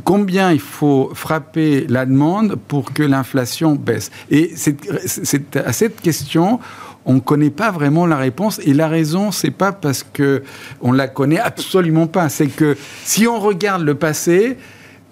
combien 0.04 0.52
il 0.52 0.60
faut 0.60 1.12
frapper 1.14 1.86
la 1.90 2.06
demande 2.06 2.56
pour 2.56 2.94
que 2.94 3.04
l'inflation 3.04 3.76
baisse. 3.76 4.10
Et 4.32 4.54
c'est 4.56 5.56
à 5.58 5.74
cette 5.74 6.02
question, 6.02 6.60
on 7.06 7.16
ne 7.16 7.20
connaît 7.20 7.50
pas 7.50 7.72
vraiment 7.72 8.06
la 8.06 8.18
réponse. 8.18 8.60
Et 8.66 8.74
la 8.74 8.88
raison, 8.88 9.32
c'est 9.32 9.52
pas 9.52 9.72
parce 9.72 10.04
que 10.04 10.42
on 10.82 10.92
la 10.92 11.08
connaît 11.08 11.40
absolument 11.40 12.08
pas. 12.08 12.30
C'est 12.30 12.48
que 12.48 12.78
si 13.04 13.28
on 13.28 13.40
regarde 13.40 13.84
le 13.84 13.96
passé, 13.96 14.58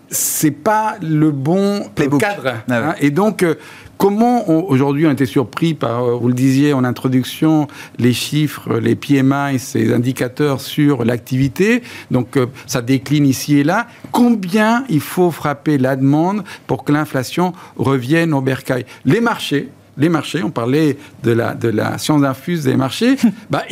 c'est 0.09 0.51
pas 0.51 0.95
le 1.01 1.31
bon 1.31 1.89
cadre. 2.19 2.55
Ah 2.69 2.89
hein. 2.89 2.95
Et 2.99 3.11
donc, 3.11 3.43
euh, 3.43 3.55
Comment 3.97 4.49
aujourd'hui 4.49 5.07
on 5.07 5.11
était 5.11 5.25
surpris 5.25 5.73
par, 5.73 6.03
euh, 6.03 6.15
vous 6.15 6.27
le 6.27 6.33
disiez 6.33 6.73
en 6.73 6.83
introduction, 6.83 7.67
les 7.97 8.13
chiffres, 8.13 8.77
les 8.77 8.95
PMI, 8.95 9.57
ces 9.57 9.93
indicateurs 9.93 10.59
sur 10.59 11.05
l'activité. 11.05 11.81
Donc 12.11 12.37
euh, 12.37 12.47
ça 12.67 12.81
décline 12.81 13.25
ici 13.25 13.59
et 13.59 13.63
là. 13.63 13.87
Combien 14.11 14.83
il 14.89 14.99
faut 14.99 15.31
frapper 15.31 15.77
la 15.77 15.95
demande 15.95 16.43
pour 16.67 16.83
que 16.83 16.91
l'inflation 16.91 17.53
revienne 17.77 18.33
au 18.33 18.41
bercail? 18.41 18.85
Les 19.05 19.21
marchés, 19.21 19.69
les 19.97 20.09
marchés, 20.09 20.43
on 20.43 20.51
parlait 20.51 20.97
de 21.23 21.31
la, 21.31 21.53
de 21.53 21.69
la 21.69 21.97
science 21.97 22.23
infuse 22.23 22.63
des 22.63 22.75
marchés, 22.75 23.15
bah, 23.49 23.63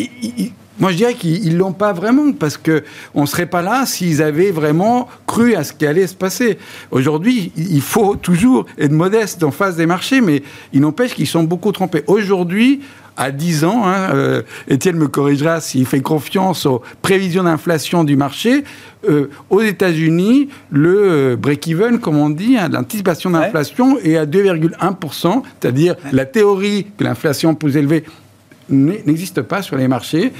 moi, 0.80 0.92
je 0.92 0.98
dirais 0.98 1.14
qu'ils 1.14 1.56
l'ont 1.58 1.72
pas 1.72 1.94
vraiment, 1.94 2.32
parce 2.32 2.58
que 2.58 2.84
on 3.14 3.26
serait 3.26 3.46
pas 3.46 3.62
là 3.62 3.86
s'ils 3.86 4.22
avaient 4.24 4.52
vraiment 4.52 5.08
cru 5.28 5.56
à 5.56 5.64
ce 5.64 5.72
qui 5.72 5.86
allait 5.86 6.08
se 6.08 6.16
passer. 6.16 6.58
Aujourd'hui, 6.90 7.52
il 7.56 7.82
faut 7.82 8.16
toujours 8.16 8.66
être 8.78 8.92
modeste 8.92 9.44
en 9.44 9.52
face 9.52 9.76
des 9.76 9.86
marchés, 9.86 10.20
mais 10.20 10.42
il 10.74 10.82
n'empêche 10.82 11.14
qu'ils 11.14 11.28
sont 11.28 11.44
beaucoup 11.44 11.72
trompés. 11.72 12.04
Aujourd'hui, 12.08 12.82
à 13.18 13.32
10 13.32 13.66
ans, 13.66 13.84
hein, 13.86 14.10
euh, 14.16 14.42
Étienne 14.68 14.98
me 14.98 15.08
corrigera 15.08 15.62
s'il 15.62 15.86
fait 15.86 16.02
confiance 16.02 16.66
aux 16.66 16.82
prévisions 17.02 17.44
d'inflation 17.44 18.04
du 18.04 18.16
marché. 18.16 18.64
Euh, 19.08 19.30
aux 19.50 19.62
États-Unis, 19.62 20.50
le 20.72 20.98
euh, 20.98 21.36
break-even, 21.36 22.00
comme 22.00 22.18
on 22.18 22.30
dit, 22.30 22.58
hein, 22.58 22.70
l'anticipation 22.70 23.30
d'inflation 23.30 24.00
est 24.00 24.18
à 24.18 24.26
2,1%, 24.26 25.44
c'est-à-dire 25.60 25.96
la 26.12 26.26
théorie 26.26 26.88
que 26.98 27.04
l'inflation 27.04 27.54
plus 27.54 27.78
élevée 27.78 28.04
n'existe 28.70 29.42
pas 29.42 29.62
sur 29.62 29.76
les 29.78 29.88
marchés. 29.88 30.32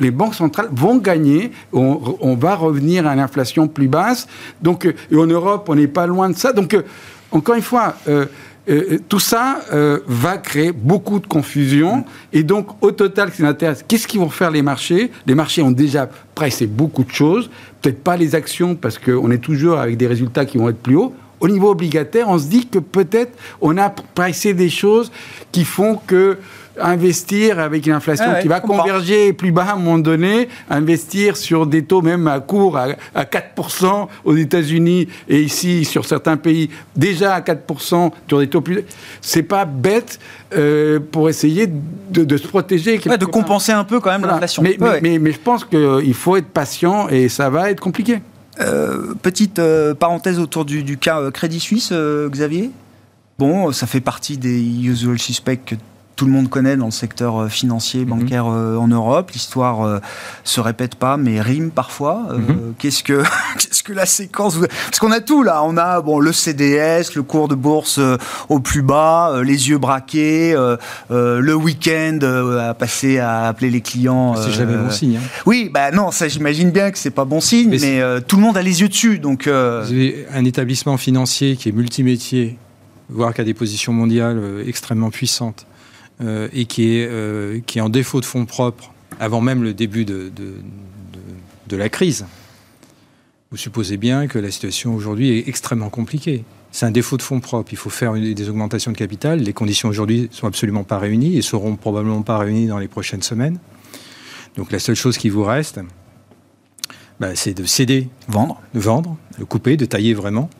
les 0.00 0.10
banques 0.10 0.34
centrales 0.34 0.68
vont 0.72 0.96
gagner. 0.96 1.50
On, 1.72 2.36
va 2.36 2.54
revenir 2.56 3.06
à 3.06 3.14
une 3.14 3.20
inflation 3.20 3.68
plus 3.68 3.88
basse. 3.88 4.26
Donc, 4.62 4.86
euh, 4.86 4.94
et 5.10 5.16
en 5.16 5.26
Europe, 5.26 5.66
on 5.68 5.74
n'est 5.74 5.88
pas 5.88 6.06
loin 6.06 6.28
de 6.28 6.36
ça. 6.36 6.52
Donc, 6.52 6.74
euh, 6.74 6.82
encore 7.30 7.54
une 7.54 7.62
fois, 7.62 7.96
euh, 8.08 8.26
tout 9.08 9.20
ça 9.20 9.60
va 10.06 10.38
créer 10.38 10.72
beaucoup 10.72 11.18
de 11.18 11.26
confusion. 11.26 12.04
Et 12.32 12.42
donc, 12.42 12.68
au 12.82 12.92
total, 12.92 13.30
ce 13.30 13.42
qui 13.42 13.84
qu'est-ce 13.86 14.06
qu'ils 14.06 14.20
vont 14.20 14.30
faire 14.30 14.50
les 14.50 14.62
marchés? 14.62 15.10
Les 15.26 15.34
marchés 15.34 15.60
ont 15.60 15.70
déjà 15.70 16.08
pressé 16.34 16.66
beaucoup 16.66 17.04
de 17.04 17.10
choses. 17.10 17.50
Peut-être 17.82 18.02
pas 18.02 18.16
les 18.16 18.34
actions, 18.34 18.74
parce 18.74 18.98
qu'on 18.98 19.30
est 19.30 19.38
toujours 19.38 19.78
avec 19.78 19.98
des 19.98 20.06
résultats 20.06 20.46
qui 20.46 20.56
vont 20.56 20.70
être 20.70 20.78
plus 20.78 20.96
hauts. 20.96 21.12
Au 21.40 21.48
niveau 21.48 21.70
obligataire, 21.72 22.30
on 22.30 22.38
se 22.38 22.46
dit 22.46 22.66
que 22.66 22.78
peut-être 22.78 23.36
on 23.60 23.76
a 23.76 23.90
pressé 23.90 24.54
des 24.54 24.70
choses 24.70 25.12
qui 25.52 25.66
font 25.66 26.00
que 26.06 26.38
investir 26.80 27.58
avec 27.58 27.86
une 27.86 27.92
inflation 27.92 28.26
ah 28.28 28.40
qui 28.40 28.48
va 28.48 28.60
converger 28.60 29.32
plus 29.32 29.52
bas 29.52 29.64
à 29.64 29.72
un 29.74 29.76
moment 29.76 29.98
donné, 29.98 30.48
investir 30.68 31.36
sur 31.36 31.66
des 31.66 31.84
taux 31.84 32.02
même 32.02 32.26
à 32.26 32.40
court 32.40 32.76
à, 32.76 33.24
4% 33.24 34.08
aux 34.24 34.36
États-Unis 34.36 35.08
et 35.28 35.42
ici 35.42 35.84
sur 35.84 36.04
certains 36.04 36.36
pays 36.36 36.70
déjà 36.96 37.34
à 37.34 37.40
4% 37.40 38.10
sur 38.28 38.38
des 38.38 38.48
taux 38.48 38.60
plus... 38.60 38.84
C'est 39.20 39.42
pas 39.42 39.64
bête 39.64 40.18
euh, 40.54 41.00
pour 41.00 41.28
essayer 41.28 41.68
de, 42.10 42.36
se 42.36 42.46
protéger. 42.46 42.98
de 42.98 43.24
compenser 43.24 43.72
un 43.72 43.84
peu 43.84 44.00
quand 44.00 44.10
même 44.10 44.26
l'inflation. 44.26 44.62
Mais, 44.62 45.18
mais, 45.18 45.32
je 45.32 45.38
pense 45.38 45.64
qu'il 45.64 46.14
faut 46.14 46.36
être 46.36 46.48
patient 46.48 47.08
et 47.08 47.28
ça 47.28 47.50
va 47.50 47.70
être 47.70 47.80
compliqué. 47.80 48.20
Euh, 48.60 49.14
petite 49.20 49.58
euh, 49.58 49.94
parenthèse 49.94 50.38
autour 50.38 50.64
du, 50.64 50.84
du 50.84 50.96
cas 50.96 51.30
Crédit 51.32 51.58
Suisse, 51.58 51.92
Xavier 51.92 52.70
Bon, 53.38 53.72
ça 53.72 53.88
fait 53.88 54.00
partie 54.00 54.38
des 54.38 54.60
usual 54.60 55.18
suspects 55.18 55.64
que 55.64 55.74
tout 56.16 56.26
le 56.26 56.32
monde 56.32 56.48
connaît 56.48 56.76
dans 56.76 56.86
le 56.86 56.90
secteur 56.90 57.42
euh, 57.42 57.48
financier, 57.48 58.00
mhm. 58.00 58.08
bancaire 58.08 58.46
euh, 58.46 58.76
en 58.76 58.88
Europe. 58.88 59.30
L'histoire 59.32 59.82
euh, 59.82 59.98
se 60.44 60.60
répète 60.60 60.94
pas, 60.94 61.16
mais 61.16 61.40
rime 61.40 61.70
parfois. 61.70 62.26
Mhm. 62.32 62.74
Qu'est-ce 62.78 63.02
que 63.02 63.22
qu'est-ce 63.58 63.82
que 63.82 63.92
la 63.92 64.06
séquence 64.06 64.58
Parce 64.58 64.98
qu'on 64.98 65.12
a 65.12 65.20
tout 65.20 65.42
là. 65.42 65.62
On 65.64 65.76
a 65.76 66.00
bon 66.00 66.20
le 66.20 66.32
CDS, 66.32 67.14
le 67.14 67.22
cours 67.22 67.48
de 67.48 67.54
bourse 67.54 68.00
au 68.48 68.60
plus 68.60 68.82
bas, 68.82 69.40
les 69.42 69.68
yeux 69.68 69.78
braqués, 69.78 70.54
le 71.10 71.54
week-end 71.54 72.18
à 72.60 72.74
passer 72.74 73.18
à 73.18 73.46
appeler 73.48 73.70
les 73.70 73.80
clients. 73.80 74.34
C'est 74.36 74.52
jamais 74.52 74.76
bon 74.76 74.90
signe. 74.90 75.16
Hein. 75.16 75.28
Oui, 75.46 75.70
bah 75.72 75.90
non, 75.90 76.10
ça 76.10 76.28
j'imagine 76.28 76.70
bien 76.70 76.90
que 76.90 76.98
c'est 76.98 77.10
pas 77.10 77.24
bon 77.24 77.40
signe, 77.40 77.70
mais, 77.80 78.02
tout 78.26 78.36
le 78.36 78.42
monde 78.42 78.56
a 78.56 78.62
les 78.62 78.80
yeux 78.80 78.88
dessus. 78.88 79.18
Donc 79.18 79.44
Vous 79.44 79.50
avez 79.50 80.26
un 80.32 80.44
établissement 80.44 80.96
financier 80.96 81.56
qui 81.56 81.68
est 81.68 81.72
multimétier, 81.72 82.58
voire 83.08 83.34
qui 83.34 83.40
a 83.40 83.44
des 83.44 83.54
positions 83.54 83.92
mondiales 83.92 84.40
extrêmement 84.66 85.10
puissantes 85.10 85.66
euh, 86.22 86.48
et 86.52 86.66
qui 86.66 86.96
est, 86.96 87.08
euh, 87.08 87.60
qui 87.66 87.78
est 87.78 87.80
en 87.80 87.88
défaut 87.88 88.20
de 88.20 88.24
fonds 88.24 88.46
propres 88.46 88.92
avant 89.20 89.40
même 89.40 89.62
le 89.62 89.74
début 89.74 90.04
de, 90.04 90.30
de, 90.34 90.54
de, 91.68 91.76
la 91.76 91.88
crise, 91.88 92.26
vous 93.50 93.56
supposez 93.56 93.96
bien 93.96 94.26
que 94.26 94.38
la 94.38 94.50
situation 94.50 94.94
aujourd'hui 94.94 95.38
est 95.38 95.48
extrêmement 95.48 95.90
compliquée. 95.90 96.44
C'est 96.72 96.86
un 96.86 96.90
défaut 96.90 97.16
de 97.16 97.22
fonds 97.22 97.40
propres. 97.40 97.72
Il 97.72 97.76
faut 97.76 97.90
faire 97.90 98.14
des 98.14 98.48
augmentations 98.48 98.90
de 98.90 98.96
capital. 98.96 99.40
Les 99.40 99.52
conditions 99.52 99.88
aujourd'hui 99.88 100.28
sont 100.32 100.48
absolument 100.48 100.82
pas 100.82 100.98
réunies 100.98 101.36
et 101.36 101.42
seront 101.42 101.76
probablement 101.76 102.22
pas 102.22 102.38
réunies 102.38 102.66
dans 102.66 102.78
les 102.78 102.88
prochaines 102.88 103.22
semaines. 103.22 103.58
Donc 104.56 104.72
la 104.72 104.80
seule 104.80 104.96
chose 104.96 105.16
qui 105.16 105.28
vous 105.28 105.44
reste, 105.44 105.80
bah, 107.20 107.36
c'est 107.36 107.54
de 107.54 107.64
céder, 107.64 108.08
vendre, 108.28 108.60
de 108.74 108.80
vendre, 108.80 109.16
de 109.38 109.44
couper, 109.44 109.76
de 109.76 109.84
tailler 109.84 110.14
vraiment, 110.14 110.50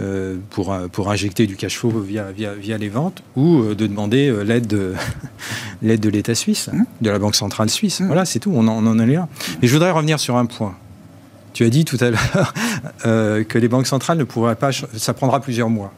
euh, 0.00 0.38
pour, 0.50 0.76
pour 0.90 1.10
injecter 1.12 1.46
du 1.46 1.54
cash 1.54 1.78
flow 1.78 1.90
via, 1.90 2.32
via, 2.32 2.52
via 2.54 2.76
les 2.76 2.88
ventes 2.88 3.22
ou 3.36 3.60
euh, 3.60 3.74
de 3.76 3.86
demander 3.86 4.28
euh, 4.28 4.42
l'aide 4.42 4.66
de 4.66 4.92
l'aide 5.82 6.00
de 6.00 6.08
l'État 6.08 6.34
suisse, 6.34 6.68
mmh. 6.72 6.82
de 7.00 7.10
la 7.10 7.20
Banque 7.20 7.36
centrale 7.36 7.70
suisse. 7.70 8.00
Mmh. 8.00 8.06
Voilà, 8.06 8.24
c'est 8.24 8.40
tout, 8.40 8.52
on 8.52 8.66
en, 8.66 8.84
on 8.84 8.90
en 8.90 8.98
est 8.98 9.06
là. 9.06 9.28
Mais 9.62 9.68
je 9.68 9.72
voudrais 9.72 9.92
revenir 9.92 10.18
sur 10.18 10.36
un 10.36 10.46
point. 10.46 10.74
Tu 11.52 11.64
as 11.64 11.70
dit 11.70 11.84
tout 11.84 11.98
à 12.00 12.10
l'heure 12.10 12.54
que 13.04 13.58
les 13.58 13.68
banques 13.68 13.86
centrales 13.86 14.18
ne 14.18 14.24
pourraient 14.24 14.56
pas... 14.56 14.70
Ça 14.72 15.14
prendra 15.14 15.38
plusieurs 15.38 15.70
mois. 15.70 15.92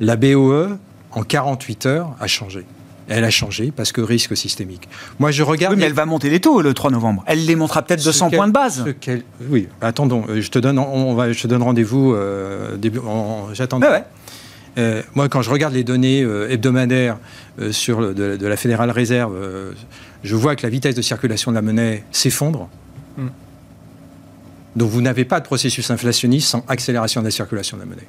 La 0.00 0.16
BOE, 0.16 0.76
en 1.12 1.22
48 1.22 1.86
heures, 1.86 2.16
a 2.18 2.26
changé. 2.26 2.66
Elle 3.08 3.24
a 3.24 3.30
changé 3.30 3.72
parce 3.74 3.92
que 3.92 4.00
risque 4.00 4.36
systémique. 4.36 4.88
Moi, 5.18 5.30
je 5.30 5.42
regarde. 5.42 5.74
Oui, 5.74 5.80
mais 5.80 5.86
elle 5.86 5.92
va 5.92 6.06
monter 6.06 6.30
les 6.30 6.40
taux 6.40 6.62
le 6.62 6.72
3 6.74 6.90
novembre. 6.90 7.24
Elle 7.26 7.44
les 7.46 7.56
montera 7.56 7.82
peut-être 7.82 8.04
de 8.04 8.12
100 8.12 8.30
points 8.30 8.48
de 8.48 8.52
base. 8.52 8.84
Oui, 9.48 9.68
attendons. 9.80 10.24
Euh, 10.28 10.40
je 10.40 10.50
te 10.50 10.58
donne, 10.58 10.78
on 10.78 11.14
va, 11.14 11.32
je 11.32 11.42
te 11.42 11.48
donne 11.48 11.62
rendez-vous. 11.62 12.14
Euh, 12.14 12.76
J'attends. 13.52 13.80
Euh, 14.78 15.02
moi, 15.14 15.28
quand 15.28 15.42
je 15.42 15.50
regarde 15.50 15.74
les 15.74 15.84
données 15.84 16.22
euh, 16.22 16.50
hebdomadaires 16.50 17.18
sur 17.70 18.14
de, 18.14 18.46
la 18.46 18.56
Fédérale 18.56 18.90
Réserve, 18.90 19.36
je 20.22 20.36
vois 20.36 20.56
que 20.56 20.62
la 20.62 20.70
vitesse 20.70 20.94
de 20.94 21.02
circulation 21.02 21.50
de 21.50 21.56
la 21.56 21.62
monnaie 21.62 22.04
s'effondre. 22.12 22.68
Hmm. 23.18 23.28
Donc, 24.76 24.88
vous 24.90 25.02
n'avez 25.02 25.26
pas 25.26 25.40
de 25.40 25.44
processus 25.44 25.90
inflationniste 25.90 26.48
sans 26.48 26.64
accélération 26.68 27.20
de 27.20 27.26
la 27.26 27.30
circulation 27.30 27.76
de 27.76 27.82
la 27.82 27.86
monnaie. 27.86 28.06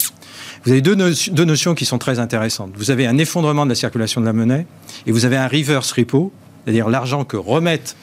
Vous 0.66 0.72
avez 0.72 0.82
deux, 0.82 0.95
notions 0.95 1.76
qui 1.76 1.86
sont 1.86 1.97
très 1.97 2.20
intéressantes. 2.20 2.72
Vous 2.76 2.89
avez 2.89 3.05
un 3.05 3.18
effondrement 3.18 3.66
de 3.66 3.70
la 3.70 3.76
circulation 3.76 4.22
de 4.22 4.26
la 4.26 4.34
monnaie 4.34 4.66
et 5.05 5.11
vous 5.11 5.26
avez 5.26 5.36
un 5.36 5.47
reverse 5.47 5.91
repo, 5.91 6.32
c'est-à-dire 6.64 6.89
l'argent 6.89 7.26
que 7.26 7.36
remettent 7.36 7.97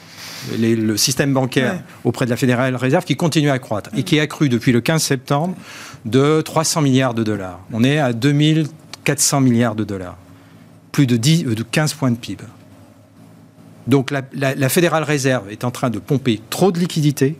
le 0.57 0.97
système 0.97 1.33
bancaire 1.33 1.81
auprès 2.03 2.25
de 2.25 2.29
la 2.29 2.37
Fédérale 2.37 2.75
Réserve 2.75 3.03
qui 3.03 3.15
continue 3.15 3.49
à 3.49 3.57
croître 3.57 3.89
et 3.95 4.03
qui 4.03 4.19
a 4.19 4.27
cru 4.27 4.47
depuis 4.49 4.71
le 4.71 4.81
15 4.81 5.01
septembre 5.01 5.55
de 6.05 6.41
300 6.41 6.81
milliards 6.81 7.13
de 7.13 7.23
dollars. 7.23 7.59
On 7.73 7.83
est 7.83 7.97
à 7.97 8.13
2400 8.13 9.41
milliards 9.41 9.75
de 9.75 9.83
dollars, 9.83 10.17
plus 10.91 11.07
de, 11.07 11.17
10, 11.17 11.45
de 11.45 11.63
15 11.63 11.93
points 11.95 12.11
de 12.11 12.17
PIB. 12.17 12.43
Donc 13.87 14.11
la, 14.11 14.21
la 14.33 14.69
Fédérale 14.69 15.03
Réserve 15.03 15.49
est 15.49 15.63
en 15.63 15.71
train 15.71 15.89
de 15.89 15.97
pomper 15.97 16.39
trop 16.51 16.71
de 16.71 16.77
liquidités. 16.77 17.37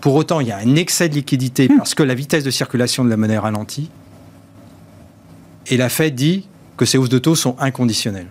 Pour 0.00 0.14
autant, 0.14 0.38
il 0.38 0.46
y 0.46 0.52
a 0.52 0.58
un 0.58 0.76
excès 0.76 1.08
de 1.08 1.14
liquidité 1.14 1.68
hmm. 1.68 1.76
parce 1.76 1.96
que 1.96 2.04
la 2.04 2.14
vitesse 2.14 2.44
de 2.44 2.50
circulation 2.50 3.04
de 3.04 3.10
la 3.10 3.16
monnaie 3.16 3.38
ralentit. 3.38 3.90
Et 5.70 5.76
la 5.76 5.88
Fed 5.88 6.14
dit 6.14 6.46
que 6.76 6.84
ces 6.84 6.98
hausses 6.98 7.08
de 7.08 7.18
taux 7.18 7.34
sont 7.34 7.56
inconditionnelles. 7.58 8.28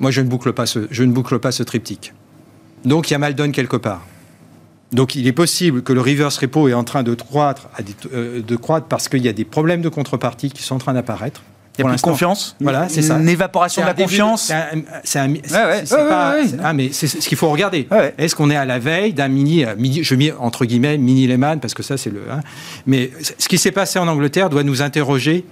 Moi, 0.00 0.10
je 0.10 0.20
ne 0.20 0.28
boucle 0.28 0.52
pas 0.52 0.66
ce, 0.66 0.86
je 0.90 1.04
ne 1.04 1.12
boucle 1.12 1.38
pas 1.38 1.52
ce 1.52 1.62
triptyque. 1.62 2.14
Donc, 2.84 3.10
il 3.10 3.14
y 3.14 3.16
a 3.16 3.18
mal 3.18 3.34
donne 3.34 3.52
quelque 3.52 3.76
part. 3.76 4.02
Donc, 4.92 5.14
il 5.14 5.26
est 5.26 5.32
possible 5.32 5.82
que 5.82 5.92
le 5.92 6.00
reverse 6.00 6.38
repo 6.38 6.68
est 6.68 6.74
en 6.74 6.84
train 6.84 7.02
de 7.02 7.14
croître, 7.14 7.68
euh, 8.12 8.42
de 8.42 8.56
croître 8.56 8.86
parce 8.86 9.08
qu'il 9.08 9.24
y 9.24 9.28
a 9.28 9.32
des 9.32 9.44
problèmes 9.44 9.82
de 9.82 9.88
contrepartie 9.88 10.50
qui 10.50 10.62
sont 10.62 10.76
en 10.76 10.78
train 10.78 10.94
d'apparaître. 10.94 11.42
Il 11.76 11.82
y 11.82 11.84
a 11.84 11.88
plus 11.88 11.96
de 11.96 12.02
confiance? 12.02 12.54
Voilà, 12.60 12.88
c'est 12.88 13.02
ça. 13.02 13.18
Une 13.18 13.28
évaporation 13.28 13.82
de 13.82 13.88
la 13.88 13.94
confiance? 13.94 14.52
C'est 15.02 15.18
un. 15.18 15.34
Ah, 16.62 16.72
mais 16.72 16.90
c'est 16.92 17.08
ce 17.08 17.28
qu'il 17.28 17.36
faut 17.36 17.50
regarder. 17.50 17.88
Est-ce 18.16 18.36
qu'on 18.36 18.50
est 18.50 18.56
à 18.56 18.64
la 18.64 18.78
veille 18.78 19.12
d'un 19.12 19.26
mini, 19.26 19.64
euh, 19.64 19.74
mini, 19.76 20.04
je 20.04 20.14
mets 20.14 20.32
entre 20.32 20.64
guillemets 20.64 20.98
mini 20.98 21.26
Lehman 21.26 21.58
parce 21.58 21.74
que 21.74 21.82
ça 21.82 21.96
c'est 21.96 22.10
le. 22.10 22.22
Hein? 22.30 22.40
mais 22.86 23.10
ce 23.38 23.48
qui 23.48 23.58
s'est 23.58 23.72
passé 23.72 23.98
en 23.98 24.06
Angleterre 24.06 24.50
doit 24.50 24.62
nous 24.62 24.82
interroger 24.82 25.44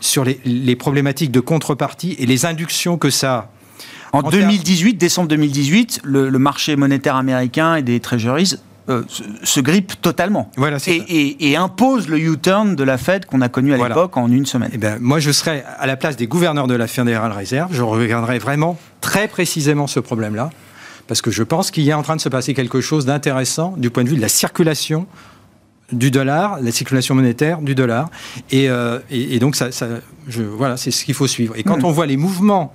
sur 0.00 0.24
les, 0.24 0.76
problématiques 0.76 1.30
de 1.30 1.40
contrepartie 1.40 2.16
et 2.18 2.26
les 2.26 2.46
inductions 2.46 2.98
que 2.98 3.10
ça 3.10 3.34
a. 3.34 3.50
En, 4.12 4.22
2018, 4.22 4.94
décembre 4.94 5.28
2018, 5.28 6.00
le, 6.04 6.30
marché 6.38 6.76
monétaire 6.76 7.16
américain 7.16 7.76
et 7.76 7.82
des 7.82 8.00
treasuries 8.00 8.54
euh, 8.88 9.02
se, 9.42 9.60
grippe 9.60 10.00
totalement 10.00 10.50
voilà, 10.56 10.78
et, 10.86 11.50
et, 11.50 11.56
impose 11.56 12.08
le 12.08 12.18
U-turn 12.18 12.74
de 12.74 12.84
la 12.84 12.96
Fed 12.96 13.26
qu'on 13.26 13.42
a 13.42 13.50
connu 13.50 13.74
à 13.74 13.76
l'époque 13.76 14.16
en 14.16 14.30
une 14.30 14.46
semaine. 14.46 14.70
Eh 14.72 14.78
ben, 14.78 14.98
moi, 14.98 15.18
je 15.18 15.30
serais 15.30 15.62
à 15.78 15.86
la 15.86 15.96
place 15.96 16.16
des 16.16 16.26
gouverneurs 16.26 16.66
de 16.66 16.74
la 16.74 16.86
Fédérale 16.86 17.32
Réserve, 17.32 17.68
je 17.74 17.82
regarderais 17.82 18.38
vraiment 18.38 18.78
très 19.02 19.28
précisément 19.28 19.86
ce 19.86 20.00
problème-là, 20.00 20.48
parce 21.06 21.20
que 21.20 21.30
je 21.30 21.42
pense 21.42 21.70
qu'il 21.70 21.84
y 21.84 21.92
a 21.92 21.98
en 21.98 22.02
train 22.02 22.16
de 22.16 22.20
se 22.22 22.30
passer 22.30 22.54
quelque 22.54 22.80
chose 22.80 23.04
d'intéressant 23.04 23.74
du 23.76 23.90
point 23.90 24.04
de 24.04 24.08
vue 24.08 24.16
de 24.16 24.22
la 24.22 24.28
circulation 24.28 25.06
du 25.92 26.10
dollar, 26.10 26.58
la 26.60 26.70
circulation 26.70 27.14
monétaire 27.14 27.60
du 27.60 27.74
dollar. 27.74 28.10
Et, 28.50 28.68
euh, 28.68 28.98
donc, 29.40 29.56
ça, 29.56 29.68
je, 30.28 30.42
voilà, 30.42 30.76
c'est 30.76 30.90
ce 30.90 31.04
qu'il 31.04 31.14
faut 31.14 31.26
suivre. 31.26 31.54
Et 31.56 31.62
quand 31.62 31.78
mm. 31.78 31.84
on 31.84 31.90
voit 31.90 32.06
les 32.06 32.16
mouvements 32.16 32.72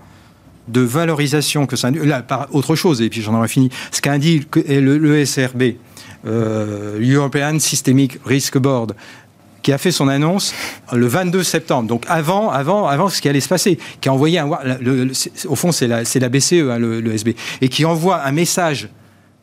de 0.68 0.82
valorisation 0.82 1.66
que 1.66 1.76
ça 1.76 1.92
là, 1.92 2.22
par 2.22 2.48
autre 2.56 2.76
chose, 2.76 3.02
et 3.02 3.10
puis 3.10 3.22
j'en 3.22 3.36
aurais 3.36 3.48
fini, 3.48 3.70
ce 3.92 4.02
qu'indique 4.02 4.56
le, 4.56 4.98
le 4.98 5.26
SRB, 5.26 5.76
euh, 6.26 7.00
European 7.02 7.60
Systemic 7.60 8.18
Risk 8.26 8.58
Board, 8.58 8.96
qui 9.62 9.72
a 9.72 9.78
fait 9.78 9.92
son 9.92 10.08
annonce 10.08 10.54
le 10.92 11.08
22 11.08 11.44
septembre, 11.44 11.88
donc 11.88 12.06
avant, 12.08 12.50
avant, 12.50 12.88
avant 12.88 13.10
ce 13.10 13.22
qui 13.22 13.30
allait 13.30 13.40
se 13.40 13.50
passer, 13.50 13.80
qui 14.02 14.10
a 14.10 14.14
envoyé 14.14 14.40
un, 14.40 14.50
au 15.48 15.56
fond 15.56 15.72
c'est 15.72 15.88
la, 15.88 16.04
la 16.04 16.30
BCE, 16.30 16.54
hein, 16.54 16.78
le, 16.78 17.02
le, 17.02 17.14
SB, 17.14 17.36
et 17.62 17.70
qui 17.70 17.86
envoie 17.86 18.26
un 18.26 18.32
message 18.32 18.90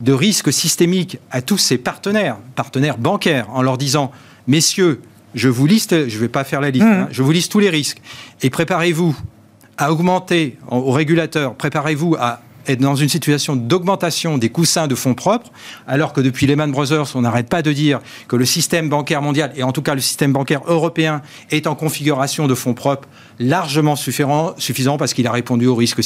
de 0.01 0.13
risque 0.13 0.51
systémique 0.51 1.19
à 1.29 1.41
tous 1.41 1.57
ses 1.57 1.77
partenaires, 1.77 2.37
partenaires 2.55 2.97
bancaires, 2.97 3.47
en 3.51 3.61
leur 3.61 3.77
disant, 3.77 4.11
messieurs, 4.47 5.01
je 5.35 5.47
vous 5.47 5.65
liste, 5.65 6.09
je 6.09 6.15
ne 6.15 6.19
vais 6.19 6.29
pas 6.29 6.43
faire 6.43 6.61
la 6.61 6.71
liste, 6.71 6.85
mmh. 6.85 6.91
hein, 6.91 7.07
je 7.11 7.23
vous 7.23 7.31
liste 7.31 7.51
tous 7.51 7.59
les 7.59 7.69
risques, 7.69 8.01
et 8.41 8.49
préparez-vous 8.49 9.15
à 9.77 9.91
augmenter 9.91 10.57
aux 10.69 10.91
régulateurs, 10.91 11.55
préparez-vous 11.55 12.15
à 12.19 12.41
être 12.67 12.79
dans 12.79 12.95
une 12.95 13.09
situation 13.09 13.55
d'augmentation 13.55 14.37
des 14.37 14.49
coussins 14.49 14.87
de 14.87 14.95
fonds 14.95 15.13
propres, 15.13 15.51
alors 15.87 16.13
que 16.13 16.21
depuis 16.21 16.47
Lehman 16.47 16.71
Brothers, 16.71 17.15
on 17.15 17.21
n'arrête 17.21 17.49
pas 17.49 17.61
de 17.61 17.71
dire 17.71 17.99
que 18.27 18.35
le 18.35 18.45
système 18.45 18.89
bancaire 18.89 19.21
mondial, 19.21 19.51
et 19.55 19.63
en 19.63 19.71
tout 19.71 19.81
cas 19.81 19.95
le 19.95 20.01
système 20.01 20.33
bancaire 20.33 20.61
européen, 20.67 21.21
est 21.49 21.67
en 21.67 21.75
configuration 21.75 22.47
de 22.47 22.55
fonds 22.55 22.73
propres 22.73 23.07
largement 23.39 23.95
suffisant, 23.95 24.97
parce 24.97 25.13
qu'il 25.13 25.27
a 25.27 25.31
répondu 25.31 25.67
au 25.67 25.75
risque, 25.75 25.99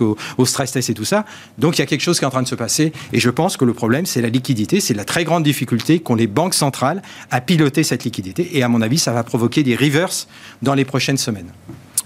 au, 0.00 0.44
stress 0.44 0.72
test 0.72 0.90
et 0.90 0.94
tout 0.94 1.04
ça. 1.04 1.24
Donc 1.58 1.78
il 1.78 1.80
y 1.80 1.82
a 1.82 1.86
quelque 1.86 2.02
chose 2.02 2.18
qui 2.18 2.24
est 2.24 2.28
en 2.28 2.30
train 2.30 2.42
de 2.42 2.48
se 2.48 2.54
passer, 2.54 2.92
et 3.12 3.20
je 3.20 3.30
pense 3.30 3.56
que 3.56 3.64
le 3.64 3.74
problème, 3.74 4.06
c'est 4.06 4.22
la 4.22 4.28
liquidité, 4.28 4.80
c'est 4.80 4.94
la 4.94 5.04
très 5.04 5.24
grande 5.24 5.42
difficulté 5.42 6.00
qu'ont 6.00 6.14
les 6.14 6.26
banques 6.26 6.54
centrales 6.54 7.02
à 7.30 7.40
piloter 7.40 7.82
cette 7.82 8.04
liquidité, 8.04 8.56
et 8.56 8.62
à 8.62 8.68
mon 8.68 8.82
avis, 8.82 8.98
ça 8.98 9.12
va 9.12 9.24
provoquer 9.24 9.62
des 9.62 9.76
reverses 9.76 10.28
dans 10.62 10.74
les 10.74 10.84
prochaines 10.84 11.18
semaines. 11.18 11.52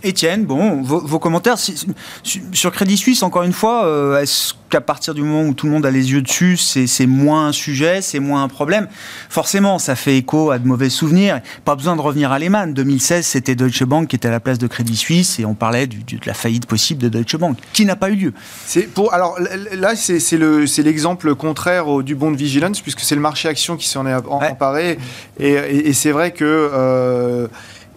Étienne, 0.02 0.44
bon, 0.44 0.82
vos, 0.82 1.18
commentaires 1.18 1.56
sur 1.58 2.72
Crédit 2.72 2.96
Suisse, 2.96 3.22
encore 3.22 3.42
une 3.42 3.52
fois, 3.52 3.86
euh, 3.86 4.20
est-ce 4.20 4.54
qu'à 4.68 4.80
partir 4.80 5.14
du 5.14 5.22
moment 5.22 5.48
où 5.48 5.54
tout 5.54 5.66
le 5.66 5.72
monde 5.72 5.86
a 5.86 5.90
les 5.90 6.12
yeux 6.12 6.22
dessus, 6.22 6.56
c'est 6.56 7.06
moins 7.06 7.48
un 7.48 7.52
sujet, 7.52 8.02
c'est 8.02 8.20
moins 8.20 8.42
un 8.42 8.48
problème? 8.48 8.88
Forcément, 9.28 9.78
ça 9.78 9.96
fait 9.96 10.18
écho 10.18 10.50
à 10.50 10.58
de 10.58 10.66
mauvais 10.66 10.90
souvenirs. 10.90 11.40
Pas 11.64 11.74
besoin 11.76 11.96
de 11.96 12.00
revenir 12.00 12.30
à 12.30 12.38
Lehman. 12.38 12.74
2016, 12.74 13.26
c'était 13.26 13.54
Deutsche 13.54 13.84
Bank 13.84 14.08
qui 14.08 14.16
était 14.16 14.28
à 14.28 14.30
la 14.30 14.40
place 14.40 14.58
de 14.58 14.66
Crédit 14.66 14.96
Suisse 14.96 15.38
et 15.40 15.44
on 15.44 15.54
parlait 15.54 15.86
de 15.86 15.96
la 16.24 16.34
faillite 16.34 16.66
possible 16.66 17.02
de 17.02 17.08
Deutsche 17.08 17.36
Bank, 17.36 17.58
qui 17.72 17.84
n'a 17.84 17.96
pas 17.96 18.10
eu 18.10 18.16
lieu. 18.16 18.32
Pour, 18.94 19.14
alors 19.14 19.38
là, 19.72 19.96
c'est 19.96 20.82
l'exemple 20.82 21.34
contraire 21.34 22.02
du 22.02 22.14
bond 22.14 22.30
de 22.30 22.36
vigilance, 22.36 22.80
puisque 22.80 23.00
c'est 23.00 23.14
le 23.14 23.20
marché 23.20 23.48
action 23.48 23.76
qui 23.76 23.88
s'en 23.88 24.06
est 24.06 24.14
emparé. 24.14 24.98
Et, 25.38 25.52
et, 25.52 25.92
c'est 25.92 26.12
vrai 26.12 26.32
que... 26.32 26.44
Euh, 26.44 27.48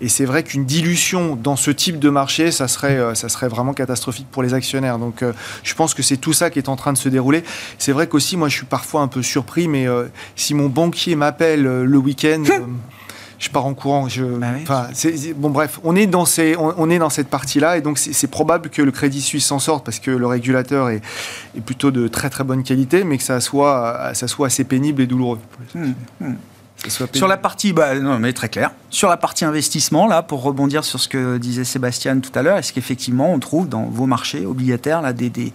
et 0.01 0.07
c'est 0.07 0.25
vrai 0.25 0.43
qu'une 0.43 0.65
dilution 0.65 1.35
dans 1.35 1.55
ce 1.55 1.71
type 1.71 1.99
de 1.99 2.09
marché, 2.09 2.51
ça 2.51 2.67
serait, 2.67 2.97
euh, 2.97 3.15
ça 3.15 3.29
serait 3.29 3.49
vraiment 3.49 3.73
catastrophique 3.73 4.27
pour 4.31 4.43
les 4.43 4.53
actionnaires. 4.53 4.97
Donc 4.97 5.21
euh, 5.23 5.33
je 5.63 5.73
pense 5.73 5.93
que 5.93 6.03
c'est 6.03 6.17
tout 6.17 6.33
ça 6.33 6.49
qui 6.49 6.59
est 6.59 6.69
en 6.69 6.75
train 6.75 6.93
de 6.93 6.97
se 6.97 7.09
dérouler. 7.09 7.43
C'est 7.77 7.91
vrai 7.91 8.07
qu'aussi, 8.07 8.37
moi, 8.37 8.47
je 8.47 8.55
suis 8.55 8.65
parfois 8.65 9.01
un 9.01 9.07
peu 9.07 9.21
surpris, 9.21 9.67
mais 9.67 9.87
euh, 9.87 10.05
si 10.35 10.53
mon 10.53 10.69
banquier 10.69 11.15
m'appelle 11.15 11.63
le 11.63 11.97
week-end... 11.97 12.43
je 13.39 13.49
pars 13.49 13.65
en 13.65 13.73
courant. 13.73 14.09
Je, 14.09 14.25
bah 14.25 14.89
bon, 15.37 15.49
bref, 15.49 15.79
on 15.85 15.95
est 15.95 16.07
dans, 16.07 16.25
ces, 16.25 16.57
on, 16.57 16.89
est 16.89 16.99
dans 16.99 17.09
cette 17.09 17.29
partie-là, 17.29 17.77
et 17.77 17.81
donc 17.81 17.97
c'est 17.97 18.27
probable 18.27 18.69
que 18.69 18.81
le 18.81 18.91
Crédit 18.91 19.21
Suisse 19.21 19.45
s'en 19.45 19.59
sorte 19.59 19.85
parce 19.85 19.99
que 19.99 20.11
le 20.11 20.27
régulateur 20.27 20.89
est, 20.89 21.01
est, 21.55 21.61
plutôt 21.61 21.89
de 21.89 22.09
très 22.09 22.29
très 22.29 22.43
bonne 22.43 22.63
qualité, 22.63 23.05
mais 23.05 23.17
que 23.17 23.23
ça 23.23 23.39
soit, 23.39 24.11
ça 24.13 24.27
soit 24.27 24.47
assez 24.47 24.65
pénible 24.65 25.01
et 25.01 25.07
douloureux. 25.07 25.39
Hum, 25.73 25.93
hum. 26.21 26.35
Sur 27.13 27.27
la 27.27 27.37
partie, 27.37 27.73
bah, 27.73 27.95
non, 27.95 28.19
mais 28.19 28.33
très 28.33 28.49
clair. 28.49 28.71
Sur 28.89 29.09
la 29.09 29.17
partie 29.17 29.45
investissement, 29.45 30.07
là, 30.07 30.23
pour 30.23 30.41
rebondir 30.41 30.83
sur 30.83 30.99
ce 30.99 31.07
que 31.07 31.37
disait 31.37 31.63
Sébastien 31.63 32.19
tout 32.19 32.31
à 32.35 32.41
l'heure, 32.41 32.57
est-ce 32.57 32.73
qu'effectivement 32.73 33.33
on 33.33 33.39
trouve 33.39 33.67
dans 33.67 33.83
vos 33.83 34.05
marchés 34.05 34.45
obligataires 34.45 35.01
là 35.01 35.13
des, 35.13 35.29
des 35.29 35.51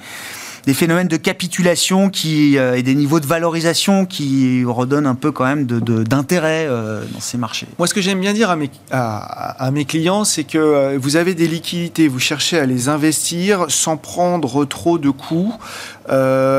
des 0.67 0.75
phénomènes 0.75 1.09
de 1.09 1.17
capitulation 1.17 2.11
qui, 2.11 2.59
euh, 2.59 2.75
et 2.75 2.83
des 2.83 2.95
niveaux 2.95 3.21
de 3.21 3.27
valorisation 3.27 4.07
qui 4.07 4.65
redonnent 4.65 5.07
un 5.07 5.15
peu 5.15 5.31
quand 5.31 5.45
même 5.45 5.67
d'intérêt 5.67 6.65
de, 6.65 6.71
euh, 6.71 7.05
dans 7.13 7.21
ces 7.21 7.39
marchés. 7.39 7.67
Moi, 7.79 7.87
ce 7.87 7.95
que 7.95 8.01
j'aime 8.01 8.21
bien 8.21 8.33
dire 8.33 8.51
à 8.51 8.57
mes, 8.57 8.71
à, 8.91 9.71
mes 9.73 9.85
clients, 9.85 10.25
c'est 10.25 10.45
que 10.45 10.59
euh, 10.59 10.99
vous 11.01 11.17
avez 11.17 11.35
des 11.35 11.49
liquidités, 11.49 12.09
vous 12.09 12.19
cherchez 12.19 12.59
à 12.59 12.67
les 12.67 12.89
investir 12.89 13.67
sans 13.69 13.97
prendre 13.97 14.65
trop 14.65 14.99
de 14.99 15.11
coûts, 15.11 15.55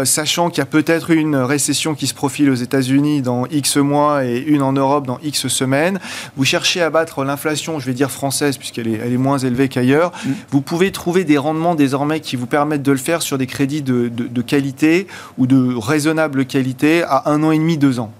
sachant 0.03 0.49
qu'il 0.49 0.60
y 0.60 0.62
a 0.62 0.66
peut-être 0.66 1.12
une 1.12 1.36
récession 1.36 1.93
qui 1.93 2.08
se 2.08 2.14
profile 2.14 2.49
aux 2.49 2.56
États-Unis 2.56 3.22
dans 3.22 3.45
X 3.47 3.78
mois 3.78 4.26
et 4.26 4.39
une 4.39 4.62
en 4.62 4.74
Europe 4.74 5.06
dans 5.06 5.20
X 5.24 5.47
semaines. 5.47 5.99
Vous 6.36 6.45
cherchez 6.45 6.82
à 6.82 6.89
battre 6.89 7.24
l'inflation, 7.24 7.80
je 7.80 7.86
vais 7.86 7.93
dire 7.93 8.12
française, 8.12 8.58
puisqu'elle 8.58 8.88
est, 8.88 8.99
elle 9.03 9.14
est 9.14 9.18
moins 9.18 9.38
élevée 9.38 9.70
qu'ailleurs. 9.70 10.12
Mm. 10.26 10.32
Vous 10.51 10.62
pouvez 10.62 10.91
trouver 10.91 11.24
des 11.24 11.38
rendements 11.38 11.76
désormais 11.76 12.20
qui 12.20 12.36
vous 12.36 12.47
permettent 12.47 12.84
de 12.84 12.91
le 12.91 12.97
faire 12.97 13.22
sur 13.22 13.38
des 13.38 13.47
crédits 13.47 13.82
de 13.82 13.95
de, 14.10 14.41
qualité 14.41 15.08
ou 15.38 15.48
de 15.48 15.76
raisonnable 15.76 16.46
qualité 16.46 17.04
à 17.04 17.24
un 17.30 17.43
an 17.43 17.52
et 17.52 17.58
demi, 17.58 17.78
deux 17.78 18.00
ans. 18.00 18.12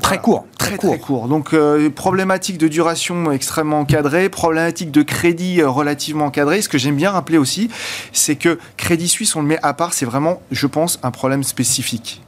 Très 0.00 0.18
court. 0.18 0.46
Très, 0.58 0.76
très 0.76 0.98
court. 0.98 1.26
Donc, 1.26 1.54
euh, 1.54 1.88
problématique 1.88 2.58
de 2.58 2.68
duration 2.68 3.32
extrêmement 3.32 3.80
encadrée, 3.80 4.28
problématique 4.28 4.90
de 4.90 5.02
crédit 5.02 5.62
euh, 5.62 5.70
relativement 5.70 6.26
encadré. 6.26 6.60
Ce 6.60 6.68
que 6.68 6.76
j'aime 6.76 6.96
bien 6.96 7.10
rappeler 7.10 7.38
aussi, 7.38 7.70
c'est 8.12 8.36
que 8.36 8.58
Crédit 8.76 9.08
Suisse, 9.08 9.34
on 9.36 9.40
le 9.40 9.46
met 9.46 9.58
à 9.62 9.72
part, 9.72 9.94
c'est 9.94 10.04
vraiment, 10.04 10.42
je 10.50 10.66
pense, 10.66 10.98
un 11.02 11.10
problème 11.10 11.44
spécifique. 11.44 12.22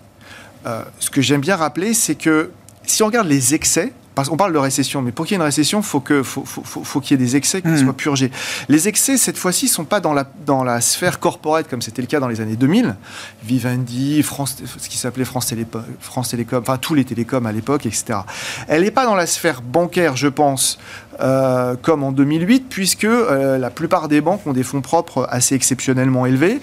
Euh, 0.66 0.82
ce 0.98 1.10
que 1.10 1.20
j'aime 1.20 1.40
bien 1.40 1.56
rappeler, 1.56 1.92
c'est 1.94 2.14
que 2.14 2.50
si 2.86 3.02
on 3.02 3.06
regarde 3.06 3.28
les 3.28 3.54
excès, 3.54 3.92
on 4.30 4.36
parle 4.36 4.52
de 4.52 4.58
récession, 4.58 5.02
mais 5.02 5.12
pour 5.12 5.26
qu'il 5.26 5.34
y 5.34 5.36
ait 5.36 5.40
une 5.40 5.46
récession, 5.46 5.82
faut 5.82 6.00
que, 6.00 6.22
faut, 6.22 6.44
faut, 6.44 7.00
qu'il 7.00 7.18
y 7.18 7.22
ait 7.22 7.24
des 7.24 7.36
excès 7.36 7.62
qui 7.62 7.68
hmm. 7.68 7.84
soient 7.84 7.92
purgés. 7.92 8.30
Les 8.68 8.88
excès, 8.88 9.16
cette 9.16 9.38
fois-ci, 9.38 9.66
ne 9.66 9.70
sont 9.70 9.84
pas 9.84 10.00
dans 10.00 10.12
la, 10.12 10.26
dans 10.46 10.64
la 10.64 10.80
sphère 10.80 11.20
corporate, 11.20 11.68
comme 11.68 11.82
c'était 11.82 12.02
le 12.02 12.08
cas 12.08 12.20
dans 12.20 12.28
les 12.28 12.40
années 12.40 12.56
2000. 12.56 12.96
Vivendi, 13.44 14.22
France, 14.22 14.56
ce 14.78 14.88
qui 14.88 14.98
s'appelait 14.98 15.24
France, 15.24 15.52
France 16.00 16.28
Télécom, 16.30 16.60
enfin 16.60 16.78
tous 16.78 16.94
les 16.94 17.04
télécoms 17.04 17.46
à 17.46 17.52
l'époque, 17.52 17.86
etc. 17.86 18.20
Elle 18.66 18.82
n'est 18.82 18.90
pas 18.90 19.04
dans 19.04 19.14
la 19.14 19.26
sphère 19.26 19.62
bancaire, 19.62 20.16
je 20.16 20.28
pense, 20.28 20.78
euh, 21.20 21.74
comme 21.80 22.04
en 22.04 22.12
2008, 22.12 22.66
puisque 22.68 23.04
euh, 23.04 23.58
la 23.58 23.70
plupart 23.70 24.08
des 24.08 24.20
banques 24.20 24.46
ont 24.46 24.52
des 24.52 24.62
fonds 24.62 24.82
propres 24.82 25.26
assez 25.30 25.54
exceptionnellement 25.54 26.26
élevés. 26.26 26.60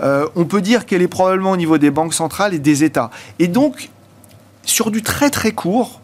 Euh, 0.00 0.26
on 0.36 0.46
peut 0.46 0.62
dire 0.62 0.86
qu'elle 0.86 1.02
est 1.02 1.08
probablement 1.08 1.52
au 1.52 1.56
niveau 1.56 1.76
des 1.76 1.90
banques 1.90 2.14
centrales 2.14 2.54
et 2.54 2.58
des 2.58 2.82
États. 2.84 3.10
Et 3.38 3.48
donc, 3.48 3.90
sur 4.64 4.90
du 4.90 5.02
très 5.02 5.30
très 5.30 5.52
court, 5.52 5.99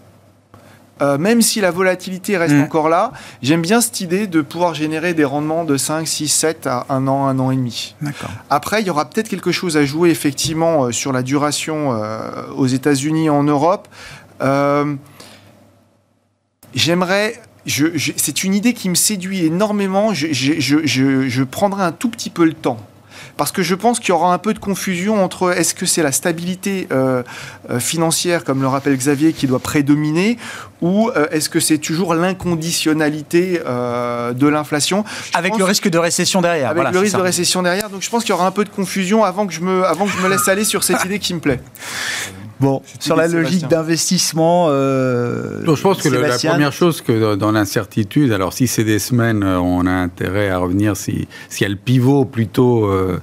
euh, 1.03 1.18
même 1.18 1.42
si 1.42 1.61
la 1.61 1.70
volatilité 1.70 2.36
reste 2.36 2.55
mm. 2.55 2.62
encore 2.62 2.88
là, 2.88 3.12
j'aime 3.42 3.62
bien 3.62 3.80
cette 3.80 4.01
idée 4.01 4.26
de 4.26 4.40
pouvoir 4.40 4.74
générer 4.74 5.12
des 5.12 5.24
rendements 5.24 5.64
de 5.64 5.76
5, 5.76 6.09
6, 6.09 6.28
7 6.28 6.66
à 6.66 6.86
un 6.88 7.07
an, 7.07 7.26
un 7.26 7.38
an 7.38 7.51
et 7.51 7.57
demi. 7.57 7.94
Après, 8.49 8.80
il 8.80 8.86
y 8.86 8.90
aura 8.90 9.09
peut-être 9.09 9.28
quelque 9.28 9.53
chose 9.53 9.76
à 9.76 9.84
jouer 9.84 10.11
effectivement 10.11 10.84
euh, 10.84 10.92
sur 10.92 11.12
la 11.12 11.22
duration 11.22 11.92
euh, 11.92 12.47
aux 12.57 12.66
États-Unis 12.66 13.26
et 13.26 13.30
en 13.30 13.42
Europe. 13.42 13.88
J'aimerais 16.74 17.40
c'est 17.66 18.44
une 18.44 18.55
idée 18.55 18.74
qui 18.74 18.88
me 18.88 18.94
séduit 18.94 19.44
énormément. 19.44 20.14
Je, 20.14 20.28
je, 20.30 21.42
prendrai 21.42 21.82
un 21.82 21.92
tout 21.92 22.09
petit 22.09 22.30
peu 22.30 22.44
le 22.44 22.53
temps 22.53 22.78
parce 23.36 23.52
que 23.52 23.62
je 23.62 23.74
pense 23.74 24.00
qu'il 24.00 24.10
y 24.10 24.12
aura 24.12 24.32
un 24.32 24.38
peu 24.38 24.54
de 24.54 24.58
confusion 24.58 25.22
entre 25.22 25.52
est-ce 25.52 25.74
que 25.74 25.86
c'est 25.86 26.02
la 26.02 26.12
stabilité 26.12 26.88
euh, 26.92 27.22
euh, 27.70 27.80
financière, 27.80 28.44
comme 28.44 28.60
le 28.60 28.68
rappelle 28.68 28.96
Xavier, 28.96 29.32
qui 29.32 29.46
doit 29.46 29.58
prédominer, 29.58 30.38
ou 30.80 31.10
euh, 31.10 31.26
est-ce 31.30 31.48
que 31.48 31.60
c'est 31.60 31.78
toujours 31.78 32.14
l'inconditionnalité 32.14 33.60
de 33.64 34.46
l'inflation? 34.46 35.04
Avec 35.34 35.56
le 35.56 35.64
risque 35.64 35.88
de 35.88 35.98
récession 35.98 36.40
derrière. 36.40 36.70
Avec 36.70 36.92
le 36.92 36.98
risque 36.98 37.16
de 37.16 37.22
récession 37.22 37.62
derrière. 37.62 37.90
Donc 37.90 38.02
je 38.02 38.10
pense 38.10 38.22
qu'il 38.24 38.30
y 38.30 38.34
aura 38.34 38.46
un 38.46 38.52
peu 38.52 38.64
de 38.64 38.70
confusion 38.70 39.24
avant 39.24 39.46
que 39.46 39.52
je 39.52 39.60
me, 39.60 39.84
avant 39.84 40.06
que 40.06 40.12
je 40.12 40.22
me 40.22 40.28
laisse 40.28 40.48
aller 40.48 40.64
sur 40.64 40.84
cette 40.84 41.04
idée 41.06 41.18
qui 41.18 41.34
me 41.34 41.40
plaît. 41.40 41.60
Bon, 42.59 42.82
sur 43.00 43.16
la 43.16 43.28
logique 43.28 43.68
d'investissement. 43.68 44.68
Euh, 44.70 45.61
je 45.66 45.82
pense 45.82 46.02
que 46.02 46.09
la 46.09 46.38
première 46.38 46.72
chose 46.72 47.02
que 47.02 47.34
dans 47.34 47.52
l'incertitude, 47.52 48.32
alors 48.32 48.52
si 48.52 48.66
c'est 48.66 48.84
des 48.84 48.98
semaines, 48.98 49.42
euh, 49.42 49.59
on 49.59 49.86
a 49.86 49.92
intérêt 49.92 50.48
à 50.48 50.59
revenir 50.59 50.96
si 50.96 51.28
s'il 51.48 51.64
y 51.64 51.66
a 51.66 51.68
le 51.68 51.76
pivot 51.76 52.24
plutôt. 52.24 52.86
Euh, 52.86 53.18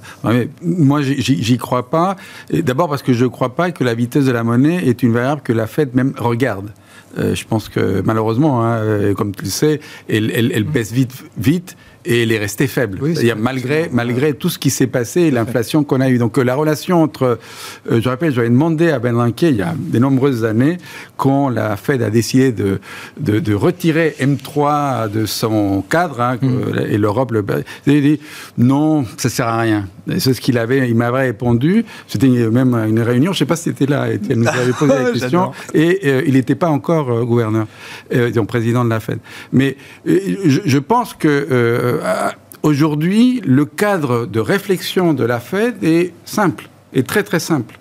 moi, 0.62 1.00
j'y 1.02 1.58
crois 1.58 1.90
pas. 1.90 2.16
D'abord 2.52 2.88
parce 2.88 3.02
que 3.02 3.12
je 3.12 3.24
ne 3.24 3.28
crois 3.28 3.54
pas 3.54 3.72
que 3.72 3.82
la 3.82 3.94
vitesse 3.94 4.24
de 4.24 4.32
la 4.32 4.44
monnaie 4.44 4.86
est 4.86 5.02
une 5.02 5.12
variable 5.12 5.40
que 5.42 5.52
la 5.52 5.66
Fed 5.66 5.94
même 5.94 6.14
regarde. 6.16 6.70
Euh, 7.18 7.34
je 7.34 7.44
pense 7.44 7.68
que 7.68 8.02
malheureusement, 8.04 8.64
hein, 8.64 9.14
comme 9.16 9.34
tu 9.34 9.44
le 9.44 9.50
sais, 9.50 9.80
elle, 10.08 10.30
elle, 10.32 10.52
elle 10.52 10.64
baisse 10.64 10.92
vite, 10.92 11.12
vite 11.36 11.76
et 12.04 12.22
elle 12.22 12.32
est 12.32 12.38
restée 12.38 12.66
faible. 12.66 12.98
Y 13.08 13.30
a 13.30 13.34
malgré, 13.34 13.88
malgré 13.92 14.34
tout 14.34 14.48
ce 14.48 14.58
qui 14.58 14.70
s'est 14.70 14.86
passé 14.86 15.22
et 15.22 15.30
l'inflation 15.30 15.84
qu'on 15.84 16.00
a 16.00 16.08
eue. 16.10 16.18
Donc 16.18 16.38
euh, 16.38 16.42
la 16.42 16.54
relation 16.54 17.02
entre, 17.02 17.38
euh, 17.90 18.00
je 18.00 18.08
rappelle, 18.08 18.32
j'avais 18.32 18.50
demandé 18.50 18.90
à 18.90 18.98
Ben 18.98 19.16
Linke 19.16 19.42
il 19.42 19.56
y 19.56 19.62
a 19.62 19.74
de 19.76 19.98
nombreuses 19.98 20.44
années, 20.44 20.78
quand 21.16 21.48
la 21.48 21.76
Fed 21.76 22.02
a 22.02 22.10
décidé 22.10 22.52
de, 22.52 22.80
de, 23.18 23.38
de 23.38 23.54
retirer 23.54 24.14
M3 24.20 25.10
de 25.10 25.26
son 25.26 25.82
cadre, 25.82 26.20
hein, 26.20 26.36
mm. 26.40 26.90
et 26.90 26.98
l'Europe, 26.98 27.32
le, 27.32 27.44
il 27.86 27.96
a 27.96 28.00
dit 28.00 28.20
non, 28.58 29.04
ça 29.16 29.28
sert 29.28 29.48
à 29.48 29.60
rien. 29.60 29.88
C'est 30.18 30.34
ce 30.34 30.40
qu'il 30.40 30.58
avait, 30.58 30.88
il 30.88 30.94
m'avait 30.94 31.22
répondu. 31.22 31.84
C'était 32.06 32.28
même 32.28 32.74
une 32.74 33.00
réunion, 33.00 33.32
je 33.32 33.36
ne 33.36 33.38
sais 33.38 33.46
pas 33.46 33.56
si 33.56 33.64
c'était 33.64 33.86
là, 33.86 34.08
il 34.12 34.38
nous 34.38 34.48
avait 34.48 34.72
posé 34.72 34.92
la 34.92 35.10
question, 35.12 35.52
et 35.72 36.00
euh, 36.04 36.22
il 36.26 36.34
n'était 36.34 36.54
pas 36.54 36.68
encore 36.68 37.24
gouverneur, 37.24 37.66
donc 38.34 38.48
président 38.48 38.84
de 38.84 38.90
la 38.90 39.00
Fed. 39.00 39.18
Mais 39.52 39.76
je, 40.04 40.60
je 40.64 40.78
pense 40.78 41.14
que 41.14 41.46
euh, 41.50 42.00
aujourd'hui, 42.62 43.40
le 43.44 43.64
cadre 43.64 44.26
de 44.26 44.40
réflexion 44.40 45.14
de 45.14 45.24
la 45.24 45.40
Fed 45.40 45.82
est 45.82 46.12
simple, 46.24 46.68
est 46.92 47.06
très 47.06 47.22
très 47.22 47.40
simple, 47.40 47.78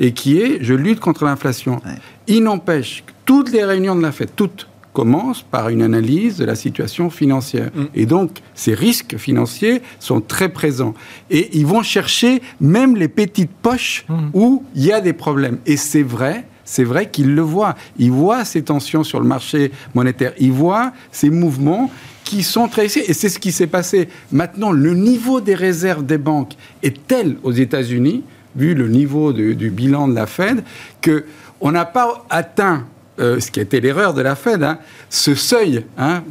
et 0.00 0.12
qui 0.12 0.40
est 0.40 0.58
je 0.60 0.74
lutte 0.74 1.00
contre 1.00 1.24
l'inflation. 1.24 1.80
Il 2.26 2.44
n'empêche 2.44 3.04
que 3.06 3.12
toutes 3.24 3.52
les 3.52 3.64
réunions 3.64 3.96
de 3.96 4.02
la 4.02 4.12
Fed, 4.12 4.30
toutes, 4.34 4.68
commencent 4.92 5.42
par 5.42 5.68
une 5.68 5.82
analyse 5.82 6.36
de 6.36 6.44
la 6.44 6.54
situation 6.54 7.10
financière. 7.10 7.70
Mm. 7.74 7.84
Et 7.94 8.06
donc, 8.06 8.30
ces 8.54 8.74
risques 8.74 9.16
financiers 9.16 9.82
sont 9.98 10.20
très 10.20 10.48
présents. 10.48 10.94
Et 11.30 11.56
ils 11.56 11.66
vont 11.66 11.82
chercher 11.82 12.42
même 12.60 12.96
les 12.96 13.08
petites 13.08 13.50
poches 13.50 14.04
mm. 14.08 14.28
où 14.34 14.64
il 14.74 14.84
y 14.84 14.92
a 14.92 15.00
des 15.00 15.12
problèmes. 15.12 15.58
Et 15.66 15.76
c'est 15.76 16.02
vrai, 16.02 16.44
c'est 16.64 16.84
vrai 16.84 17.10
qu'ils 17.10 17.34
le 17.34 17.42
voient. 17.42 17.74
Ils 17.98 18.12
voient 18.12 18.44
ces 18.44 18.62
tensions 18.62 19.04
sur 19.04 19.20
le 19.20 19.26
marché 19.26 19.72
monétaire. 19.94 20.32
Ils 20.38 20.52
voient 20.52 20.92
ces 21.10 21.30
mouvements 21.30 21.90
qui 22.24 22.42
sont 22.42 22.68
très 22.68 22.86
Et 22.86 23.12
c'est 23.12 23.28
ce 23.28 23.38
qui 23.38 23.52
s'est 23.52 23.66
passé. 23.66 24.08
Maintenant, 24.30 24.72
le 24.72 24.94
niveau 24.94 25.40
des 25.40 25.54
réserves 25.54 26.04
des 26.04 26.18
banques 26.18 26.54
est 26.82 27.06
tel 27.06 27.36
aux 27.42 27.52
États-Unis, 27.52 28.22
vu 28.56 28.74
le 28.74 28.88
niveau 28.88 29.32
du 29.32 29.70
bilan 29.70 30.08
de 30.08 30.14
la 30.14 30.26
Fed, 30.26 30.62
que 31.00 31.24
on 31.60 31.72
n'a 31.72 31.84
pas 31.84 32.24
atteint 32.28 32.86
euh, 33.18 33.40
ce 33.40 33.50
qui 33.50 33.60
a 33.60 33.62
été 33.62 33.80
l'erreur 33.80 34.14
de 34.14 34.22
la 34.22 34.34
Fed, 34.34 34.62
hein, 34.62 34.78
ce 35.10 35.34
seuil. 35.34 35.84
Hein, 35.98 36.22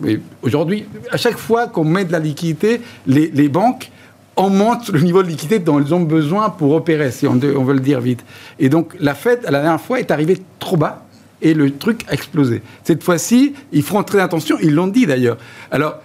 Aujourd'hui, 0.41 0.85
à 1.11 1.17
chaque 1.17 1.37
fois 1.37 1.67
qu'on 1.67 1.83
met 1.83 2.05
de 2.05 2.11
la 2.11 2.19
liquidité, 2.19 2.81
les, 3.05 3.29
les, 3.31 3.49
banques 3.49 3.91
augmentent 4.35 4.89
le 4.89 4.99
niveau 5.01 5.21
de 5.21 5.27
liquidité 5.27 5.59
dont 5.59 5.79
elles 5.79 5.93
ont 5.93 6.01
besoin 6.01 6.49
pour 6.49 6.73
opérer, 6.73 7.11
si 7.11 7.27
on, 7.27 7.33
on 7.33 7.63
veut 7.63 7.73
le 7.73 7.79
dire 7.81 8.01
vite. 8.01 8.23
Et 8.59 8.69
donc 8.69 8.95
la 8.99 9.13
Fed, 9.13 9.41
la 9.43 9.61
dernière 9.61 9.81
fois, 9.81 9.99
est 9.99 10.11
arrivée 10.11 10.41
trop 10.59 10.77
bas 10.77 11.05
et 11.41 11.53
le 11.53 11.71
truc 11.71 12.03
a 12.07 12.13
explosé. 12.13 12.61
Cette 12.83 13.03
fois-ci, 13.03 13.53
ils 13.71 13.83
feront 13.83 14.03
très 14.03 14.19
attention, 14.19 14.57
ils 14.61 14.73
l'ont 14.73 14.87
dit 14.87 15.05
d'ailleurs. 15.05 15.37
Alors, 15.71 15.95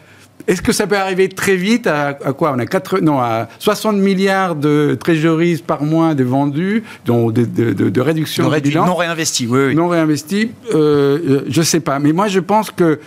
est-ce 0.47 0.63
que 0.63 0.73
ça 0.73 0.87
peut 0.87 0.97
arriver 0.97 1.29
très 1.29 1.57
vite 1.57 1.87
à, 1.87 2.15
quoi 2.15 2.53
On 2.55 2.59
a 2.59 2.67
4, 2.67 3.01
non, 3.01 3.19
à 3.19 3.49
60 3.59 3.97
milliards 3.97 4.55
de 4.55 4.97
trésoreries 4.99 5.63
par 5.67 5.83
mois 5.83 6.15
de 6.15 6.25
vendus, 6.25 6.85
donc 7.05 7.33
de, 7.33 7.45
de, 7.45 8.01
réduction 8.01 8.49
de 8.49 8.87
Non 8.87 8.95
réinvestis, 8.95 9.47
oui, 9.49 9.75
Non 9.75 9.89
réinvestis, 9.89 10.51
euh, 10.75 11.43
je 11.49 11.61
ne 11.61 11.65
sais 11.65 11.81
pas. 11.81 11.99
Mais 11.99 12.13
moi, 12.13 12.29
je 12.29 12.41
pense 12.41 12.71
que 12.71 13.01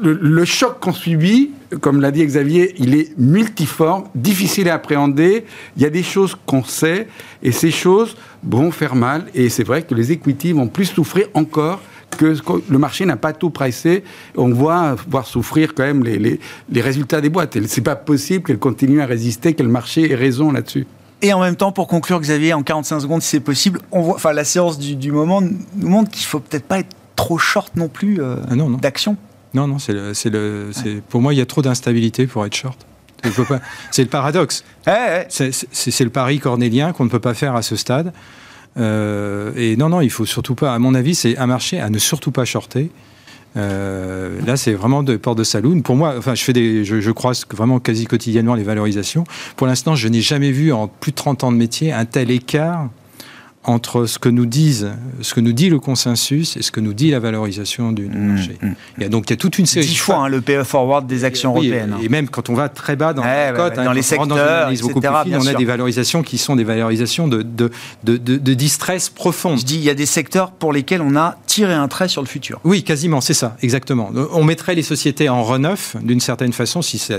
le, 0.00 0.44
choc 0.44 0.80
qu'on 0.80 0.92
subit, 0.92 1.50
comme 1.80 2.00
l'a 2.00 2.10
dit 2.10 2.24
Xavier, 2.24 2.74
il 2.78 2.94
est 2.94 3.16
multiforme, 3.18 4.04
difficile 4.14 4.68
à 4.68 4.74
appréhender. 4.74 5.44
Il 5.76 5.82
y 5.82 5.86
a 5.86 5.90
des 5.90 6.02
choses 6.02 6.36
qu'on 6.46 6.64
sait, 6.64 7.08
et 7.42 7.52
ces 7.52 7.70
choses 7.70 8.16
vont 8.42 8.70
faire 8.70 8.94
mal. 8.94 9.26
Et 9.34 9.48
c'est 9.48 9.64
vrai 9.64 9.82
que 9.82 9.94
les 9.94 10.12
equity 10.12 10.52
vont 10.52 10.68
plus 10.68 10.86
souffrir 10.86 11.28
encore 11.34 11.80
que 12.18 12.34
le 12.68 12.78
marché 12.78 13.06
n'a 13.06 13.16
pas 13.16 13.32
tout 13.32 13.50
pricé. 13.50 14.04
On 14.36 14.50
voit 14.50 14.96
voir 15.08 15.26
souffrir 15.26 15.74
quand 15.74 15.84
même 15.84 16.04
les, 16.04 16.38
résultats 16.82 17.22
des 17.22 17.30
boîtes. 17.30 17.56
C'est 17.66 17.80
pas 17.80 17.96
possible 17.96 18.44
qu'elles 18.44 18.58
continuent 18.58 19.00
à 19.00 19.06
résister, 19.06 19.54
que 19.54 19.62
le 19.62 19.70
marché 19.70 20.12
ait 20.12 20.14
raison 20.14 20.52
là-dessus. 20.52 20.86
Et 21.22 21.32
en 21.32 21.40
même 21.40 21.56
temps, 21.56 21.72
pour 21.72 21.88
conclure, 21.88 22.20
Xavier, 22.20 22.54
en 22.54 22.62
45 22.62 23.00
secondes, 23.00 23.22
si 23.22 23.30
c'est 23.30 23.40
possible, 23.40 23.80
on 23.90 24.02
voit, 24.02 24.14
enfin, 24.16 24.32
la 24.32 24.44
séance 24.44 24.78
du, 24.78 25.10
moment 25.10 25.40
nous 25.40 25.88
montre 25.88 26.10
qu'il 26.10 26.26
faut 26.26 26.40
peut-être 26.40 26.66
pas 26.66 26.80
être 26.80 26.94
trop 27.16 27.38
short 27.38 27.74
non 27.74 27.88
plus 27.88 28.20
euh, 28.20 28.36
ah 28.48 28.54
d'action. 28.80 29.16
Non, 29.54 29.66
non, 29.66 29.78
c'est 29.78 29.92
le, 30.30 30.70
pour 31.08 31.20
moi, 31.20 31.32
il 31.32 31.38
y 31.38 31.40
a 31.40 31.46
trop 31.46 31.62
d'instabilité 31.62 32.26
pour 32.26 32.44
être 32.44 32.54
short. 32.54 32.78
C'est 33.90 34.02
le 34.02 34.08
paradoxe. 34.08 34.64
C'est 35.28 36.04
le 36.04 36.10
pari 36.10 36.38
cornélien 36.38 36.92
qu'on 36.92 37.04
ne 37.04 37.10
peut 37.10 37.18
pas 37.18 37.34
faire 37.34 37.56
à 37.56 37.62
ce 37.62 37.74
stade. 37.76 38.12
Euh, 38.76 39.52
et 39.56 39.76
non, 39.76 39.88
non, 39.88 40.00
il 40.00 40.10
faut 40.10 40.26
surtout 40.26 40.54
pas. 40.54 40.74
À 40.74 40.78
mon 40.78 40.94
avis, 40.94 41.14
c'est 41.14 41.36
un 41.38 41.46
marché 41.46 41.80
à 41.80 41.90
ne 41.90 41.98
surtout 41.98 42.30
pas 42.30 42.44
shorter. 42.44 42.90
Euh, 43.56 44.38
là, 44.46 44.56
c'est 44.56 44.72
vraiment 44.72 45.02
de 45.02 45.16
porte 45.16 45.38
de 45.38 45.44
saloon. 45.44 45.80
Pour 45.80 45.96
moi, 45.96 46.14
enfin, 46.18 46.34
je 46.34 46.44
fais 46.44 46.52
des, 46.52 46.84
je, 46.84 47.00
je 47.00 47.10
croise 47.10 47.44
vraiment 47.50 47.80
quasi 47.80 48.04
quotidiennement 48.06 48.54
les 48.54 48.62
valorisations. 48.62 49.24
Pour 49.56 49.66
l'instant, 49.66 49.94
je 49.94 50.08
n'ai 50.08 50.20
jamais 50.20 50.52
vu 50.52 50.72
en 50.72 50.86
plus 50.86 51.12
de 51.12 51.16
30 51.16 51.44
ans 51.44 51.52
de 51.52 51.56
métier 51.56 51.92
un 51.92 52.04
tel 52.04 52.30
écart 52.30 52.88
entre 53.68 54.06
ce 54.06 54.18
que 54.18 54.30
nous 54.30 54.46
disent, 54.46 54.92
ce 55.20 55.34
que 55.34 55.40
nous 55.40 55.52
dit 55.52 55.68
le 55.68 55.78
consensus 55.78 56.56
et 56.56 56.62
ce 56.62 56.72
que 56.72 56.80
nous 56.80 56.94
dit 56.94 57.10
la 57.10 57.20
valorisation 57.20 57.92
du, 57.92 58.06
mmh, 58.06 58.18
marché. 58.18 58.58
Mmh. 58.62 58.68
Il 58.96 59.02
y 59.02 59.06
a 59.06 59.08
donc 59.10 59.24
il 59.28 59.30
y 59.30 59.34
a 59.34 59.36
toute 59.36 59.58
une 59.58 59.66
série. 59.66 59.86
Dix 59.86 59.96
fois 59.96 60.16
hein, 60.16 60.28
le 60.28 60.40
PE 60.40 60.64
forward 60.64 61.06
des 61.06 61.24
actions 61.24 61.50
européennes. 61.50 61.94
Et, 62.02 62.08
même 62.08 62.30
quand 62.30 62.48
on 62.48 62.54
va 62.54 62.70
très 62.70 62.96
bas 62.96 63.12
dans, 63.12 63.22
les 63.22 63.52
cotes, 63.54 63.76
hein, 63.76 63.84
dans 63.84 63.92
les 63.92 64.00
secteurs, 64.00 64.70
on 64.70 65.46
a 65.46 65.54
des 65.54 65.64
valorisations 65.66 66.22
qui 66.22 66.38
sont 66.38 66.56
des 66.56 66.64
valorisations 66.64 67.28
de, 67.28 67.42
de, 67.42 67.70
de, 68.04 68.16
de, 68.16 68.54
distress 68.54 69.10
profonde. 69.10 69.58
Je 69.58 69.64
dis, 69.64 69.76
il 69.76 69.84
y 69.84 69.90
a 69.90 69.94
des 69.94 70.06
secteurs 70.06 70.50
pour 70.52 70.72
lesquels 70.72 71.02
on 71.02 71.14
a 71.14 71.36
tiré 71.46 71.74
un 71.74 71.88
trait 71.88 72.08
sur 72.08 72.22
le 72.22 72.26
futur. 72.26 72.60
Oui, 72.64 72.82
quasiment, 72.82 73.20
c'est 73.20 73.34
ça, 73.34 73.56
exactement. 73.60 74.10
On 74.32 74.44
mettrait 74.44 74.76
les 74.76 74.82
sociétés 74.82 75.28
en 75.28 75.42
reneuf, 75.42 75.94
d'une 76.00 76.20
certaine 76.20 76.54
façon, 76.54 76.80
si 76.80 76.98
ça 76.98 77.18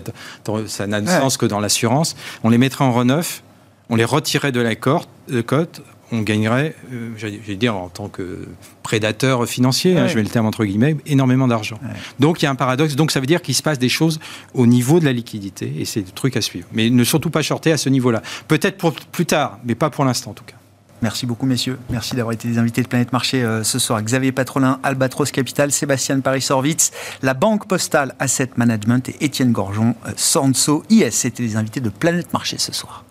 n'a 0.88 1.02
de 1.02 1.08
sens 1.08 1.38
que 1.38 1.46
dans 1.46 1.60
l'assurance. 1.60 2.16
On 2.44 2.50
les 2.50 2.58
mettrait 2.58 2.86
en 2.86 2.92
reneuf, 2.92 3.44
on 3.90 3.96
les 3.96 4.06
retirait 4.06 4.52
de 4.52 4.62
la 4.62 4.76
cote, 4.76 5.82
on 6.12 6.22
gagnerait, 6.22 6.76
euh, 6.92 7.12
j'allais 7.18 7.56
dire 7.56 7.76
en 7.76 7.90
tant 7.90 8.08
que 8.08 8.48
prédateur 8.84 9.48
financier, 9.48 9.98
hein, 9.98 10.08
je 10.08 10.16
mets 10.16 10.24
le 10.24 10.30
terme 10.30 10.46
entre 10.46 10.66
guillemets, 10.66 10.98
énormément 11.06 11.48
d'argent. 11.48 11.80
Donc 12.20 12.42
il 12.42 12.46
y 12.46 12.48
a 12.48 12.52
un 12.52 12.56
paradoxe. 12.56 12.96
Donc 12.96 13.12
ça 13.12 13.20
veut 13.20 13.26
dire 13.26 13.42
qu'il 13.42 13.56
se 13.56 13.64
passe 13.64 13.80
des 13.80 13.90
choses 13.90 14.20
au 14.54 14.66
niveau 14.66 15.00
de 15.00 15.06
la 15.06 15.14
liquidité 15.14 15.72
et 15.78 15.86
c'est 15.86 16.02
des 16.02 16.12
trucs 16.12 16.38
à 16.38 16.42
suivre. 16.42 16.68
Mais 16.74 16.90
ne 16.90 17.04
surtout 17.04 17.30
pas 17.30 17.42
shorter 17.42 17.72
à 17.72 17.78
ce 17.78 17.90
niveau-là. 17.90 18.22
Peut-être 18.48 18.78
pour 18.78 18.94
plus 18.94 19.26
tard, 19.26 19.60
mais 19.66 19.76
pas 19.76 19.90
pour 19.90 20.06
l'instant 20.06 20.32
en 20.32 20.34
tout 20.34 20.44
cas. 20.44 20.56
Merci 21.02 21.26
beaucoup, 21.26 21.46
messieurs. 21.46 21.80
Merci 21.90 22.16
d'avoir 22.16 22.34
été 22.34 22.48
des 22.48 22.58
invités 22.58 22.82
de 22.82 22.88
Planète 22.88 23.14
Marché 23.14 23.42
euh, 23.42 23.64
ce 23.64 23.80
soir. 23.80 24.02
Xavier 24.02 24.32
Patrolin, 24.32 24.80
Albatros 24.84 25.32
Capital, 25.32 25.72
Sébastien 25.72 26.20
Paris-Sorvitz, 26.20 26.92
la 27.22 27.34
Banque 27.34 27.68
Postale 27.68 28.16
Asset 28.20 28.52
Management 28.58 29.08
et 29.08 29.16
Étienne 29.24 29.52
Gorgeon, 29.52 29.96
euh, 30.06 30.12
Sanso 30.18 30.84
IS. 30.90 31.12
C'était 31.12 31.44
les 31.44 31.56
invités 31.56 31.80
de 31.80 31.90
Planète 31.90 32.34
Marché 32.34 32.58
ce 32.58 32.74
soir. 32.74 33.06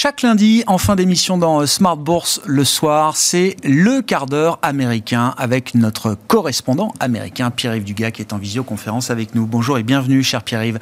Chaque 0.00 0.22
lundi, 0.22 0.62
en 0.68 0.78
fin 0.78 0.94
d'émission 0.94 1.38
dans 1.38 1.66
Smart 1.66 1.96
Bourse 1.96 2.40
le 2.46 2.62
soir, 2.62 3.16
c'est 3.16 3.56
le 3.64 4.00
quart 4.00 4.26
d'heure 4.26 4.60
américain 4.62 5.34
avec 5.36 5.74
notre 5.74 6.16
correspondant 6.28 6.94
américain, 7.00 7.50
Pierre-Yves 7.50 7.82
Dugas, 7.82 8.12
qui 8.12 8.22
est 8.22 8.32
en 8.32 8.38
visioconférence 8.38 9.10
avec 9.10 9.34
nous. 9.34 9.44
Bonjour 9.44 9.76
et 9.76 9.82
bienvenue, 9.82 10.22
cher 10.22 10.44
Pierre-Yves. 10.44 10.78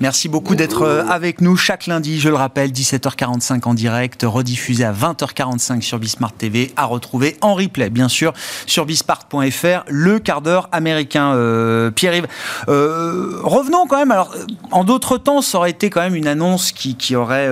Merci 0.00 0.28
beaucoup 0.28 0.56
d'être 0.56 0.82
euh, 0.82 1.06
avec 1.06 1.40
nous 1.40 1.56
chaque 1.56 1.86
lundi, 1.86 2.18
je 2.18 2.28
le 2.28 2.34
rappelle, 2.34 2.72
17h45 2.72 3.68
en 3.68 3.74
direct, 3.74 4.24
rediffusé 4.24 4.84
à 4.84 4.92
20h45 4.92 5.80
sur 5.82 6.00
Bismart 6.00 6.32
TV, 6.32 6.72
à 6.74 6.86
retrouver 6.86 7.36
en 7.42 7.54
replay, 7.54 7.88
bien 7.88 8.08
sûr, 8.08 8.32
sur 8.66 8.84
bismart.fr, 8.84 9.84
le 9.86 10.18
quart 10.18 10.40
d'heure 10.40 10.68
américain. 10.72 11.34
Euh, 11.36 11.92
Pierre-Yves, 11.92 12.26
euh, 12.66 13.38
revenons 13.44 13.86
quand 13.86 13.98
même, 13.98 14.10
alors, 14.10 14.34
en 14.72 14.82
d'autres 14.82 15.18
temps, 15.18 15.40
ça 15.40 15.58
aurait 15.58 15.70
été 15.70 15.88
quand 15.88 16.00
même 16.00 16.16
une 16.16 16.26
annonce 16.26 16.72
qui, 16.72 16.96
qui 16.96 17.14
aurait 17.14 17.48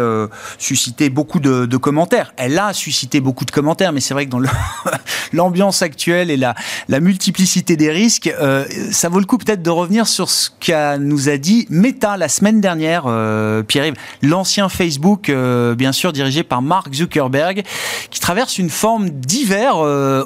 suscité 0.59 1.04
beaucoup 1.11 1.41
de, 1.41 1.77
commentaires. 1.77 2.33
Elle 2.37 2.59
a 2.59 2.73
suscité 2.73 3.21
beaucoup 3.21 3.45
de 3.45 3.51
commentaires, 3.51 3.93
mais 3.93 4.01
c'est 4.01 4.15
vrai 4.15 4.27
que 4.27 4.31
dans 4.31 4.41
l'ambiance 5.33 5.83
actuelle 5.83 6.31
et 6.31 6.37
la, 6.37 6.55
multiplicité 7.01 7.77
des 7.77 7.91
risques, 7.91 8.33
euh, 8.41 8.65
ça 8.91 9.09
vaut 9.09 9.19
le 9.19 9.27
coup 9.27 9.39
peut-être 9.39 9.63
de 9.63 9.71
revenir 9.71 10.07
sur 10.07 10.31
ce 10.31 10.51
qu'a 10.61 10.97
nous 10.99 11.29
a 11.29 11.37
dit 11.37 11.67
Meta 11.71 12.17
la 12.17 12.29
semaine 12.29 12.61
dernière, 12.61 13.05
euh, 13.07 13.63
Pierre-Yves, 13.63 13.97
l'ancien 14.23 14.69
Facebook, 14.69 15.29
euh, 15.29 15.75
bien 15.75 15.93
sûr 15.93 16.13
dirigé 16.13 16.43
par 16.43 16.63
Mark 16.63 16.93
Zuckerberg, 16.95 17.63
qui 18.11 18.21
traverse 18.21 18.59
une 18.59 18.71
forme 18.71 19.11
d'hiver 19.11 19.77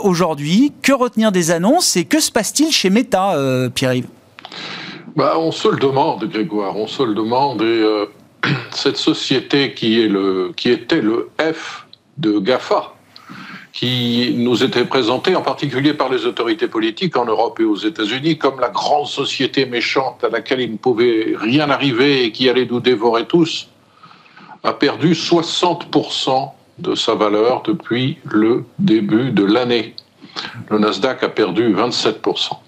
aujourd'hui. 0.02 0.72
Que 0.82 0.92
retenir 0.92 1.32
des 1.32 1.50
annonces 1.50 1.96
et 1.96 2.04
que 2.04 2.20
se 2.20 2.30
passe-t-il 2.30 2.70
chez 2.70 2.90
Meta, 2.90 3.34
Pierre-Yves? 3.74 4.06
Bah, 5.16 5.34
on 5.38 5.50
se 5.50 5.68
le 5.68 5.78
demande, 5.78 6.24
Grégoire, 6.24 6.76
on 6.76 6.86
se 6.86 7.02
le 7.02 7.14
demande 7.14 7.62
et 7.62 7.84
cette 8.70 8.96
société 8.96 9.74
qui, 9.74 10.00
était 10.70 11.00
le 11.00 11.30
F 11.40 11.86
de 12.18 12.38
GAFA, 12.38 12.94
qui 13.72 14.34
nous 14.36 14.64
était 14.64 14.84
présentée 14.84 15.36
en 15.36 15.42
particulier 15.42 15.94
par 15.94 16.08
les 16.08 16.26
autorités 16.26 16.68
politiques 16.68 17.16
en 17.16 17.26
Europe 17.26 17.60
et 17.60 17.64
aux 17.64 17.76
États-Unis 17.76 18.38
comme 18.38 18.60
la 18.60 18.70
grande 18.70 19.06
société 19.06 19.66
méchante 19.66 20.24
à 20.24 20.28
laquelle 20.28 20.60
il 20.60 20.72
ne 20.72 20.76
pouvait 20.76 21.34
rien 21.38 21.70
arriver 21.70 22.24
et 22.24 22.32
qui 22.32 22.48
allait 22.48 22.66
nous 22.66 22.80
dévorer 22.80 23.26
tous, 23.26 23.68
a 24.64 24.72
perdu 24.72 25.12
60% 25.12 26.50
de 26.78 26.94
sa 26.94 27.14
valeur 27.14 27.62
depuis 27.62 28.18
le 28.24 28.64
début 28.78 29.30
de 29.30 29.44
l'année. 29.44 29.94
Le 30.70 30.78
Nasdaq 30.78 31.22
a 31.22 31.28
perdu 31.28 31.74
27%. 31.74 32.58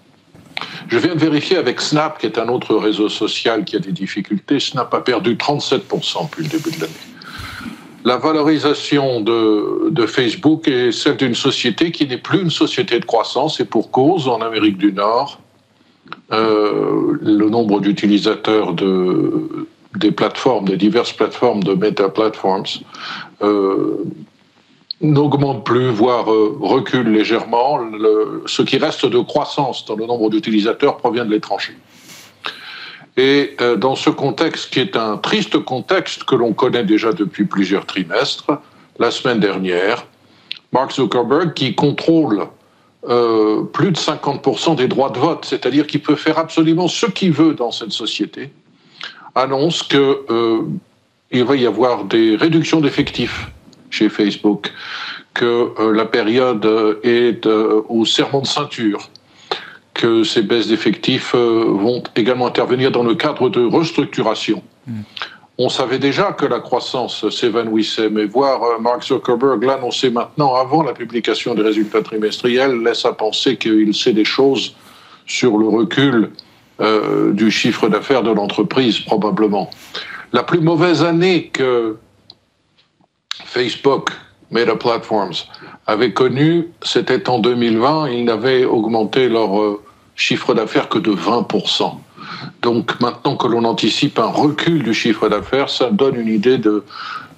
Je 0.88 0.98
viens 0.98 1.14
de 1.14 1.20
vérifier 1.20 1.56
avec 1.56 1.80
Snap, 1.80 2.18
qui 2.18 2.26
est 2.26 2.38
un 2.38 2.48
autre 2.48 2.74
réseau 2.76 3.08
social 3.08 3.64
qui 3.64 3.76
a 3.76 3.78
des 3.78 3.92
difficultés. 3.92 4.61
Snap 4.61 4.92
a 4.94 5.00
perdu 5.00 5.36
37% 5.36 6.24
depuis 6.24 6.44
le 6.44 6.48
début 6.48 6.70
de 6.70 6.80
l'année. 6.80 6.92
La 8.04 8.16
valorisation 8.16 9.20
de, 9.20 10.06
Facebook 10.06 10.66
est 10.68 10.90
celle 10.90 11.16
d'une 11.16 11.34
société 11.34 11.90
qui 11.90 12.06
n'est 12.06 12.18
plus 12.18 12.40
une 12.40 12.50
société 12.50 12.98
de 12.98 13.04
croissance 13.04 13.61
et 13.61 13.66
pour 13.66 13.90
cause 13.90 14.26
en 14.26 14.40
Amérique 14.40 14.78
du 14.78 14.92
Nord. 14.92 15.38
Euh, 16.32 17.18
le 17.20 17.48
nombre 17.50 17.80
d'utilisateurs 17.80 18.72
de, 18.72 19.66
des 19.96 20.12
plateformes, 20.12 20.64
des 20.64 20.76
diverses 20.76 21.12
plateformes 21.12 21.62
de 21.62 21.74
Meta 21.74 22.08
Platforms, 22.08 22.66
euh, 23.42 24.04
n'augmente 25.01 25.64
plus, 25.64 25.88
voire 25.88 26.30
euh, 26.32 26.57
recule 26.61 27.09
légèrement. 27.09 27.80
ce 28.46 28.62
qui 28.62 28.78
reste 28.78 29.07
de 29.07 29.18
croissance 29.18 29.84
dans 29.86 29.96
le 29.96 30.07
nombre 30.07 30.30
d'utilisateurs 30.30 30.98
provient 30.98 31.24
de 31.24 31.30
l'étranger. 31.30 31.74
Et 33.16 33.57
euh, 33.61 33.76
dans 33.76 33.96
ce 33.96 34.11
contexte, 34.11 34.70
qui 34.70 34.80
est 34.80 34.96
un 34.96 35.16
triste 35.16 35.59
contexte 35.59 36.24
que 36.24 36.34
l'on 36.34 36.53
connaît 36.53 36.84
déjà 36.84 37.12
depuis 37.12 37.44
plusieurs 37.44 37.86
trimestres, 37.86 38.51
la 38.98 39.11
semaine 39.11 39.40
dernière, 39.40 40.07
Mark 40.72 40.92
Zuckerberg, 40.92 41.55
qui 41.55 41.74
contrôle 41.74 42.46
euh, 43.09 43.62
plus 43.62 43.92
de 43.92 43.96
50% 43.96 44.76
des 44.76 44.86
droits 44.86 45.11
de 45.11 45.18
vote, 45.18 45.44
c'est-à-dire 45.44 45.86
qu'il 45.86 46.03
peut 46.03 46.16
faire 46.16 46.38
absolument 46.38 46.86
ce 46.86 47.07
qu'il 47.07 47.32
veut 47.32 47.55
dans 47.55 47.72
cette 47.72 47.92
société, 47.92 48.51
annonce 49.34 49.82
qu'il 49.82 51.44
va 51.44 51.57
y 51.57 51.66
avoir 51.66 52.05
des 52.05 52.36
réductions 52.36 52.80
d'effectifs 52.80 53.51
chez 53.91 54.09
Facebook, 54.09 54.72
que 55.34 55.72
euh, 55.78 55.95
la 55.95 56.07
période 56.07 56.66
est 57.03 57.47
euh, 57.47 57.82
au 57.88 58.05
serment 58.05 58.41
de 58.41 58.47
ceinture, 58.47 59.11
que 59.95 60.24
ces 60.24 60.43
baisses 60.43 60.68
d'effectifs 60.68 61.34
euh, 61.34 61.64
vont 61.66 62.03
également 62.16 62.47
intervenir 62.47 62.91
dans 62.91 63.03
le 63.03 63.14
cadre 63.14 63.49
de 63.49 63.64
restructuration. 63.64 64.62
Mm. 64.86 65.01
On 65.59 65.68
savait 65.68 65.99
déjà 65.99 66.32
que 66.32 66.47
la 66.47 66.61
croissance 66.61 67.28
s'évanouissait, 67.28 68.09
mais 68.09 68.24
voir 68.24 68.80
Mark 68.80 69.03
Zuckerberg 69.05 69.62
l'annoncer 69.62 70.09
maintenant, 70.09 70.55
avant 70.55 70.82
la 70.82 70.95
publication 70.95 71.55
des 71.55 71.61
résultats 71.61 72.01
trimestriels, 72.01 72.82
laisse 72.82 73.05
à 73.05 73.12
penser 73.12 73.59
qu'il 73.59 73.95
sait 73.95 74.14
des 74.14 74.24
choses 74.24 74.74
sur 75.26 75.59
le 75.59 75.68
recul 75.68 76.30
du 77.34 77.51
chiffre 77.51 77.91
d'affaires 77.91 78.22
de 78.22 78.30
l'entreprise, 78.30 79.01
probablement. 79.01 79.68
La 80.32 80.43
plus 80.43 80.61
mauvaise 80.61 81.03
année 81.03 81.51
que 81.53 81.99
Facebook 83.51 84.11
Meta 84.53 84.76
Platforms, 84.76 85.34
avaient 85.86 86.12
connu, 86.12 86.68
c'était 86.82 87.28
en 87.28 87.40
2020, 87.40 88.11
ils 88.11 88.24
n'avaient 88.24 88.64
augmenté 88.64 89.28
leur 89.28 89.61
euh, 89.61 89.82
chiffre 90.14 90.55
d'affaires 90.55 90.88
que 90.88 90.98
de 90.98 91.11
20%. 91.11 91.94
Donc 92.62 93.01
maintenant 93.01 93.36
que 93.36 93.48
l'on 93.48 93.64
anticipe 93.64 94.18
un 94.18 94.26
recul 94.26 94.82
du 94.84 94.94
chiffre 94.94 95.28
d'affaires, 95.28 95.68
ça 95.68 95.90
donne 95.90 96.16
une 96.16 96.28
idée 96.28 96.59
de, 96.59 96.84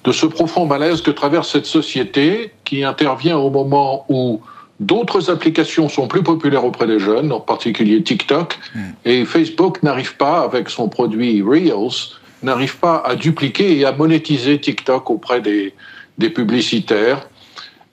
de 0.05 0.13
ce 0.13 0.27
profond 0.27 0.67
malaise 0.67 1.01
que 1.01 1.11
traverse 1.11 1.51
cette 1.51 1.67
société 1.67 2.53
qui 2.65 2.85
intervient 2.85 3.39
au 3.39 3.49
moment 3.49 4.05
où 4.09 4.41
d'autres 4.81 5.31
applications 5.31 5.89
sont 5.89 6.09
plus 6.09 6.23
populaires 6.23 6.65
auprès 6.65 6.87
des 6.87 6.99
jeunes, 6.99 7.33
en 7.33 7.41
particulier 7.41 8.03
TikTok, 8.03 8.59
hmm. 8.75 8.81
et 9.07 9.25
Facebook 9.25 9.83
n'arrive 9.83 10.17
pas, 10.17 10.43
avec 10.43 10.69
son 10.69 10.89
produit 10.89 11.43
Reels, 11.43 12.17
n'arrive 12.43 12.79
pas 12.79 13.03
à 13.05 13.15
dupliquer 13.15 13.79
et 13.79 13.85
à 13.87 13.93
monétiser 13.93 14.61
TikTok 14.61 15.09
auprès 15.11 15.41
des, 15.41 15.73
des 16.19 16.31
publicitaires. 16.31 17.29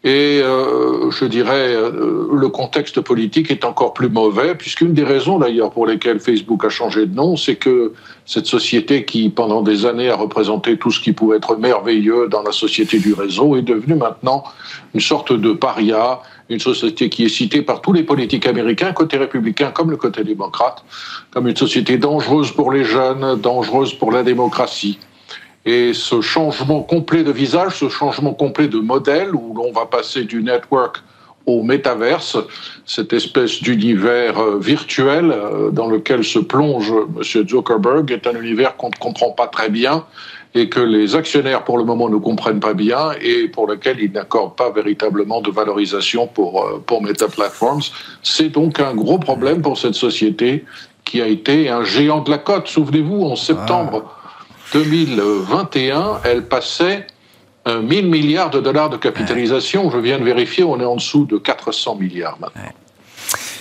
Et 0.05 0.39
euh, 0.41 1.11
je 1.11 1.25
dirais, 1.25 1.75
euh, 1.75 2.29
le 2.31 2.47
contexte 2.47 3.01
politique 3.01 3.51
est 3.51 3.65
encore 3.65 3.93
plus 3.93 4.07
mauvais, 4.07 4.55
puisqu'une 4.55 4.93
des 4.93 5.03
raisons 5.03 5.39
d'ailleurs 5.39 5.71
pour 5.71 5.85
lesquelles 5.85 6.21
Facebook 6.21 6.63
a 6.63 6.69
changé 6.69 7.05
de 7.05 7.13
nom, 7.13 7.35
c'est 7.35 7.57
que 7.57 7.91
cette 8.25 8.45
société 8.45 9.03
qui, 9.03 9.29
pendant 9.29 9.61
des 9.61 9.85
années, 9.85 10.09
a 10.09 10.15
représenté 10.15 10.77
tout 10.77 10.89
ce 10.89 11.01
qui 11.01 11.11
pouvait 11.11 11.35
être 11.35 11.57
merveilleux 11.57 12.29
dans 12.29 12.43
la 12.43 12.53
société 12.53 12.97
du 12.97 13.13
réseau, 13.13 13.57
est 13.57 13.61
devenue 13.61 13.95
maintenant 13.95 14.45
une 14.93 15.01
sorte 15.01 15.33
de 15.33 15.51
paria, 15.51 16.21
une 16.47 16.59
société 16.59 17.09
qui 17.09 17.25
est 17.25 17.29
citée 17.29 17.61
par 17.61 17.81
tous 17.81 17.91
les 17.91 18.03
politiques 18.03 18.47
américains, 18.47 18.93
côté 18.93 19.17
républicain 19.17 19.71
comme 19.71 19.91
le 19.91 19.97
côté 19.97 20.23
démocrate, 20.23 20.81
comme 21.29 21.49
une 21.49 21.57
société 21.57 21.97
dangereuse 21.97 22.51
pour 22.51 22.71
les 22.71 22.85
jeunes, 22.85 23.35
dangereuse 23.35 23.93
pour 23.95 24.13
la 24.13 24.23
démocratie. 24.23 24.97
Et 25.71 25.93
ce 25.93 26.19
changement 26.19 26.81
complet 26.81 27.23
de 27.23 27.31
visage, 27.31 27.75
ce 27.75 27.89
changement 27.89 28.33
complet 28.33 28.67
de 28.67 28.79
modèle, 28.79 29.35
où 29.35 29.53
l'on 29.53 29.71
va 29.71 29.85
passer 29.85 30.23
du 30.23 30.41
network 30.41 31.03
au 31.45 31.61
métaverse, 31.61 32.37
cette 32.87 33.13
espèce 33.13 33.61
d'univers 33.61 34.39
euh, 34.39 34.57
virtuel 34.57 35.31
euh, 35.31 35.69
dans 35.69 35.87
lequel 35.87 36.23
se 36.23 36.39
plonge 36.39 36.91
M. 36.91 37.47
Zuckerberg, 37.47 38.09
est 38.09 38.25
un 38.25 38.33
univers 38.41 38.77
qu'on 38.77 38.89
ne 38.89 38.99
comprend 38.99 39.29
pas 39.29 39.45
très 39.45 39.69
bien 39.69 40.05
et 40.55 40.69
que 40.69 40.79
les 40.79 41.15
actionnaires 41.15 41.63
pour 41.63 41.77
le 41.77 41.83
moment 41.83 42.09
ne 42.09 42.17
comprennent 42.17 42.59
pas 42.59 42.73
bien 42.73 43.11
et 43.21 43.47
pour 43.47 43.67
lequel 43.67 43.97
ils 43.99 44.11
n'accordent 44.11 44.55
pas 44.55 44.71
véritablement 44.71 45.39
de 45.39 45.51
valorisation 45.51 46.25
pour, 46.25 46.65
euh, 46.65 46.83
pour 46.83 47.03
Meta 47.03 47.27
Platforms. 47.27 47.83
C'est 48.23 48.49
donc 48.49 48.79
un 48.79 48.95
gros 48.95 49.19
problème 49.19 49.61
pour 49.61 49.77
cette 49.77 49.93
société 49.93 50.65
qui 51.05 51.21
a 51.21 51.27
été 51.27 51.69
un 51.69 51.83
géant 51.83 52.21
de 52.21 52.31
la 52.31 52.39
cote. 52.39 52.67
Souvenez-vous, 52.67 53.21
en 53.21 53.35
septembre. 53.35 54.03
Ah. 54.03 54.18
2021, 54.73 56.21
elle 56.23 56.45
passait 56.45 57.07
1000 57.67 58.07
milliards 58.09 58.49
de 58.49 58.59
dollars 58.59 58.89
de 58.89 58.97
capitalisation. 58.97 59.89
Je 59.91 59.97
viens 59.97 60.19
de 60.19 60.23
vérifier, 60.23 60.63
on 60.63 60.79
est 60.79 60.85
en 60.85 60.95
dessous 60.95 61.25
de 61.25 61.37
400 61.37 61.95
milliards 61.95 62.37
maintenant. 62.39 62.61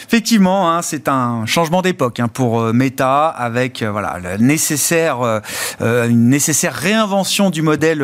Effectivement, 0.09 0.73
hein, 0.73 0.81
c'est 0.81 1.07
un 1.07 1.45
changement 1.45 1.83
d'époque 1.83 2.19
hein, 2.19 2.29
pour 2.29 2.63
euh, 2.63 2.73
Meta, 2.73 3.27
avec 3.27 3.83
euh, 3.83 3.91
voilà 3.91 4.19
la 4.19 4.39
nécessaire, 4.39 5.21
euh, 5.21 6.09
une 6.09 6.31
nécessaire 6.31 6.73
réinvention 6.73 7.51
du 7.51 7.61
modèle 7.61 8.03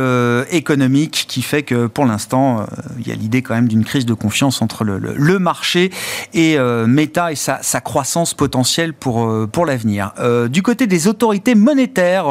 économique 0.50 1.24
qui 1.26 1.40
fait 1.40 1.62
que 1.62 1.86
pour 1.86 2.04
l'instant, 2.04 2.66
il 2.98 3.08
y 3.08 3.12
a 3.12 3.14
l'idée 3.14 3.40
quand 3.40 3.54
même 3.54 3.68
d'une 3.68 3.84
crise 3.84 4.04
de 4.04 4.12
confiance 4.12 4.60
entre 4.60 4.84
le, 4.84 4.98
le, 4.98 5.38
marché 5.38 5.90
et 6.34 6.58
Meta 6.86 7.32
et 7.32 7.36
sa, 7.36 7.62
sa, 7.62 7.80
croissance 7.80 8.34
potentielle 8.34 8.92
pour, 8.92 9.48
pour 9.48 9.64
l'avenir. 9.64 10.12
du 10.50 10.62
côté 10.62 10.86
des 10.86 11.08
autorités 11.08 11.54
monétaires, 11.54 12.26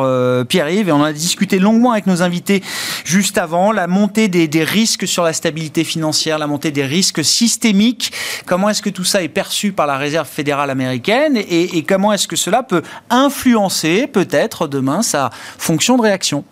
Pierre-Yves, 0.47 0.89
et 0.89 0.91
on 0.91 1.03
a 1.03 1.13
discuté 1.13 1.59
longuement 1.59 1.91
avec 1.91 2.05
nos 2.05 2.21
invités 2.21 2.61
juste 3.05 3.37
avant, 3.37 3.71
la 3.71 3.87
montée 3.87 4.27
des, 4.27 4.47
des 4.47 4.63
risques 4.63 5.07
sur 5.07 5.23
la 5.23 5.33
stabilité 5.33 5.83
financière, 5.83 6.37
la 6.37 6.47
montée 6.47 6.71
des 6.71 6.85
risques 6.85 7.23
systémiques. 7.23 8.13
Comment 8.45 8.69
est-ce 8.69 8.81
que 8.81 8.89
tout 8.89 9.05
ça 9.05 9.23
est 9.23 9.29
perçu 9.29 9.62
par 9.71 9.87
la 9.87 9.97
Réserve 9.97 10.27
fédérale 10.27 10.69
américaine 10.69 11.37
et, 11.37 11.83
comment 11.83 12.13
est-ce 12.13 12.27
que 12.27 12.35
cela 12.35 12.63
peut 12.63 12.81
influencer 13.09 14.07
peut-être 14.07 14.67
demain 14.67 15.01
sa 15.01 15.29
fonction 15.31 15.97
de 15.97 16.01
réaction? 16.01 16.43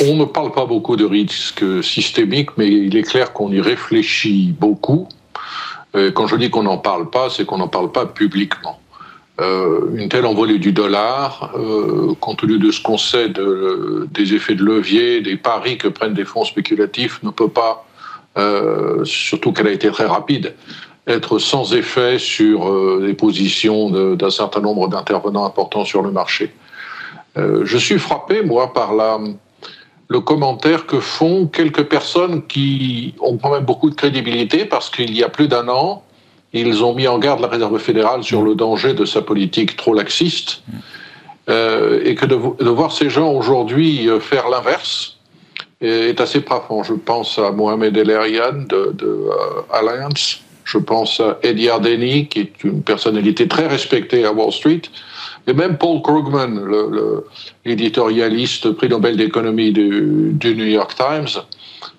On 0.00 0.14
ne 0.14 0.24
parle 0.24 0.52
pas 0.52 0.64
beaucoup 0.64 0.96
de 0.96 1.04
risques 1.04 1.82
systémiques, 1.82 2.50
mais 2.56 2.68
il 2.68 2.96
est 2.96 3.02
clair 3.02 3.32
qu'on 3.32 3.50
y 3.50 3.60
réfléchit 3.60 4.54
beaucoup. 4.58 5.08
Euh, 5.96 6.10
quand 6.12 6.26
je 6.26 6.36
dis 6.36 6.50
qu'on 6.50 6.62
n'en 6.62 6.78
parle 6.78 7.10
pas, 7.10 7.30
c'est 7.30 7.44
qu'on 7.44 7.58
n'en 7.58 7.68
parle 7.68 7.90
pas 7.90 8.06
publiquement. 8.06 8.78
Euh, 9.40 9.90
une 9.94 10.08
telle 10.08 10.26
envolée 10.26 10.58
du 10.58 10.72
dollar, 10.72 11.52
euh, 11.56 12.14
compte 12.20 12.38
tenu 12.38 12.58
de 12.58 12.70
ce 12.70 12.80
qu'on 12.80 12.98
sait 12.98 13.28
des 13.28 14.34
effets 14.34 14.54
de 14.54 14.64
levier, 14.64 15.20
des 15.20 15.36
paris 15.36 15.78
que 15.78 15.88
prennent 15.88 16.14
des 16.14 16.24
fonds 16.24 16.44
spéculatifs, 16.44 17.22
ne 17.22 17.30
peut 17.30 17.48
pas 17.48 17.87
euh, 18.38 19.04
surtout 19.04 19.52
qu'elle 19.52 19.66
a 19.66 19.72
été 19.72 19.90
très 19.90 20.06
rapide, 20.06 20.54
être 21.08 21.38
sans 21.38 21.74
effet 21.74 22.18
sur 22.18 22.68
euh, 22.68 23.02
les 23.04 23.14
positions 23.14 23.90
d'un 24.14 24.30
certain 24.30 24.60
nombre 24.60 24.88
d'intervenants 24.88 25.44
importants 25.44 25.84
sur 25.84 26.02
le 26.02 26.12
marché. 26.12 26.54
Euh, 27.36 27.62
je 27.64 27.78
suis 27.78 27.98
frappé, 27.98 28.42
moi, 28.42 28.72
par 28.72 28.92
le 30.08 30.20
commentaire 30.20 30.86
que 30.86 31.00
font 31.00 31.46
quelques 31.46 31.84
personnes 31.84 32.46
qui 32.46 33.14
ont 33.20 33.38
quand 33.38 33.50
même 33.50 33.64
beaucoup 33.64 33.90
de 33.90 33.96
crédibilité 33.96 34.64
parce 34.64 34.88
qu'il 34.88 35.16
y 35.16 35.24
a 35.24 35.28
plus 35.28 35.48
d'un 35.48 35.68
an, 35.68 36.04
ils 36.52 36.84
ont 36.84 36.94
mis 36.94 37.08
en 37.08 37.18
garde 37.18 37.40
la 37.40 37.48
Réserve 37.48 37.78
fédérale 37.78 38.22
sur 38.22 38.42
le 38.42 38.54
danger 38.54 38.94
de 38.94 39.04
sa 39.04 39.20
politique 39.20 39.76
trop 39.76 39.94
laxiste 39.94 40.62
et 41.48 42.14
que 42.14 42.26
de 42.26 42.68
voir 42.68 42.92
ces 42.92 43.08
gens 43.08 43.32
aujourd'hui 43.32 44.08
faire 44.20 44.50
l'inverse, 44.50 45.17
est 45.80 46.20
assez 46.20 46.40
frappant. 46.40 46.82
Je 46.82 46.94
pense 46.94 47.38
à 47.38 47.50
Mohamed 47.52 47.96
El 47.96 48.06
de, 48.06 48.92
de 48.92 49.06
euh, 49.06 49.62
Alliance. 49.72 50.40
Je 50.64 50.78
pense 50.78 51.20
à 51.20 51.38
Eddie 51.42 51.70
Ardeni, 51.70 52.26
qui 52.26 52.40
est 52.40 52.64
une 52.64 52.82
personnalité 52.82 53.48
très 53.48 53.66
respectée 53.66 54.24
à 54.24 54.32
Wall 54.32 54.52
Street. 54.52 54.82
Et 55.46 55.54
même 55.54 55.78
Paul 55.78 56.02
Krugman, 56.02 56.60
l'éditorialiste 57.64 58.72
prix 58.72 58.88
Nobel 58.88 59.16
d'économie 59.16 59.72
du, 59.72 60.32
du, 60.34 60.54
New 60.54 60.66
York 60.66 60.94
Times, 60.94 61.42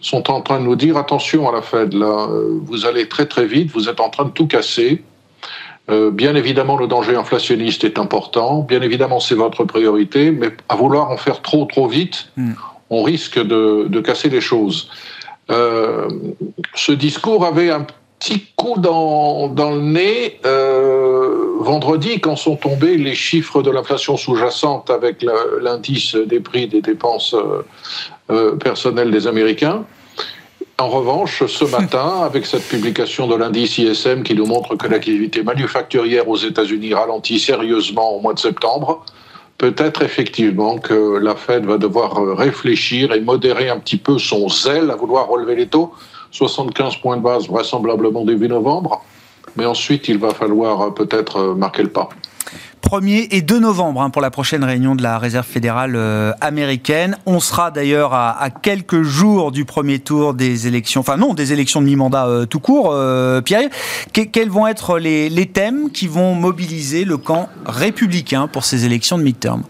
sont 0.02 0.30
en 0.30 0.42
train 0.42 0.60
de 0.60 0.66
nous 0.66 0.76
dire 0.76 0.98
attention 0.98 1.50
à 1.50 1.52
la 1.52 1.64
Fed, 1.64 1.94
là, 1.94 2.28
euh, 2.30 2.60
vous 2.62 2.86
allez 2.86 3.08
très 3.08 3.26
très 3.26 3.46
vite, 3.46 3.72
vous 3.72 3.90
êtes 3.90 4.00
en 4.00 4.10
train 4.10 4.26
de 4.26 4.32
tout 4.32 4.46
casser. 4.46 5.02
Euh, 5.90 6.12
bien 6.12 6.36
évidemment, 6.36 6.78
le 6.78 6.86
danger 6.86 7.16
inflationniste 7.16 7.84
est 7.84 7.98
important. 7.98 8.60
Bien 8.60 8.84
évidemment, 8.84 9.20
c'est 9.20 9.34
votre 9.34 9.64
priorité, 9.64 10.30
mais 10.30 10.52
à 10.68 10.76
vouloir 10.76 11.10
en 11.10 11.18
faire 11.18 11.42
trop 11.42 11.66
trop 11.66 11.88
vite, 11.88 12.30
hmm 12.38 12.54
on 12.90 13.04
risque 13.04 13.40
de, 13.40 14.00
casser 14.02 14.30
les 14.30 14.42
choses. 14.42 14.90
Euh, 15.52 16.08
ce 16.76 16.92
discours 16.92 17.46
avait 17.46 17.72
un 17.72 17.86
petit 18.20 18.46
coup 18.56 18.76
dans, 18.78 19.48
le 19.48 19.82
nez 19.82 20.40
euh, 20.46 21.56
vendredi 21.60 22.20
quand 22.20 22.36
sont 22.36 22.56
tombés 22.56 22.98
les 22.98 23.16
chiffres 23.16 23.62
de 23.62 23.72
l'inflation 23.72 24.18
sous-jacente 24.18 24.90
avec 24.90 25.26
l'indice 25.62 26.16
des 26.16 26.40
prix 26.40 26.68
des 26.68 26.82
dépenses 26.82 27.36
euh, 28.30 28.56
personnelles 28.58 29.12
des 29.12 29.28
Américains. 29.28 29.86
En 30.78 30.88
revanche, 30.88 31.46
ce 31.46 31.66
matin, 31.66 32.22
avec 32.24 32.46
cette 32.46 32.68
publication 32.68 33.28
de 33.28 33.36
l'indice 33.36 33.78
ISM 33.78 34.24
qui 34.24 34.34
nous 34.34 34.46
montre 34.46 34.76
que 34.76 34.88
l'activité 34.88 35.44
manufacturière 35.44 36.28
aux 36.30 36.38
États-Unis 36.38 36.94
ralentit 36.94 37.40
sérieusement 37.40 38.16
au 38.16 38.22
mois 38.22 38.34
de 38.34 38.40
septembre, 38.40 39.04
peut-être 39.60 40.02
effectivement 40.02 40.80
que 40.80 41.18
la 41.18 41.36
Fed 41.36 41.66
va 41.66 41.78
devoir 41.78 42.18
euh, 42.18 42.34
réfléchir 42.34 43.14
et 43.14 43.20
modérer 43.20 43.70
un 43.70 43.78
petit 43.78 43.98
peu 43.98 44.18
son 44.18 44.50
zèle 44.50 44.90
à 44.90 44.96
vouloir 44.96 45.28
relever 45.28 45.56
les 45.56 45.68
taux. 45.68 45.94
75 46.32 46.96
points 46.98 47.18
de 47.18 47.22
base 47.22 47.48
vraisemblablement 47.48 48.24
début 48.24 48.48
novembre, 48.48 49.04
mais 49.56 49.66
ensuite 49.66 50.08
il 50.08 50.18
va 50.18 50.34
falloir 50.34 50.82
euh, 50.82 50.90
peut-être 50.92 51.38
euh, 51.38 51.56
marquer 51.56 51.84
le 51.84 51.90
pas. 51.90 52.10
1er 52.90 53.28
et 53.30 53.44
2 53.44 53.60
novembre 53.60 54.02
hein, 54.02 54.10
pour 54.10 54.20
la 54.20 54.32
prochaine 54.32 54.64
réunion 54.64 54.96
de 54.96 55.04
la 55.04 55.20
Réserve 55.20 55.46
fédérale 55.46 55.96
euh, 55.96 56.32
américaine. 56.42 57.18
On 57.28 57.40
sera 57.40 57.70
d'ailleurs 57.70 58.16
à, 58.16 58.50
quelques 58.50 59.04
jours 59.04 59.52
du 59.52 59.64
premier 59.64 60.00
tour 60.00 60.34
des 60.34 60.66
élections, 60.66 61.02
enfin 61.02 61.16
non, 61.16 61.36
des 61.36 61.54
élections 61.54 61.82
de 61.82 61.86
mi-mandat 61.86 62.26
euh, 62.26 62.46
tout 62.48 62.60
court. 62.60 62.90
Euh, 62.92 63.42
Pierre, 63.42 63.70
quels 64.12 64.50
vont 64.50 64.66
être 64.66 64.98
les, 64.98 65.30
thèmes 65.54 65.92
qui 65.92 66.08
vont 66.08 66.34
mobiliser 66.34 67.06
le 67.06 67.18
camp 67.18 67.50
républicain 67.64 68.48
pour 68.48 68.64
ces 68.64 68.86
élections 68.86 69.20
de 69.20 69.24
mi-terme 69.24 69.66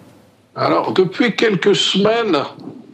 Alors, 0.56 0.94
depuis 0.94 1.36
quelques 1.36 1.76
semaines, 1.76 2.38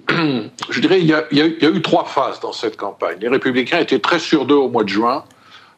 je 0.71 0.82
dirais, 0.82 1.01
il 1.01 1.05
y, 1.05 1.13
a, 1.13 1.26
y, 1.32 1.41
a, 1.41 1.69
eu 1.69 1.82
trois 1.84 2.05
phases 2.05 2.39
dans 2.39 2.53
cette 2.53 2.78
campagne. 2.78 3.17
Les 3.21 3.30
républicains 3.30 3.78
étaient 3.78 3.99
très 3.99 4.17
sûrs 4.17 4.47
d'eux 4.47 4.55
au 4.55 4.69
mois 4.69 4.84
de 4.84 4.89
juin 4.89 5.23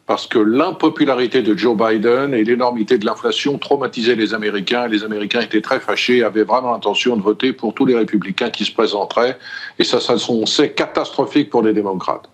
parce 0.08 0.26
que 0.26 0.40
l'impopularité 0.40 1.42
de 1.42 1.56
Joe 1.56 1.76
Biden 1.76 2.34
et 2.34 2.46
l'énormité 2.46 2.98
de 2.98 3.06
l'inflation 3.06 3.58
traumatisaient 3.58 4.16
les 4.16 4.34
Américains. 4.34 4.88
Les 4.88 5.04
Américains 5.04 5.42
étaient 5.42 5.62
très 5.62 5.82
fâchés, 5.82 6.24
avaient 6.24 6.46
vraiment 6.46 6.72
l'intention 6.72 7.18
de 7.18 7.22
voter 7.22 7.52
pour 7.52 7.74
tous 7.74 7.86
les 7.86 7.96
républicains 7.96 8.50
qui 8.50 8.64
se 8.64 8.72
présenteraient. 8.72 9.38
Et 9.78 9.84
ça, 9.84 10.00
ça 10.00 10.16
c'est 10.46 10.74
catastrophique 10.74 11.50
pour 11.50 11.62
les 11.62 11.74
démocrates. 11.74 12.30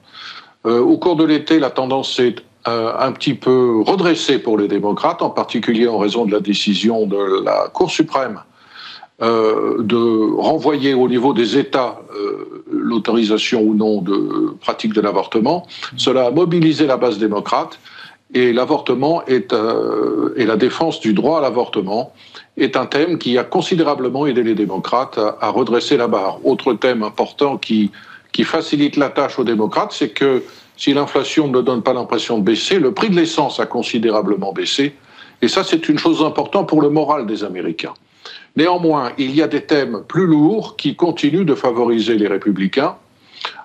Euh, 0.67 0.79
au 0.79 0.97
cours 0.99 1.15
de 1.15 1.23
l'été, 1.23 1.57
la 1.57 1.71
tendance 1.71 2.15
s'est 2.15 2.35
euh, 2.67 2.93
un 2.97 3.11
petit 3.11 3.33
peu 3.33 3.81
redressée 3.81 4.37
pour 4.37 4.59
les 4.59 4.67
démocrates, 4.67 5.23
en 5.23 5.31
particulier 5.31 5.87
en 5.87 5.97
raison 5.97 6.25
de 6.25 6.31
la 6.31 6.39
décision 6.41 7.07
de 7.07 7.43
la 7.43 7.69
Cour 7.73 7.89
suprême 7.89 8.39
euh, 9.23 9.81
de 9.81 10.35
renvoyer 10.35 10.93
au 10.93 11.07
niveau 11.07 11.33
des 11.33 11.57
États 11.57 11.99
l'autorisation 12.69 13.61
ou 13.61 13.73
non 13.73 14.01
de 14.01 14.55
pratique 14.59 14.93
de 14.93 15.01
l'avortement. 15.01 15.65
Cela 15.97 16.27
a 16.27 16.31
mobilisé 16.31 16.85
la 16.85 16.97
base 16.97 17.17
démocrate 17.17 17.79
et 18.33 18.51
l'avortement 18.51 19.23
est 19.25 19.53
euh, 19.53 20.33
et 20.35 20.45
la 20.45 20.57
défense 20.57 20.99
du 20.99 21.13
droit 21.13 21.37
à 21.37 21.41
l'avortement 21.41 22.13
est 22.57 22.75
un 22.75 22.85
thème 22.85 23.17
qui 23.17 23.37
a 23.37 23.43
considérablement 23.43 24.25
aidé 24.25 24.43
les 24.43 24.55
démocrates 24.55 25.17
à, 25.17 25.49
redresser 25.49 25.97
la 25.97 26.07
barre. 26.07 26.39
Autre 26.45 26.73
thème 26.73 27.03
important 27.03 27.57
qui 27.57 27.91
qui 28.31 28.43
facilite 28.43 28.97
la 28.97 29.09
tâche 29.09 29.37
aux 29.37 29.43
démocrates, 29.43 29.91
c'est 29.91 30.09
que 30.09 30.43
si 30.75 30.93
l'inflation 30.93 31.47
ne 31.47 31.61
donne 31.61 31.83
pas 31.83 31.93
l'impression 31.93 32.39
de 32.39 32.43
baisser, 32.43 32.79
le 32.79 32.91
prix 32.91 33.09
de 33.11 33.15
l'essence 33.15 33.59
a 33.59 33.67
considérablement 33.67 34.51
baissé. 34.53 34.95
Et 35.43 35.47
ça, 35.47 35.63
c'est 35.63 35.87
une 35.87 35.99
chose 35.99 36.23
importante 36.23 36.67
pour 36.67 36.81
le 36.81 36.89
moral 36.89 37.27
des 37.27 37.43
Américains. 37.43 37.93
Néanmoins, 38.55 39.11
il 39.17 39.35
y 39.35 39.41
a 39.41 39.47
des 39.47 39.61
thèmes 39.61 40.03
plus 40.07 40.27
lourds 40.27 40.75
qui 40.77 40.95
continuent 40.95 41.45
de 41.45 41.55
favoriser 41.55 42.15
les 42.15 42.27
républicains, 42.27 42.95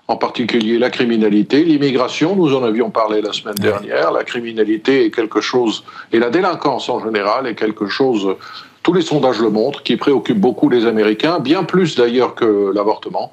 en 0.07 0.17
particulier 0.17 0.79
la 0.79 0.89
criminalité, 0.89 1.63
l'immigration, 1.63 2.35
nous 2.35 2.55
en 2.55 2.65
avions 2.65 2.89
parlé 2.89 3.21
la 3.21 3.35
semaine 3.35 3.57
dernière, 3.57 4.11
la 4.11 4.25
criminalité 4.25 5.05
est 5.05 5.11
quelque 5.11 5.43
chose, 5.43 5.85
et 6.13 6.19
la 6.19 6.31
délinquance 6.31 6.89
en 6.89 7.05
général 7.05 7.47
est 7.47 7.55
quelque 7.55 7.87
chose, 7.87 8.35
tous 8.83 8.95
les 8.95 9.03
sondages 9.03 9.41
le 9.41 9.51
montrent, 9.51 9.83
qui 9.83 9.97
préoccupe 9.99 10.41
beaucoup 10.41 10.71
les 10.71 10.87
Américains, 10.87 11.41
bien 11.41 11.65
plus 11.65 11.95
d'ailleurs 11.95 12.35
que 12.35 12.73
l'avortement. 12.75 13.31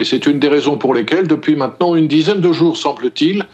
Et 0.00 0.04
c'est 0.04 0.26
une 0.26 0.40
des 0.40 0.48
raisons 0.48 0.76
pour 0.76 0.92
lesquelles, 0.92 1.28
depuis 1.28 1.54
maintenant 1.54 1.94
une 1.94 2.08
dizaine 2.08 2.40
de 2.40 2.52
jours, 2.52 2.76
semble-t-il, 2.76 3.46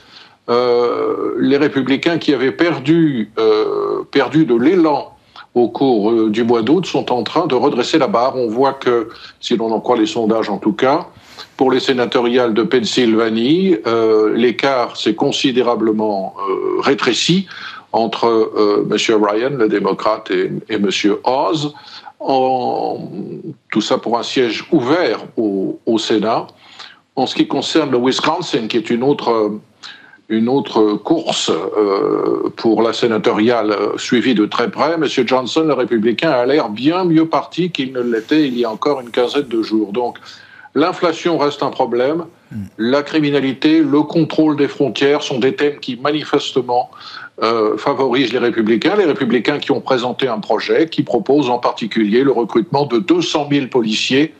euh, 0.49 1.34
les 1.38 1.59
républicains 1.59 2.16
qui 2.16 2.32
avaient 2.32 2.53
perdu, 2.53 3.30
euh, 3.38 4.05
perdu 4.11 4.47
de 4.47 4.55
l'élan 4.55 5.13
au 5.55 5.68
cours 5.68 6.11
euh, 6.11 6.30
du 6.30 6.42
mois 6.42 6.62
d'août 6.62 6.86
sont 6.86 7.12
en 7.12 7.22
train 7.22 7.46
de 7.46 7.55
redresser 7.55 7.98
la 7.98 8.09
barre. 8.09 8.36
On 8.36 8.48
voit 8.48 8.72
que, 8.72 9.09
si 9.40 9.57
l'on 9.57 9.70
en 9.70 9.80
croit 9.80 9.96
les 9.96 10.07
sondages 10.07 10.50
en 10.50 10.59
tout 10.59 10.72
cas, 10.72 11.07
pour 11.57 11.70
les 11.70 11.80
sénatoriales 11.80 12.55
de 12.55 12.62
Pennsylvanie, 12.64 13.76
euh, 13.86 14.34
l'écart 14.34 14.96
s'est 14.96 15.14
considérablement 15.14 16.34
euh, 16.48 16.80
rétréci 16.80 17.46
entre 17.92 18.50
M. 18.90 19.22
Ryan, 19.22 19.50
le 19.50 19.68
démocrate, 19.68 20.28
et, 20.32 20.50
M. 20.68 20.88
Oz. 21.22 21.72
Tout 23.70 23.80
ça 23.80 23.98
pour 23.98 24.18
un 24.18 24.24
siège 24.24 24.66
ouvert 24.72 25.20
au, 25.36 25.98
Sénat. 25.98 26.48
En 27.14 27.26
ce 27.26 27.36
qui 27.36 27.46
concerne 27.46 27.92
le 27.92 27.98
Wisconsin, 27.98 28.66
qui 28.66 28.78
est 28.78 28.90
une 28.90 29.05
autre 29.05 29.61
une 30.29 30.49
autre 30.49 30.95
course 30.95 31.51
euh, 31.51 32.51
pour 32.57 32.83
la 32.83 32.93
sénatoriale 32.93 33.70
euh, 33.70 33.99
suivie 33.99 34.35
de 34.35 34.47
très 34.47 34.70
près. 34.70 34.95
M. 34.95 35.07
Johnson, 35.07 35.64
le 35.66 35.75
républicain, 35.75 36.31
a 36.31 36.47
l'air 36.47 36.70
bien 36.70 37.05
mieux 37.05 37.27
parti 37.27 37.70
qu'il 37.70 37.93
ne 37.93 38.01
l'était 38.01 38.47
il 38.47 38.59
y 38.59 38.64
a 38.64 38.70
encore 38.70 39.01
une 39.01 39.11
quinzaine 39.11 39.49
de 39.49 39.62
jours. 39.62 39.93
Donc, 39.93 40.18
l'inflation 40.75 41.37
reste 41.37 41.62
un 41.62 41.70
problème. 41.70 42.25
Hmm. 42.51 42.64
La 42.79 43.03
criminalité, 43.03 43.81
le 43.81 44.01
contrôle 44.03 44.57
des 44.57 44.68
frontières 44.68 45.22
sont 45.22 45.39
des 45.39 45.55
thèmes 45.55 45.79
qui 45.79 45.97
manifestement 45.97 46.91
euh, 47.43 47.77
favorisent 47.77 48.33
les 48.33 48.39
républicains. 48.39 48.97
Les 48.97 49.05
républicains 49.05 49.59
qui 49.59 49.72
ont 49.72 49.81
présenté 49.83 50.27
un 50.27 50.39
projet 50.39 50.89
qui 50.89 51.03
propose 51.03 51.51
en 51.51 51.59
particulier 51.59 52.25
le 52.25 52.33
recrutement 52.33 52.87
de 52.87 52.99
200 52.99 53.49
000 53.51 53.66
policiers 53.66 54.35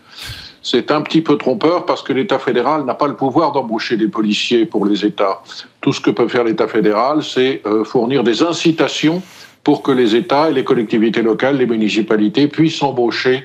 c'est 0.65 0.91
un 0.91 1.03
petit 1.03 1.21
peu 1.21 1.37
trompeur 1.37 1.85
parce 1.85 2.03
que 2.03 2.13
l'État 2.15 2.39
fédéral 2.39 2.85
n'a 2.85 2.95
pas 2.95 3.07
le 3.07 3.15
pouvoir 3.15 3.53
d'embaucher 3.53 3.99
des 3.99 4.09
policiers 4.09 4.65
pour 4.65 4.87
les 4.87 5.05
États. 5.05 5.43
Tout 5.83 5.93
ce 5.93 6.01
que 6.01 6.11
peut 6.11 6.27
faire 6.27 6.43
l'État 6.43 6.67
fédéral, 6.67 7.23
c'est 7.23 7.61
euh, 7.67 7.85
fournir 7.85 8.25
des 8.25 8.43
incitations 8.43 9.23
pour 9.63 9.83
que 9.83 9.93
les 9.93 10.17
États 10.17 10.51
et 10.51 10.55
les 10.55 10.65
collectivités 10.65 11.21
locales, 11.21 11.59
les 11.59 11.67
municipalités 11.67 12.49
puissent 12.49 12.83
embaucher 12.83 13.45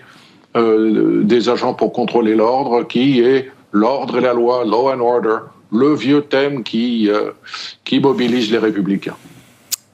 euh, 0.55 1.21
des 1.23 1.49
agents 1.49 1.73
pour 1.73 1.91
contrôler 1.91 2.35
l'ordre, 2.35 2.83
qui 2.83 3.19
est 3.19 3.51
l'ordre 3.73 4.17
et 4.17 4.21
la 4.21 4.33
loi, 4.33 4.63
law 4.63 4.89
and 4.89 5.01
order, 5.01 5.37
le 5.73 5.93
vieux 5.93 6.21
thème 6.21 6.63
qui, 6.63 7.09
euh, 7.09 7.31
qui 7.83 7.99
mobilise 7.99 8.49
les 8.49 8.57
républicains. 8.57 9.17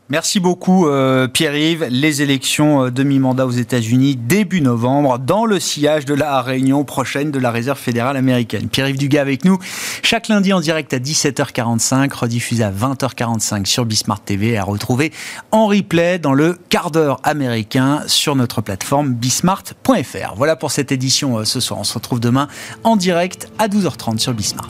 Merci 0.09 0.39
beaucoup 0.39 0.87
euh, 0.87 1.27
Pierre-Yves. 1.27 1.87
Les 1.89 2.21
élections 2.21 2.83
euh, 2.83 2.91
demi-mandat 2.91 3.47
aux 3.47 3.51
États-Unis 3.51 4.15
début 4.15 4.61
novembre 4.61 5.17
dans 5.17 5.45
le 5.45 5.59
sillage 5.59 6.05
de 6.05 6.13
la 6.13 6.43
réunion 6.43 6.83
prochaine 6.83 7.31
de 7.31 7.39
la 7.39 7.49
Réserve 7.49 7.79
fédérale 7.79 8.15
américaine. 8.15 8.69
Pierre-Yves 8.69 8.99
Dugas 8.99 9.21
avec 9.21 9.45
nous 9.45 9.57
chaque 10.03 10.27
lundi 10.27 10.53
en 10.53 10.59
direct 10.59 10.93
à 10.93 10.99
17h45, 10.99 12.13
rediffusé 12.13 12.63
à 12.63 12.71
20h45 12.71 13.65
sur 13.65 13.85
Bismart 13.85 14.19
TV 14.19 14.57
à 14.57 14.63
retrouver 14.63 15.11
en 15.49 15.65
replay 15.65 16.19
dans 16.19 16.33
le 16.33 16.55
quart 16.69 16.91
d'heure 16.91 17.19
américain 17.23 18.03
sur 18.05 18.35
notre 18.35 18.61
plateforme 18.61 19.11
bismart.fr. 19.11 20.35
Voilà 20.35 20.55
pour 20.55 20.69
cette 20.69 20.91
édition 20.91 21.39
euh, 21.39 21.45
ce 21.45 21.59
soir. 21.59 21.79
On 21.79 21.83
se 21.83 21.95
retrouve 21.95 22.19
demain 22.19 22.47
en 22.83 22.95
direct 22.95 23.49
à 23.57 23.67
12h30 23.67 24.19
sur 24.19 24.33
Bismart. 24.33 24.69